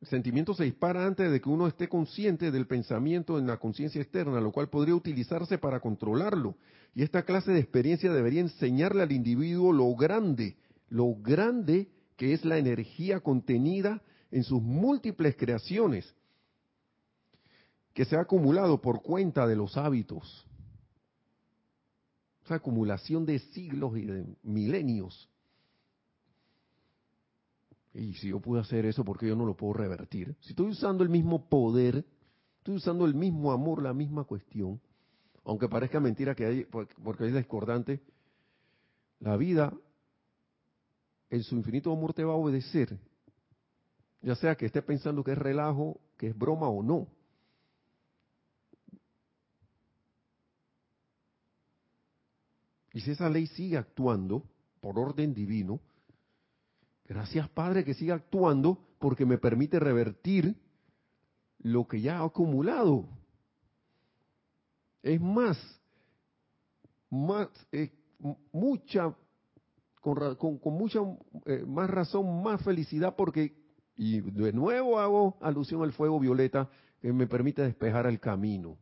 El 0.00 0.06
sentimiento 0.06 0.54
se 0.54 0.64
dispara 0.64 1.04
antes 1.06 1.30
de 1.30 1.40
que 1.40 1.48
uno 1.48 1.66
esté 1.66 1.88
consciente 1.88 2.52
del 2.52 2.66
pensamiento 2.66 3.38
en 3.38 3.48
la 3.48 3.56
conciencia 3.56 4.00
externa, 4.00 4.40
lo 4.40 4.52
cual 4.52 4.68
podría 4.68 4.94
utilizarse 4.94 5.58
para 5.58 5.80
controlarlo. 5.80 6.54
Y 6.94 7.02
esta 7.02 7.24
clase 7.24 7.50
de 7.50 7.58
experiencia 7.58 8.12
debería 8.12 8.40
enseñarle 8.40 9.02
al 9.02 9.12
individuo 9.12 9.72
lo 9.72 9.92
grande, 9.96 10.56
lo 10.88 11.16
grande 11.16 11.88
que 12.16 12.32
es 12.32 12.44
la 12.44 12.58
energía 12.58 13.20
contenida 13.20 14.02
en 14.30 14.44
sus 14.44 14.62
múltiples 14.62 15.36
creaciones, 15.36 16.14
que 17.92 18.04
se 18.04 18.16
ha 18.16 18.20
acumulado 18.20 18.80
por 18.80 19.02
cuenta 19.02 19.46
de 19.48 19.56
los 19.56 19.76
hábitos. 19.76 20.46
Esa 22.44 22.56
acumulación 22.56 23.26
de 23.26 23.40
siglos 23.40 23.98
y 23.98 24.02
de 24.02 24.24
milenios 24.42 25.28
y 27.94 28.14
si 28.14 28.28
yo 28.28 28.40
pude 28.40 28.60
hacer 28.60 28.86
eso, 28.86 29.04
¿por 29.04 29.18
qué 29.18 29.28
yo 29.28 29.36
no 29.36 29.46
lo 29.46 29.56
puedo 29.56 29.72
revertir? 29.74 30.36
Si 30.40 30.50
estoy 30.50 30.68
usando 30.70 31.02
el 31.02 31.08
mismo 31.08 31.48
poder, 31.48 32.04
estoy 32.58 32.76
usando 32.76 33.06
el 33.06 33.14
mismo 33.14 33.52
amor, 33.52 33.82
la 33.82 33.94
misma 33.94 34.24
cuestión, 34.24 34.80
aunque 35.44 35.68
parezca 35.68 35.98
mentira 35.98 36.34
que 36.34 36.44
hay, 36.44 36.64
porque 36.64 37.26
es 37.26 37.34
discordante, 37.34 38.00
la 39.20 39.36
vida 39.36 39.72
en 41.30 41.42
su 41.42 41.56
infinito 41.56 41.92
amor 41.92 42.12
te 42.12 42.24
va 42.24 42.34
a 42.34 42.36
obedecer, 42.36 42.98
ya 44.22 44.34
sea 44.34 44.56
que 44.56 44.66
esté 44.66 44.82
pensando 44.82 45.24
que 45.24 45.32
es 45.32 45.38
relajo, 45.38 46.00
que 46.16 46.28
es 46.28 46.38
broma 46.38 46.68
o 46.68 46.82
no. 46.82 47.08
Y 52.92 53.00
si 53.00 53.12
esa 53.12 53.30
ley 53.30 53.46
sigue 53.46 53.76
actuando 53.76 54.42
por 54.80 54.98
orden 54.98 55.32
divino, 55.32 55.80
Gracias 57.08 57.48
Padre 57.48 57.84
que 57.84 57.94
siga 57.94 58.14
actuando 58.14 58.78
porque 58.98 59.24
me 59.24 59.38
permite 59.38 59.80
revertir 59.80 60.54
lo 61.60 61.88
que 61.88 62.02
ya 62.02 62.18
ha 62.18 62.24
acumulado. 62.24 63.08
Es 65.02 65.18
más, 65.18 65.56
más 67.08 67.48
eh, 67.72 67.90
mucha, 68.52 69.16
con, 70.00 70.60
mucha 70.64 71.00
eh, 71.46 71.64
más 71.66 71.88
razón, 71.88 72.42
más 72.42 72.62
felicidad 72.62 73.16
porque, 73.16 73.56
y 73.96 74.20
de 74.20 74.52
nuevo 74.52 74.98
hago 74.98 75.38
alusión 75.40 75.82
al 75.82 75.92
fuego 75.92 76.20
violeta, 76.20 76.68
que 77.00 77.12
me 77.12 77.26
permite 77.26 77.62
despejar 77.62 78.06
el 78.06 78.20
camino. 78.20 78.76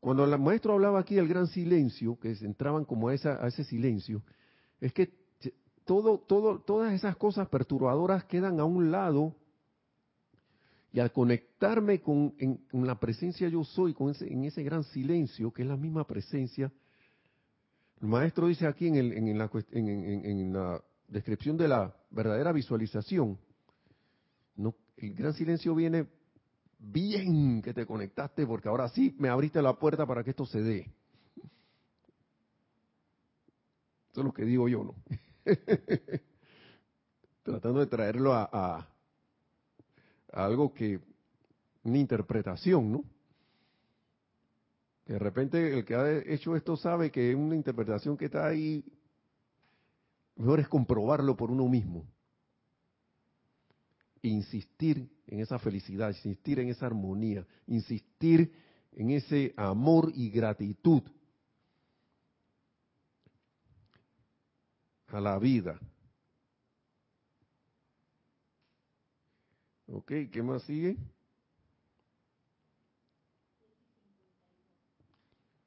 Cuando 0.00 0.24
el 0.24 0.38
maestro 0.38 0.74
hablaba 0.74 1.00
aquí 1.00 1.16
del 1.16 1.28
gran 1.28 1.48
silencio, 1.48 2.18
que 2.18 2.30
entraban 2.40 2.84
como 2.84 3.08
a, 3.08 3.14
esa, 3.14 3.44
a 3.44 3.48
ese 3.48 3.64
silencio, 3.64 4.22
es 4.80 4.92
que 4.92 5.12
todo, 5.84 6.18
todo, 6.18 6.60
todas 6.60 6.92
esas 6.92 7.16
cosas 7.16 7.48
perturbadoras 7.48 8.24
quedan 8.24 8.58
a 8.60 8.64
un 8.64 8.90
lado 8.90 9.34
y 10.92 11.00
al 11.00 11.12
conectarme 11.12 12.00
con 12.00 12.34
la 12.72 12.98
presencia 12.98 13.48
yo 13.48 13.64
soy, 13.64 13.94
con 13.94 14.10
ese, 14.10 14.32
en 14.32 14.44
ese 14.44 14.62
gran 14.62 14.82
silencio, 14.84 15.52
que 15.52 15.62
es 15.62 15.68
la 15.68 15.76
misma 15.76 16.06
presencia, 16.06 16.72
el 18.00 18.08
maestro 18.08 18.46
dice 18.46 18.66
aquí 18.66 18.88
en, 18.88 18.96
el, 18.96 19.12
en, 19.12 19.38
la, 19.38 19.50
en, 19.72 20.52
la, 20.52 20.82
descripción 21.08 21.56
de 21.56 21.68
la 21.68 21.94
verdadera 22.10 22.52
visualización, 22.52 23.38
no, 24.56 24.74
el 24.96 25.14
gran 25.14 25.34
silencio 25.34 25.74
viene 25.74 26.06
bien 26.78 27.62
que 27.62 27.72
te 27.72 27.86
conectaste 27.86 28.46
porque 28.46 28.68
ahora 28.68 28.88
sí 28.88 29.14
me 29.18 29.28
abriste 29.28 29.62
la 29.62 29.78
puerta 29.78 30.04
para 30.04 30.24
que 30.24 30.30
esto 30.30 30.44
se 30.46 30.60
dé. 30.62 30.92
Eso 34.16 34.22
es 34.22 34.28
lo 34.28 34.32
que 34.32 34.46
digo 34.46 34.66
yo, 34.66 34.82
¿no? 34.82 34.94
Tratando 37.42 37.80
de 37.80 37.86
traerlo 37.86 38.32
a, 38.32 38.48
a, 38.50 38.88
algo 40.32 40.72
que, 40.72 40.98
una 41.82 41.98
interpretación, 41.98 42.92
¿no? 42.92 43.04
de 45.04 45.18
repente 45.18 45.70
el 45.74 45.84
que 45.84 45.94
ha 45.94 46.10
hecho 46.32 46.56
esto 46.56 46.78
sabe 46.78 47.10
que 47.10 47.28
es 47.28 47.36
una 47.36 47.54
interpretación 47.54 48.16
que 48.16 48.24
está 48.24 48.46
ahí, 48.46 48.82
mejor 50.36 50.60
es 50.60 50.68
comprobarlo 50.68 51.36
por 51.36 51.50
uno 51.50 51.68
mismo. 51.68 52.06
Insistir 54.22 55.10
en 55.26 55.40
esa 55.40 55.58
felicidad, 55.58 56.08
insistir 56.08 56.58
en 56.60 56.70
esa 56.70 56.86
armonía, 56.86 57.46
insistir 57.66 58.50
en 58.92 59.10
ese 59.10 59.52
amor 59.58 60.10
y 60.14 60.30
gratitud 60.30 61.02
a 65.08 65.20
la 65.20 65.38
vida. 65.38 65.78
Ok, 69.88 70.12
¿qué 70.32 70.42
más 70.42 70.62
sigue? 70.64 70.96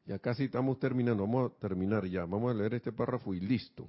Ya 0.05 0.19
casi 0.19 0.45
estamos 0.45 0.79
terminando, 0.79 1.23
vamos 1.23 1.51
a 1.51 1.55
terminar 1.59 2.05
ya, 2.05 2.25
vamos 2.25 2.51
a 2.51 2.53
leer 2.55 2.73
este 2.73 2.91
párrafo 2.91 3.33
y 3.33 3.39
listo. 3.39 3.87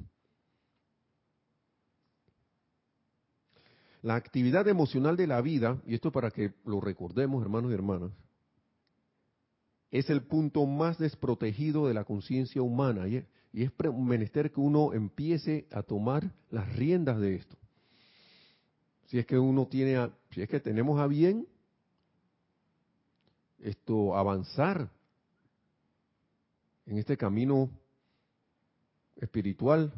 La 4.03 4.15
actividad 4.15 4.69
emocional 4.69 5.17
de 5.17 5.27
la 5.27 5.41
vida, 5.41 5.81
y 5.87 5.95
esto 5.95 6.13
para 6.13 6.31
que 6.31 6.55
lo 6.65 6.81
recordemos 6.81 7.43
hermanos 7.43 7.71
y 7.71 7.75
hermanas, 7.75 8.13
es 9.91 10.09
el 10.11 10.23
punto 10.23 10.67
más 10.67 10.99
desprotegido 10.99 11.89
de 11.89 11.95
la 11.95 12.05
conciencia 12.05 12.63
humana 12.63 13.09
y 13.09 13.17
es, 13.63 13.73
menester 13.93 14.53
que 14.53 14.61
uno 14.61 14.93
empiece 14.93 15.67
a 15.73 15.83
tomar 15.83 16.33
las 16.51 16.75
riendas 16.77 17.19
de 17.19 17.37
esto. 17.37 17.57
Si 19.07 19.19
es 19.19 19.27
que 19.27 19.39
uno 19.39 19.67
tiene, 19.67 20.11
si 20.31 20.43
es 20.43 20.49
que 20.49 20.61
tenemos 20.61 21.01
a 21.01 21.09
bien 21.09 21.47
esto 23.59 24.17
avanzar 24.17 24.89
en 26.87 26.99
este 26.99 27.17
camino 27.17 27.71
espiritual, 29.17 29.93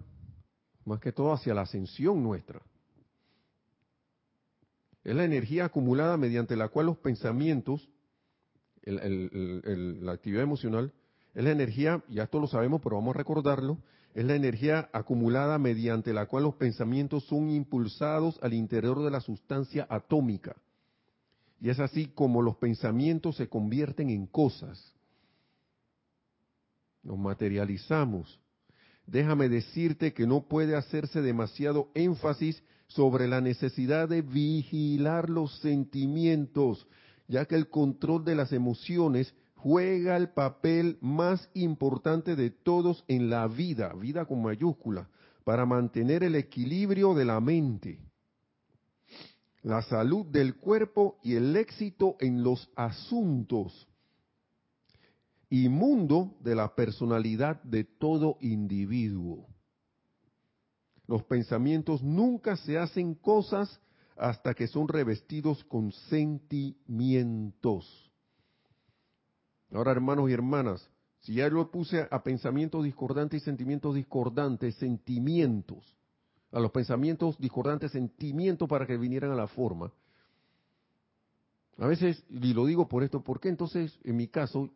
más 0.84 1.00
que 1.00 1.12
todo 1.12 1.32
hacia 1.32 1.54
la 1.54 1.62
ascensión 1.62 2.22
nuestra. 2.22 2.60
Es 5.04 5.14
la 5.14 5.24
energía 5.24 5.66
acumulada 5.66 6.16
mediante 6.16 6.56
la 6.56 6.68
cual 6.68 6.86
los 6.86 6.98
pensamientos, 6.98 7.88
la 8.84 10.12
actividad 10.12 10.42
emocional, 10.42 10.92
es 11.34 11.44
la 11.44 11.50
energía, 11.50 12.02
ya 12.08 12.24
esto 12.24 12.40
lo 12.40 12.46
sabemos, 12.46 12.80
pero 12.82 12.96
vamos 12.96 13.14
a 13.14 13.18
recordarlo, 13.18 13.78
es 14.14 14.24
la 14.24 14.34
energía 14.34 14.90
acumulada 14.92 15.58
mediante 15.58 16.12
la 16.12 16.26
cual 16.26 16.44
los 16.44 16.54
pensamientos 16.56 17.24
son 17.24 17.50
impulsados 17.50 18.38
al 18.42 18.52
interior 18.52 19.02
de 19.02 19.10
la 19.10 19.20
sustancia 19.20 19.86
atómica. 19.88 20.56
Y 21.60 21.70
es 21.70 21.78
así 21.80 22.08
como 22.08 22.42
los 22.42 22.56
pensamientos 22.56 23.36
se 23.36 23.48
convierten 23.48 24.10
en 24.10 24.26
cosas 24.26 24.92
nos 27.02 27.18
materializamos. 27.18 28.38
Déjame 29.06 29.48
decirte 29.48 30.12
que 30.12 30.26
no 30.26 30.42
puede 30.42 30.76
hacerse 30.76 31.20
demasiado 31.20 31.90
énfasis 31.94 32.62
sobre 32.86 33.26
la 33.26 33.40
necesidad 33.40 34.08
de 34.08 34.22
vigilar 34.22 35.28
los 35.28 35.58
sentimientos, 35.60 36.86
ya 37.32 37.46
que 37.46 37.54
el 37.54 37.70
control 37.70 38.26
de 38.26 38.34
las 38.34 38.52
emociones 38.52 39.34
juega 39.54 40.18
el 40.18 40.28
papel 40.28 40.98
más 41.00 41.48
importante 41.54 42.36
de 42.36 42.50
todos 42.50 43.04
en 43.08 43.30
la 43.30 43.48
vida, 43.48 43.94
vida 43.94 44.26
con 44.26 44.42
mayúscula, 44.42 45.08
para 45.42 45.64
mantener 45.64 46.24
el 46.24 46.34
equilibrio 46.34 47.14
de 47.14 47.24
la 47.24 47.40
mente, 47.40 47.98
la 49.62 49.80
salud 49.80 50.26
del 50.26 50.56
cuerpo 50.56 51.18
y 51.22 51.36
el 51.36 51.56
éxito 51.56 52.16
en 52.20 52.42
los 52.42 52.68
asuntos 52.76 53.88
y 55.48 55.70
mundo 55.70 56.36
de 56.40 56.54
la 56.54 56.74
personalidad 56.74 57.62
de 57.62 57.84
todo 57.84 58.36
individuo. 58.42 59.46
Los 61.06 61.22
pensamientos 61.22 62.02
nunca 62.02 62.58
se 62.58 62.76
hacen 62.76 63.14
cosas 63.14 63.80
hasta 64.16 64.54
que 64.54 64.66
son 64.66 64.88
revestidos 64.88 65.62
con 65.64 65.92
sentimientos. 65.92 68.10
Ahora, 69.72 69.92
hermanos 69.92 70.28
y 70.28 70.32
hermanas, 70.32 70.90
si 71.20 71.34
ya 71.34 71.48
lo 71.48 71.70
puse 71.70 72.06
a 72.10 72.22
pensamientos 72.22 72.84
discordantes 72.84 73.42
y 73.42 73.44
sentimientos 73.44 73.94
discordantes, 73.94 74.74
sentimientos, 74.76 75.96
a 76.50 76.60
los 76.60 76.70
pensamientos 76.72 77.38
discordantes, 77.38 77.92
sentimientos 77.92 78.68
para 78.68 78.86
que 78.86 78.96
vinieran 78.96 79.30
a 79.30 79.36
la 79.36 79.46
forma. 79.46 79.92
A 81.78 81.86
veces, 81.86 82.22
y 82.28 82.52
lo 82.52 82.66
digo 82.66 82.88
por 82.88 83.02
esto, 83.02 83.22
¿por 83.22 83.40
qué 83.40 83.48
entonces, 83.48 83.98
en 84.04 84.16
mi 84.16 84.28
caso, 84.28 84.68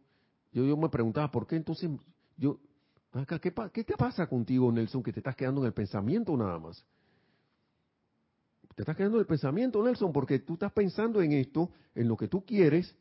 yo, 0.53 0.77
me 0.77 0.89
preguntaba, 0.89 1.31
¿por 1.31 1.47
qué 1.47 1.57
entonces 1.57 1.91
yo... 2.37 2.59
¿qué, 3.41 3.53
¿Qué 3.73 3.85
te 3.85 3.97
pasa 3.97 4.27
contigo, 4.27 4.73
Nelson, 4.73 5.03
que 5.03 5.13
te 5.13 5.21
estás 5.21 5.37
quedando 5.37 5.61
en 5.61 5.67
el 5.67 5.75
pensamiento 5.75 6.35
nada 6.37 6.59
más? 6.59 6.85
Te 8.77 8.83
estás 8.83 8.95
quedando 8.95 9.19
el 9.19 9.27
pensamiento, 9.27 9.83
Nelson, 9.83 10.13
porque 10.13 10.39
tú 10.39 10.53
estás 10.53 10.71
pensando 10.71 11.23
en 11.23 11.33
esto, 11.33 11.71
en 11.95 12.09
lo 12.09 12.17
que 12.17 12.29
tú 12.29 12.45
quieres, 12.45 12.95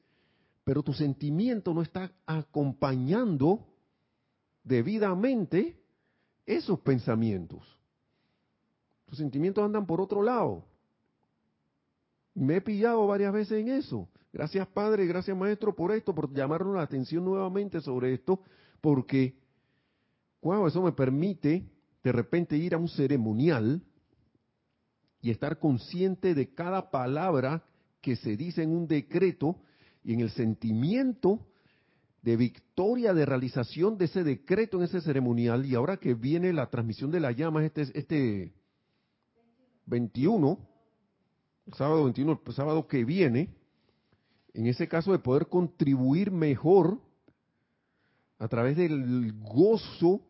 pero 0.64 0.82
tu 0.82 0.94
sentimiento 0.94 1.74
no 1.74 1.82
está 1.82 2.14
acompañando 2.26 3.68
debidamente 4.64 5.78
esos 6.46 6.80
pensamientos. 6.80 7.62
Tus 9.06 9.18
sentimientos 9.18 9.66
andan 9.66 9.86
por 9.86 10.00
otro 10.00 10.24
lado. 10.24 10.64
Me 12.34 12.56
he 12.56 12.62
pillado 12.62 13.06
varias 13.06 13.34
veces 13.34 13.60
en 13.60 13.68
eso. 13.68 14.08
Gracias 14.32 14.66
Padre, 14.68 15.06
gracias 15.06 15.36
Maestro 15.36 15.76
por 15.76 15.92
esto, 15.92 16.16
por 16.16 16.34
llamarnos 16.34 16.76
la 16.78 16.84
atención 16.84 17.26
nuevamente 17.26 17.82
sobre 17.82 18.14
esto, 18.14 18.40
porque, 18.80 19.38
wow, 20.42 20.68
eso 20.68 20.82
me 20.82 20.94
permite 20.94 21.70
de 22.02 22.12
repente 22.14 22.56
ir 22.56 22.74
a 22.76 22.78
un 22.78 22.88
ceremonial 22.88 23.82
y 25.26 25.32
estar 25.32 25.58
consciente 25.58 26.36
de 26.36 26.54
cada 26.54 26.92
palabra 26.92 27.64
que 28.00 28.16
se 28.16 28.38
dice 28.38 28.62
en 28.62 28.70
un 28.70 28.88
decreto 28.88 29.60
y 30.04 30.14
en 30.14 30.20
el 30.20 30.30
sentimiento 30.30 31.48
de 32.22 32.38
victoria, 32.38 33.12
de 33.12 33.26
realización 33.26 33.98
de 33.98 34.06
ese 34.06 34.24
decreto 34.24 34.78
en 34.78 34.84
ese 34.84 35.02
ceremonial. 35.02 35.66
Y 35.66 35.74
ahora 35.74 35.98
que 35.98 36.14
viene 36.14 36.54
la 36.54 36.70
transmisión 36.70 37.10
de 37.10 37.22
la 37.22 37.32
llama, 37.32 37.66
este, 37.66 37.88
este 37.96 38.54
21, 39.88 40.60
el 41.66 41.74
sábado 41.74 42.04
21, 42.04 42.42
el 42.46 42.54
sábado 42.54 42.88
que 42.88 43.04
viene, 43.04 43.50
en 44.54 44.68
ese 44.68 44.88
caso 44.88 45.12
de 45.12 45.18
poder 45.18 45.48
contribuir 45.48 46.30
mejor 46.30 47.02
a 48.38 48.48
través 48.48 48.78
del 48.78 49.34
gozo 49.40 50.22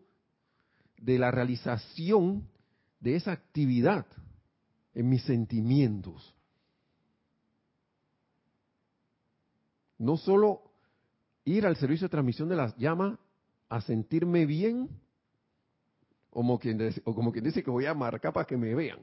de 0.97 1.19
la 1.19 1.31
realización 1.31 2.47
de 3.01 3.17
esa 3.17 3.33
actividad 3.33 4.05
en 4.95 5.09
mis 5.09 5.21
sentimientos. 5.23 6.33
No 9.97 10.17
solo 10.17 10.63
ir 11.43 11.65
al 11.65 11.75
servicio 11.75 12.05
de 12.05 12.11
transmisión 12.11 12.49
de 12.49 12.55
las 12.55 12.75
llamas 12.77 13.19
a 13.69 13.81
sentirme 13.81 14.45
bien, 14.45 14.89
o 16.31 16.41
como 17.13 17.31
quien 17.31 17.43
dice 17.43 17.63
que 17.63 17.71
voy 17.71 17.85
a 17.85 17.93
marcar 17.93 18.33
para 18.33 18.47
que 18.47 18.57
me 18.57 18.73
vean. 18.73 18.99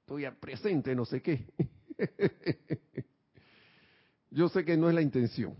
Estoy 0.00 0.28
presente, 0.40 0.94
no 0.94 1.04
sé 1.04 1.22
qué. 1.22 1.46
Yo 4.30 4.48
sé 4.48 4.64
que 4.64 4.76
no 4.76 4.88
es 4.88 4.94
la 4.94 5.02
intención, 5.02 5.54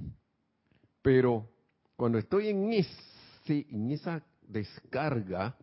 pero 1.02 1.48
cuando 1.96 2.18
estoy 2.18 2.48
en 2.48 2.72
ese, 2.72 3.66
en 3.68 3.90
esa 3.90 4.24
descarga 4.42 5.56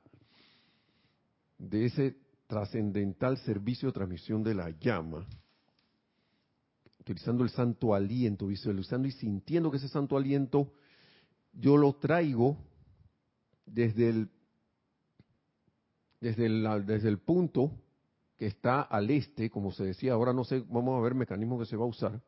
de 1.57 1.85
ese 1.85 2.15
trascendental 2.49 3.37
servicio 3.37 3.89
de 3.89 3.93
transmisión 3.93 4.41
de 4.43 4.55
la 4.55 4.71
llama, 4.71 5.27
utilizando 6.99 7.43
el 7.43 7.51
santo 7.51 7.93
aliento, 7.93 8.47
visualizando 8.47 9.07
y 9.07 9.11
sintiendo 9.11 9.69
que 9.69 9.77
ese 9.77 9.87
santo 9.87 10.17
aliento 10.17 10.73
yo 11.53 11.77
lo 11.77 11.93
traigo 11.93 12.57
desde 13.67 14.09
el, 14.09 14.29
desde 16.19 16.47
el, 16.47 16.85
desde 16.87 17.09
el 17.09 17.19
punto 17.19 17.71
que 18.35 18.47
está 18.47 18.81
al 18.81 19.11
este, 19.11 19.51
como 19.51 19.71
se 19.71 19.83
decía, 19.83 20.13
ahora 20.13 20.33
no 20.33 20.43
sé, 20.43 20.63
vamos 20.67 20.97
a 20.97 21.03
ver 21.03 21.11
el 21.11 21.19
mecanismo 21.19 21.59
que 21.59 21.67
se 21.67 21.77
va 21.77 21.85
a 21.85 21.89
usar, 21.89 22.19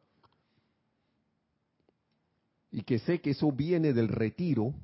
y 2.69 2.84
que 2.84 2.99
sé 2.99 3.22
que 3.22 3.32
eso 3.32 3.51
viene 3.51 3.91
del 3.91 4.07
retiro 4.07 4.76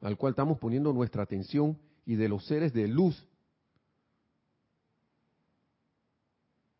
al 0.00 0.16
cual 0.16 0.30
estamos 0.32 0.58
poniendo 0.58 0.90
nuestra 0.94 1.22
atención 1.22 1.78
y 2.06 2.14
de 2.14 2.30
los 2.30 2.46
seres 2.46 2.72
de 2.72 2.88
luz. 2.88 3.28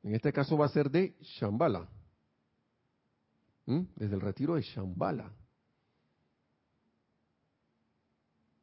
En 0.02 0.14
este 0.14 0.32
caso 0.32 0.56
va 0.56 0.66
a 0.66 0.70
ser 0.70 0.90
de 0.90 1.16
Shambhala, 1.20 1.88
desde 3.66 4.14
el 4.14 4.20
retiro 4.20 4.56
de 4.56 4.62
Shambhala. 4.62 5.32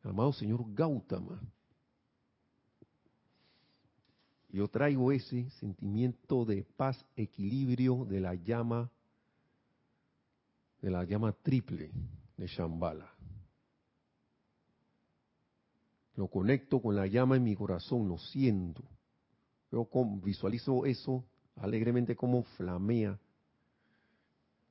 Amado 0.04 0.34
Señor 0.34 0.66
Gautama. 0.74 1.42
Yo 4.50 4.68
traigo 4.68 5.12
ese 5.12 5.50
sentimiento 5.52 6.44
de 6.44 6.64
paz, 6.64 7.06
equilibrio 7.16 8.06
de 8.06 8.20
la 8.20 8.34
llama, 8.34 8.92
de 10.82 10.90
la 10.90 11.04
llama 11.04 11.32
triple 11.32 11.92
de 12.36 12.48
Shambhala. 12.48 13.14
Lo 16.16 16.28
conecto 16.28 16.82
con 16.82 16.96
la 16.96 17.08
llama 17.08 17.38
en 17.38 17.44
mi 17.44 17.56
corazón, 17.56 18.10
lo 18.10 18.18
siento. 18.18 18.84
Yo 19.72 19.88
visualizo 20.24 20.86
eso 20.86 21.24
alegremente 21.55 22.15
como 22.15 22.43
flamea. 22.43 23.20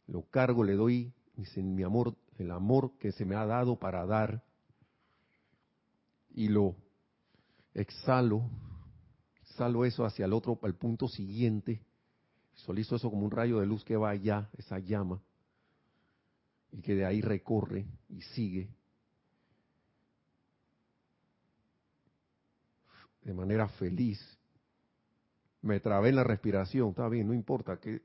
Lo 0.06 0.22
cargo, 0.22 0.64
le 0.64 0.74
doy 0.74 1.12
mi 1.56 1.82
amor, 1.82 2.16
el 2.38 2.50
amor 2.50 2.96
que 2.98 3.12
se 3.12 3.24
me 3.24 3.36
ha 3.36 3.46
dado 3.46 3.78
para 3.78 4.04
dar. 4.06 4.42
Y 6.30 6.48
lo 6.48 6.74
exhalo 7.74 8.48
exhalo 9.58 9.84
eso 9.84 10.04
hacia 10.04 10.24
el 10.24 10.32
otro, 10.32 10.58
al 10.62 10.74
punto 10.76 11.08
siguiente, 11.08 11.80
visualizo 12.54 12.94
eso 12.94 13.10
como 13.10 13.24
un 13.24 13.30
rayo 13.30 13.58
de 13.58 13.66
luz 13.66 13.84
que 13.84 13.96
va 13.96 14.10
allá, 14.10 14.48
esa 14.56 14.78
llama, 14.78 15.20
y 16.70 16.80
que 16.80 16.94
de 16.94 17.04
ahí 17.04 17.20
recorre 17.20 17.86
y 18.08 18.20
sigue 18.22 18.68
de 23.22 23.34
manera 23.34 23.68
feliz. 23.68 24.37
Me 25.62 25.80
trabé 25.80 26.10
en 26.10 26.16
la 26.16 26.24
respiración, 26.24 26.90
está 26.90 27.08
bien, 27.08 27.26
no 27.26 27.34
importa, 27.34 27.78
que 27.78 28.02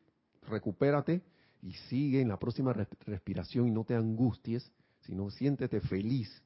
recupérate 0.47 1.21
y 1.61 1.73
sigue 1.89 2.21
en 2.21 2.27
la 2.27 2.37
próxima 2.37 2.73
respiración 2.73 3.67
y 3.67 3.71
no 3.71 3.83
te 3.83 3.95
angusties, 3.95 4.71
sino 5.01 5.29
siéntete 5.29 5.79
feliz. 5.81 6.41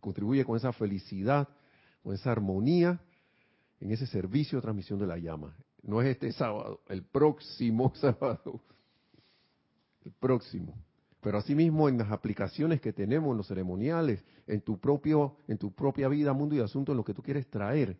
Contribuye 0.00 0.44
con 0.44 0.56
esa 0.56 0.72
felicidad, 0.72 1.48
con 2.02 2.14
esa 2.14 2.32
armonía 2.32 3.00
en 3.80 3.90
ese 3.90 4.06
servicio 4.06 4.58
de 4.58 4.62
transmisión 4.62 4.98
de 4.98 5.06
la 5.06 5.18
llama. 5.18 5.56
No 5.82 6.00
es 6.02 6.08
este 6.08 6.32
sábado, 6.32 6.80
el 6.88 7.02
próximo 7.02 7.92
sábado. 8.00 8.60
El 10.04 10.12
próximo. 10.12 10.74
Pero 11.20 11.38
asimismo 11.38 11.88
en 11.88 11.98
las 11.98 12.10
aplicaciones 12.10 12.80
que 12.80 12.92
tenemos, 12.92 13.30
en 13.32 13.38
los 13.38 13.48
ceremoniales, 13.48 14.24
en 14.46 14.62
tu 14.62 14.78
propio, 14.78 15.36
en 15.48 15.58
tu 15.58 15.72
propia 15.72 16.08
vida, 16.08 16.32
mundo 16.32 16.54
y 16.54 16.60
asunto, 16.60 16.92
en 16.92 16.98
lo 16.98 17.04
que 17.04 17.14
tú 17.14 17.22
quieres 17.22 17.48
traer. 17.48 17.96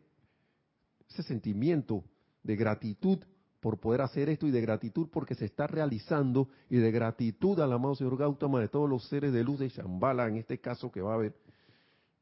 Ese 1.10 1.22
sentimiento 1.24 2.04
de 2.42 2.56
gratitud 2.56 3.18
por 3.60 3.78
poder 3.78 4.00
hacer 4.00 4.28
esto 4.28 4.46
y 4.46 4.50
de 4.50 4.60
gratitud 4.60 5.08
porque 5.12 5.34
se 5.34 5.44
está 5.44 5.66
realizando 5.66 6.48
y 6.70 6.76
de 6.76 6.90
gratitud 6.90 7.60
al 7.60 7.72
amado 7.72 7.94
señor 7.94 8.16
Gautama 8.16 8.60
de 8.60 8.68
todos 8.68 8.88
los 8.88 9.06
seres 9.08 9.32
de 9.32 9.44
luz 9.44 9.58
de 9.58 9.68
Shambhala, 9.68 10.28
en 10.28 10.36
este 10.36 10.58
caso 10.60 10.90
que 10.90 11.02
va 11.02 11.12
a 11.12 11.14
haber, 11.16 11.36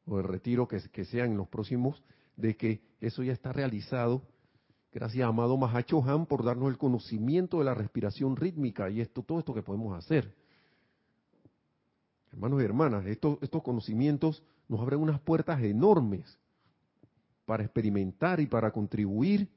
o 0.05 0.19
el 0.19 0.25
retiro 0.25 0.67
que, 0.67 0.81
que 0.91 1.05
sean 1.05 1.31
en 1.31 1.37
los 1.37 1.47
próximos 1.47 2.03
de 2.35 2.57
que 2.57 2.81
eso 2.99 3.23
ya 3.23 3.31
está 3.31 3.53
realizado. 3.53 4.23
Gracias, 4.91 5.27
amado 5.27 5.55
Mahacho 5.55 6.03
Han, 6.03 6.25
por 6.25 6.43
darnos 6.43 6.69
el 6.69 6.77
conocimiento 6.77 7.59
de 7.59 7.65
la 7.65 7.75
respiración 7.75 8.35
rítmica 8.35 8.89
y 8.89 9.01
esto, 9.01 9.21
todo 9.21 9.39
esto 9.39 9.53
que 9.53 9.61
podemos 9.61 9.95
hacer. 9.97 10.33
Hermanos 12.31 12.61
y 12.61 12.65
hermanas, 12.65 13.05
estos, 13.05 13.37
estos 13.41 13.61
conocimientos 13.61 14.43
nos 14.67 14.79
abren 14.81 14.99
unas 14.99 15.19
puertas 15.21 15.61
enormes 15.61 16.38
para 17.49 17.63
experimentar 17.63 18.39
y 18.39 18.45
para 18.45 18.69
contribuir 18.69 19.49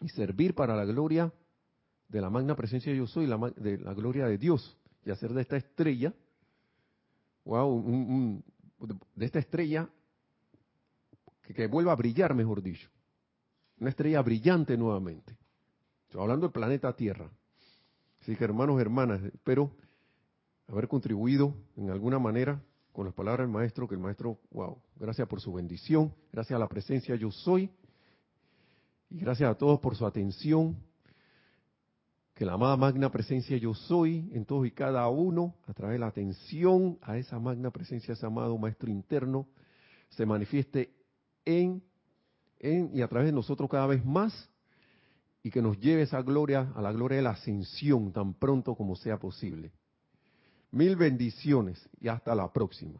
y 0.00 0.08
servir 0.10 0.54
para 0.54 0.76
la 0.76 0.84
gloria 0.84 1.32
de 2.08 2.20
la 2.20 2.30
magna 2.30 2.54
presencia 2.54 2.92
de 2.92 2.98
yo 2.98 3.08
soy, 3.08 3.26
la, 3.26 3.36
de 3.56 3.76
la 3.78 3.92
gloria 3.92 4.26
de 4.26 4.38
Dios, 4.38 4.78
y 5.04 5.10
hacer 5.10 5.32
de 5.32 5.42
esta 5.42 5.56
estrella, 5.56 6.14
wow, 7.44 8.40
de 9.16 9.26
esta 9.26 9.40
estrella 9.40 9.88
que, 11.42 11.66
vuelva 11.66 11.90
a 11.90 11.96
brillar, 11.96 12.36
mejor 12.36 12.62
dicho. 12.62 12.88
Una 13.80 13.90
estrella 13.90 14.22
brillante 14.22 14.76
nuevamente. 14.76 15.36
Estoy 16.04 16.22
hablando 16.22 16.46
del 16.46 16.52
planeta 16.52 16.94
Tierra. 16.94 17.28
Así 18.20 18.36
que 18.36 18.44
hermanos, 18.44 18.80
hermanas, 18.80 19.20
espero 19.24 19.72
haber 20.68 20.86
contribuido 20.86 21.52
en 21.76 21.90
alguna 21.90 22.20
manera 22.20 22.62
con 22.94 23.06
las 23.06 23.14
palabras 23.14 23.44
del 23.48 23.52
maestro, 23.52 23.88
que 23.88 23.96
el 23.96 24.00
maestro, 24.00 24.38
wow, 24.52 24.78
gracias 24.94 25.26
por 25.26 25.40
su 25.40 25.52
bendición, 25.52 26.14
gracias 26.32 26.54
a 26.54 26.60
la 26.60 26.68
presencia 26.68 27.16
yo 27.16 27.32
soy, 27.32 27.68
y 29.10 29.18
gracias 29.18 29.50
a 29.50 29.56
todos 29.56 29.80
por 29.80 29.96
su 29.96 30.06
atención, 30.06 30.76
que 32.34 32.44
la 32.44 32.52
amada 32.52 32.76
magna 32.76 33.10
presencia 33.10 33.56
yo 33.56 33.74
soy 33.74 34.30
en 34.32 34.44
todos 34.44 34.64
y 34.68 34.70
cada 34.70 35.08
uno, 35.08 35.56
a 35.66 35.74
través 35.74 35.96
de 35.96 35.98
la 35.98 36.06
atención 36.06 36.96
a 37.02 37.18
esa 37.18 37.40
magna 37.40 37.72
presencia, 37.72 38.14
ese 38.14 38.26
amado 38.26 38.56
maestro 38.58 38.88
interno, 38.88 39.48
se 40.10 40.24
manifieste 40.24 40.94
en, 41.44 41.82
en 42.60 42.92
y 42.94 43.02
a 43.02 43.08
través 43.08 43.26
de 43.26 43.32
nosotros 43.32 43.68
cada 43.68 43.88
vez 43.88 44.04
más 44.04 44.48
y 45.42 45.50
que 45.50 45.60
nos 45.60 45.80
lleve 45.80 46.02
esa 46.02 46.22
gloria 46.22 46.72
a 46.76 46.80
la 46.80 46.92
gloria 46.92 47.16
de 47.16 47.24
la 47.24 47.30
ascensión 47.30 48.12
tan 48.12 48.34
pronto 48.34 48.76
como 48.76 48.94
sea 48.94 49.18
posible. 49.18 49.72
Mil 50.74 50.96
bendiciones 50.96 51.88
y 52.00 52.08
hasta 52.08 52.34
la 52.34 52.52
próxima. 52.52 52.98